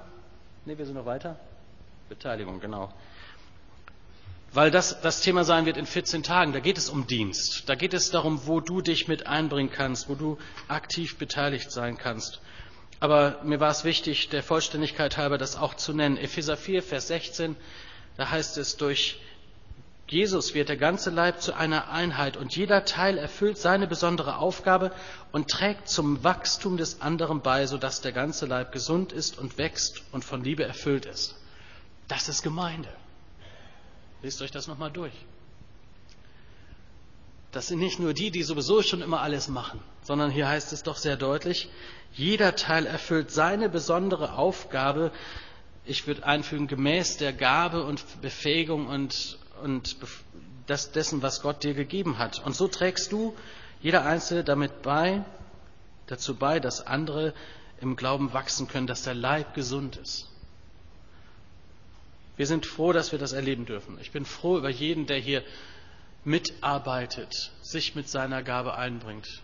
Ne, 0.64 0.78
wir 0.78 0.86
sind 0.86 0.94
noch 0.94 1.06
weiter. 1.06 1.38
Beteiligung, 2.08 2.60
genau. 2.60 2.92
Weil 4.52 4.70
das 4.70 5.00
das 5.00 5.20
Thema 5.20 5.44
sein 5.44 5.66
wird 5.66 5.76
in 5.76 5.86
14 5.86 6.22
Tagen. 6.22 6.52
Da 6.52 6.60
geht 6.60 6.78
es 6.78 6.90
um 6.90 7.06
Dienst. 7.06 7.68
Da 7.68 7.74
geht 7.74 7.92
es 7.92 8.10
darum, 8.10 8.46
wo 8.46 8.60
du 8.60 8.82
dich 8.82 9.08
mit 9.08 9.26
einbringen 9.26 9.70
kannst, 9.70 10.08
wo 10.08 10.14
du 10.14 10.38
aktiv 10.68 11.18
beteiligt 11.18 11.72
sein 11.72 11.96
kannst. 11.96 12.40
Aber 13.02 13.40
mir 13.42 13.58
war 13.58 13.72
es 13.72 13.82
wichtig, 13.82 14.28
der 14.28 14.44
Vollständigkeit 14.44 15.16
halber 15.16 15.36
das 15.36 15.56
auch 15.56 15.74
zu 15.74 15.92
nennen. 15.92 16.16
Epheser 16.16 16.56
4, 16.56 16.84
Vers 16.84 17.08
16, 17.08 17.56
da 18.16 18.30
heißt 18.30 18.58
es, 18.58 18.76
durch 18.76 19.20
Jesus 20.06 20.54
wird 20.54 20.68
der 20.68 20.76
ganze 20.76 21.10
Leib 21.10 21.40
zu 21.40 21.52
einer 21.52 21.90
Einheit 21.90 22.36
und 22.36 22.54
jeder 22.54 22.84
Teil 22.84 23.18
erfüllt 23.18 23.58
seine 23.58 23.88
besondere 23.88 24.36
Aufgabe 24.36 24.92
und 25.32 25.48
trägt 25.48 25.88
zum 25.88 26.22
Wachstum 26.22 26.76
des 26.76 27.00
anderen 27.00 27.40
bei, 27.40 27.66
sodass 27.66 28.02
der 28.02 28.12
ganze 28.12 28.46
Leib 28.46 28.70
gesund 28.70 29.10
ist 29.12 29.36
und 29.36 29.58
wächst 29.58 30.02
und 30.12 30.24
von 30.24 30.44
Liebe 30.44 30.62
erfüllt 30.62 31.04
ist. 31.04 31.34
Das 32.06 32.28
ist 32.28 32.42
Gemeinde. 32.44 32.88
Lest 34.22 34.40
euch 34.42 34.52
das 34.52 34.68
nochmal 34.68 34.92
durch. 34.92 35.14
Das 37.52 37.68
sind 37.68 37.78
nicht 37.78 38.00
nur 38.00 38.14
die, 38.14 38.30
die 38.30 38.42
sowieso 38.42 38.82
schon 38.82 39.02
immer 39.02 39.20
alles 39.20 39.48
machen, 39.48 39.80
sondern 40.02 40.30
hier 40.30 40.48
heißt 40.48 40.72
es 40.72 40.82
doch 40.82 40.96
sehr 40.96 41.16
deutlich, 41.16 41.68
jeder 42.14 42.56
Teil 42.56 42.86
erfüllt 42.86 43.30
seine 43.30 43.68
besondere 43.68 44.34
Aufgabe. 44.34 45.12
Ich 45.84 46.06
würde 46.06 46.24
einfügen, 46.24 46.66
gemäß 46.66 47.18
der 47.18 47.32
Gabe 47.32 47.84
und 47.84 48.20
Befähigung 48.22 48.86
und, 48.86 49.38
und 49.62 49.96
das, 50.66 50.92
dessen, 50.92 51.22
was 51.22 51.42
Gott 51.42 51.62
dir 51.62 51.74
gegeben 51.74 52.18
hat. 52.18 52.44
Und 52.44 52.56
so 52.56 52.68
trägst 52.68 53.12
du, 53.12 53.34
jeder 53.82 54.04
Einzelne, 54.04 54.44
damit 54.44 54.82
bei, 54.82 55.24
dazu 56.06 56.36
bei, 56.36 56.60
dass 56.60 56.86
andere 56.86 57.34
im 57.80 57.96
Glauben 57.96 58.32
wachsen 58.32 58.68
können, 58.68 58.86
dass 58.86 59.02
der 59.02 59.14
Leib 59.14 59.54
gesund 59.54 59.96
ist. 59.96 60.28
Wir 62.36 62.46
sind 62.46 62.64
froh, 62.64 62.92
dass 62.92 63.12
wir 63.12 63.18
das 63.18 63.32
erleben 63.32 63.66
dürfen. 63.66 63.98
Ich 64.00 64.10
bin 64.10 64.24
froh 64.24 64.56
über 64.56 64.70
jeden, 64.70 65.06
der 65.06 65.18
hier 65.18 65.42
mitarbeitet, 66.24 67.50
sich 67.62 67.94
mit 67.94 68.08
seiner 68.08 68.42
Gabe 68.42 68.74
einbringt. 68.74 69.42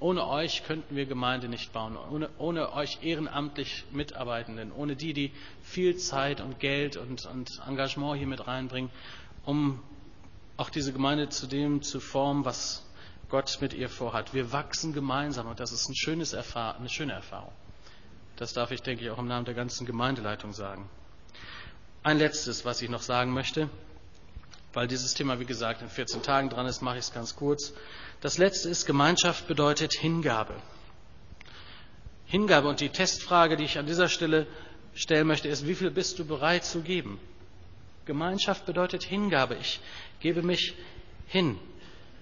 Ohne 0.00 0.26
euch 0.26 0.64
könnten 0.64 0.96
wir 0.96 1.06
Gemeinde 1.06 1.48
nicht 1.48 1.72
bauen, 1.72 1.96
ohne, 1.96 2.28
ohne 2.38 2.72
euch 2.74 2.98
ehrenamtlich 3.02 3.84
Mitarbeitenden, 3.92 4.72
ohne 4.72 4.96
die, 4.96 5.14
die 5.14 5.32
viel 5.62 5.96
Zeit 5.96 6.40
und 6.40 6.60
Geld 6.60 6.96
und, 6.96 7.24
und 7.26 7.50
Engagement 7.66 8.18
hier 8.18 8.26
mit 8.26 8.46
reinbringen, 8.46 8.90
um 9.46 9.82
auch 10.56 10.68
diese 10.68 10.92
Gemeinde 10.92 11.28
zu 11.30 11.46
dem 11.46 11.82
zu 11.82 12.00
formen, 12.00 12.44
was 12.44 12.84
Gott 13.28 13.58
mit 13.60 13.72
ihr 13.72 13.88
vorhat. 13.88 14.34
Wir 14.34 14.52
wachsen 14.52 14.92
gemeinsam 14.92 15.46
und 15.46 15.58
das 15.58 15.72
ist 15.72 15.88
ein 15.88 15.96
schönes 15.96 16.32
Erfahr 16.32 16.76
eine 16.76 16.88
schöne 16.88 17.12
Erfahrung. 17.12 17.52
Das 18.36 18.52
darf 18.52 18.72
ich, 18.72 18.82
denke 18.82 19.04
ich, 19.04 19.10
auch 19.10 19.18
im 19.18 19.28
Namen 19.28 19.44
der 19.44 19.54
ganzen 19.54 19.86
Gemeindeleitung 19.86 20.52
sagen. 20.52 20.88
Ein 22.02 22.18
letztes, 22.18 22.64
was 22.64 22.82
ich 22.82 22.90
noch 22.90 23.00
sagen 23.00 23.32
möchte, 23.32 23.70
weil 24.74 24.88
dieses 24.88 25.14
Thema, 25.14 25.40
wie 25.40 25.44
gesagt, 25.44 25.82
in 25.82 25.88
14 25.88 26.22
Tagen 26.22 26.50
dran 26.50 26.66
ist, 26.66 26.82
mache 26.82 26.98
ich 26.98 27.04
es 27.04 27.12
ganz 27.12 27.36
kurz. 27.36 27.72
Das 28.20 28.38
letzte 28.38 28.68
ist, 28.68 28.86
Gemeinschaft 28.86 29.46
bedeutet 29.46 29.92
Hingabe. 29.94 30.54
Hingabe 32.26 32.68
und 32.68 32.80
die 32.80 32.88
Testfrage, 32.88 33.56
die 33.56 33.64
ich 33.64 33.78
an 33.78 33.86
dieser 33.86 34.08
Stelle 34.08 34.46
stellen 34.94 35.26
möchte, 35.26 35.48
ist, 35.48 35.66
wie 35.66 35.74
viel 35.74 35.90
bist 35.90 36.18
du 36.18 36.24
bereit 36.24 36.64
zu 36.64 36.80
geben? 36.80 37.20
Gemeinschaft 38.06 38.66
bedeutet 38.66 39.04
Hingabe. 39.04 39.56
Ich 39.56 39.80
gebe 40.20 40.42
mich 40.42 40.74
hin. 41.26 41.58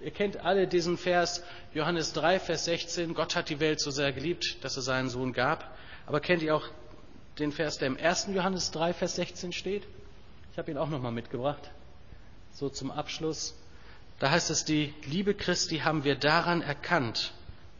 Ihr 0.03 0.11
kennt 0.11 0.37
alle 0.37 0.67
diesen 0.67 0.97
Vers, 0.97 1.43
Johannes 1.73 2.13
3, 2.13 2.39
Vers 2.39 2.65
16, 2.65 3.13
Gott 3.13 3.35
hat 3.35 3.49
die 3.49 3.59
Welt 3.59 3.79
so 3.79 3.89
sehr 3.89 4.11
geliebt, 4.11 4.57
dass 4.61 4.75
er 4.75 4.81
seinen 4.81 5.09
Sohn 5.09 5.31
gab. 5.31 5.77
Aber 6.05 6.19
kennt 6.19 6.43
ihr 6.43 6.55
auch 6.55 6.67
den 7.39 7.51
Vers, 7.51 7.77
der 7.77 7.87
im 7.87 7.97
1. 7.97 8.27
Johannes 8.33 8.71
3, 8.71 8.93
Vers 8.93 9.15
16 9.15 9.53
steht? 9.53 9.83
Ich 10.51 10.57
habe 10.57 10.69
ihn 10.69 10.77
auch 10.77 10.89
nochmal 10.89 11.13
mitgebracht. 11.13 11.71
So 12.53 12.69
zum 12.69 12.91
Abschluss. 12.91 13.55
Da 14.19 14.31
heißt 14.31 14.49
es, 14.49 14.63
die 14.63 14.93
Liebe 15.05 15.33
Christi 15.33 15.79
haben 15.79 16.03
wir 16.03 16.15
daran 16.15 16.61
erkannt, 16.61 17.33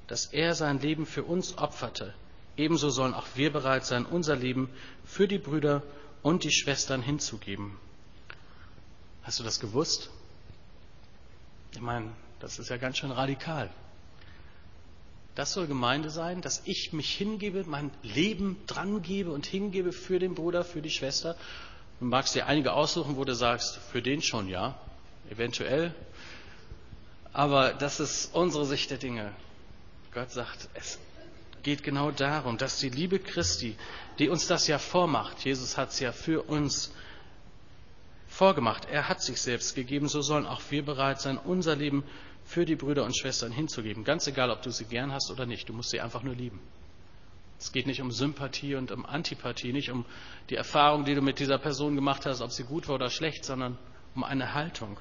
dass 0.07 0.26
er 0.26 0.55
sein 0.55 0.80
Leben 0.80 1.05
für 1.05 1.24
uns 1.24 1.57
opferte. 1.57 2.13
Ebenso 2.57 2.89
sollen 2.89 3.13
auch 3.13 3.28
wir 3.36 3.51
bereit 3.51 3.86
sein, 3.86 4.05
unser 4.05 4.36
Leben 4.36 4.69
für 5.05 5.28
die 5.28 5.39
Brüder 5.39 5.84
und 6.21 6.43
die 6.43 6.51
Schwestern 6.51 7.01
hinzugeben. 7.01 7.78
Hast 9.24 9.39
du 9.39 9.43
das 9.43 9.59
gewusst? 9.59 10.09
Ich 11.71 11.82
meine, 11.82 12.11
das 12.39 12.59
ist 12.59 12.69
ja 12.69 12.78
ganz 12.78 12.97
schön 12.97 13.11
radikal. 13.11 13.69
Das 15.36 15.53
soll 15.53 15.65
Gemeinde 15.65 16.11
sein, 16.11 16.41
dass 16.41 16.61
ich 16.65 16.93
mich 16.93 17.11
hingebe, 17.15 17.63
mein 17.65 17.89
Leben 18.03 18.57
drangebe 18.67 19.32
und 19.32 19.47
hingebe 19.47 19.91
für 19.91 20.19
den 20.19 20.36
Bruder, 20.36 20.63
für 20.63 20.82
die 20.82 20.91
Schwester. 20.91 21.36
Du 22.03 22.09
magst 22.09 22.35
dir 22.35 22.47
einige 22.47 22.73
aussuchen, 22.73 23.15
wo 23.15 23.23
du 23.23 23.33
sagst, 23.33 23.77
für 23.77 24.01
den 24.01 24.21
schon, 24.21 24.49
ja, 24.49 24.75
eventuell. 25.29 25.95
Aber 27.31 27.71
das 27.71 28.01
ist 28.01 28.35
unsere 28.35 28.65
Sicht 28.65 28.91
der 28.91 28.97
Dinge. 28.97 29.31
Gott 30.13 30.29
sagt, 30.29 30.67
es 30.73 30.99
geht 31.63 31.81
genau 31.81 32.11
darum, 32.11 32.57
dass 32.57 32.77
die 32.79 32.89
Liebe 32.89 33.19
Christi, 33.19 33.77
die 34.19 34.27
uns 34.27 34.47
das 34.47 34.67
ja 34.67 34.79
vormacht, 34.79 35.45
Jesus 35.45 35.77
hat 35.77 35.91
es 35.91 36.01
ja 36.01 36.11
für 36.11 36.43
uns 36.43 36.91
vorgemacht, 38.27 38.83
er 38.91 39.07
hat 39.07 39.21
sich 39.21 39.39
selbst 39.39 39.73
gegeben, 39.73 40.09
so 40.09 40.21
sollen 40.21 40.45
auch 40.45 40.61
wir 40.71 40.83
bereit 40.83 41.21
sein, 41.21 41.37
unser 41.37 41.77
Leben 41.77 42.03
für 42.43 42.65
die 42.65 42.75
Brüder 42.75 43.05
und 43.05 43.17
Schwestern 43.17 43.53
hinzugeben. 43.53 44.03
Ganz 44.03 44.27
egal, 44.27 44.51
ob 44.51 44.61
du 44.61 44.71
sie 44.71 44.83
gern 44.83 45.13
hast 45.13 45.31
oder 45.31 45.45
nicht, 45.45 45.69
du 45.69 45.73
musst 45.73 45.91
sie 45.91 46.01
einfach 46.01 46.21
nur 46.21 46.35
lieben. 46.35 46.59
Es 47.64 47.72
geht 47.72 47.88
nicht 47.88 48.01
um 48.01 48.11
Sympathie 48.11 48.76
und 48.76 48.91
um 48.91 49.05
Antipathie, 49.05 49.72
nicht 49.72 49.89
um 49.89 50.03
die 50.49 50.55
Erfahrung, 50.57 51.05
die 51.05 51.16
du 51.16 51.22
mit 51.22 51.39
dieser 51.39 51.57
Person 51.57 51.95
gemacht 51.95 52.26
hast, 52.26 52.41
ob 52.41 52.51
sie 52.51 52.66
gut 52.66 52.89
war 52.89 52.95
oder 52.95 53.09
schlecht, 53.09 53.45
sondern 53.45 53.78
um 54.16 54.26
eine 54.26 54.53
Haltung. 54.53 54.99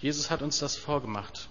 Jesus 0.00 0.30
hat 0.30 0.40
uns 0.40 0.58
das 0.58 0.78
vorgemacht. 0.78 1.50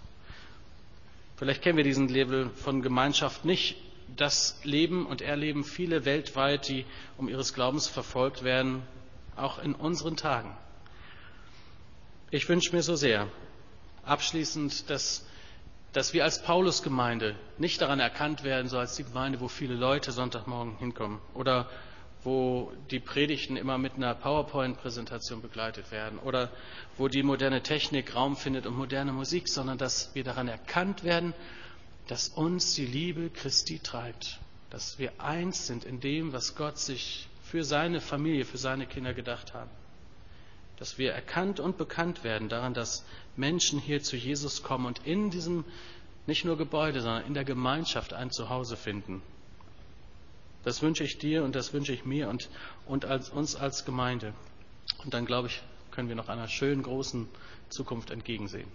Vielleicht 1.36 1.62
kennen 1.62 1.78
wir 1.78 1.84
diesen 1.84 2.08
Level 2.08 2.50
von 2.50 2.82
Gemeinschaft 2.82 3.46
nicht. 3.46 3.78
Das 4.16 4.60
leben 4.64 5.06
und 5.06 5.22
erleben 5.22 5.64
viele 5.64 6.04
weltweit, 6.04 6.68
die 6.68 6.86
um 7.18 7.30
ihres 7.30 7.54
Glaubens 7.54 7.88
verfolgt 7.88 8.44
werden, 8.44 8.82
auch 9.36 9.60
in 9.60 9.76
unseren 9.76 10.18
Tagen. 10.18 10.58
Ich 12.32 12.50
wünsche 12.50 12.76
mir 12.76 12.82
so 12.82 12.96
sehr, 12.96 13.28
abschließend, 14.04 14.90
dass, 14.90 15.28
dass 15.98 16.14
wir 16.14 16.26
als 16.26 16.44
Paulusgemeinde 16.44 17.36
nicht 17.58 17.82
daran 17.82 18.00
erkannt 18.00 18.44
werden, 18.44 18.68
so 18.68 18.78
als 18.78 18.96
die 18.96 19.04
Gemeinde, 19.04 19.40
wo 19.40 19.48
viele 19.48 19.74
Leute 19.74 20.12
Sonntagmorgen 20.12 20.78
hinkommen 20.78 21.20
oder 21.34 21.68
wo 22.24 22.72
die 22.92 23.00
Predigten 23.00 23.58
immer 23.58 23.80
mit 23.80 23.96
einer 23.96 24.14
PowerPoint-Präsentation 24.14 25.42
begleitet 25.42 25.92
werden 25.92 26.20
oder 26.20 26.52
wo 27.00 27.08
die 27.08 27.24
moderne 27.24 27.64
Technik 27.64 28.14
Raum 28.14 28.38
findet 28.38 28.68
und 28.68 28.78
moderne 28.78 29.12
Musik, 29.12 29.50
sondern 29.50 29.80
dass 29.80 30.14
wir 30.14 30.24
daran 30.24 30.48
erkannt 30.48 31.04
werden, 31.04 31.34
dass 32.06 32.28
uns 32.28 32.76
die 32.76 32.86
Liebe 32.86 33.32
Christi 33.32 33.80
treibt, 33.80 34.40
dass 34.70 35.00
wir 35.00 35.20
eins 35.20 35.66
sind 35.66 35.84
in 35.84 36.00
dem, 36.00 36.32
was 36.32 36.56
Gott 36.56 36.78
sich 36.78 37.28
für 37.42 37.64
seine 37.64 38.02
Familie, 38.02 38.46
für 38.46 38.60
seine 38.60 38.86
Kinder 38.86 39.16
gedacht 39.16 39.56
hat. 39.56 39.68
Dass 40.78 41.00
wir 41.00 41.12
erkannt 41.12 41.60
und 41.60 41.80
bekannt 41.80 42.24
werden 42.24 42.50
daran, 42.50 42.76
dass 42.76 43.04
Menschen 43.38 43.80
hier 43.80 44.02
zu 44.04 44.16
Jesus 44.16 44.64
kommen 44.64 44.86
und 44.86 45.06
in 45.06 45.30
diesem 45.30 45.64
nicht 46.26 46.44
nur 46.44 46.58
Gebäude, 46.58 47.02
sondern 47.02 47.26
in 47.26 47.34
der 47.34 47.46
Gemeinschaft 47.46 48.14
ein 48.14 48.32
Zuhause 48.32 48.76
finden. 48.76 49.22
Das 50.64 50.82
wünsche 50.82 51.06
ich 51.06 51.18
dir 51.18 51.44
und 51.44 51.56
das 51.56 51.72
wünsche 51.72 51.94
ich 51.94 52.04
mir 52.04 52.28
und, 52.28 52.50
und 52.86 53.06
als, 53.06 53.30
uns 53.30 53.56
als 53.56 53.86
Gemeinde. 53.86 54.34
Und 55.04 55.14
dann, 55.14 55.26
glaube 55.26 55.48
ich, 55.48 55.62
können 55.92 56.10
wir 56.10 56.16
noch 56.16 56.28
einer 56.28 56.50
schönen, 56.50 56.84
großen 56.84 57.30
Zukunft 57.70 58.12
entgegensehen. 58.12 58.68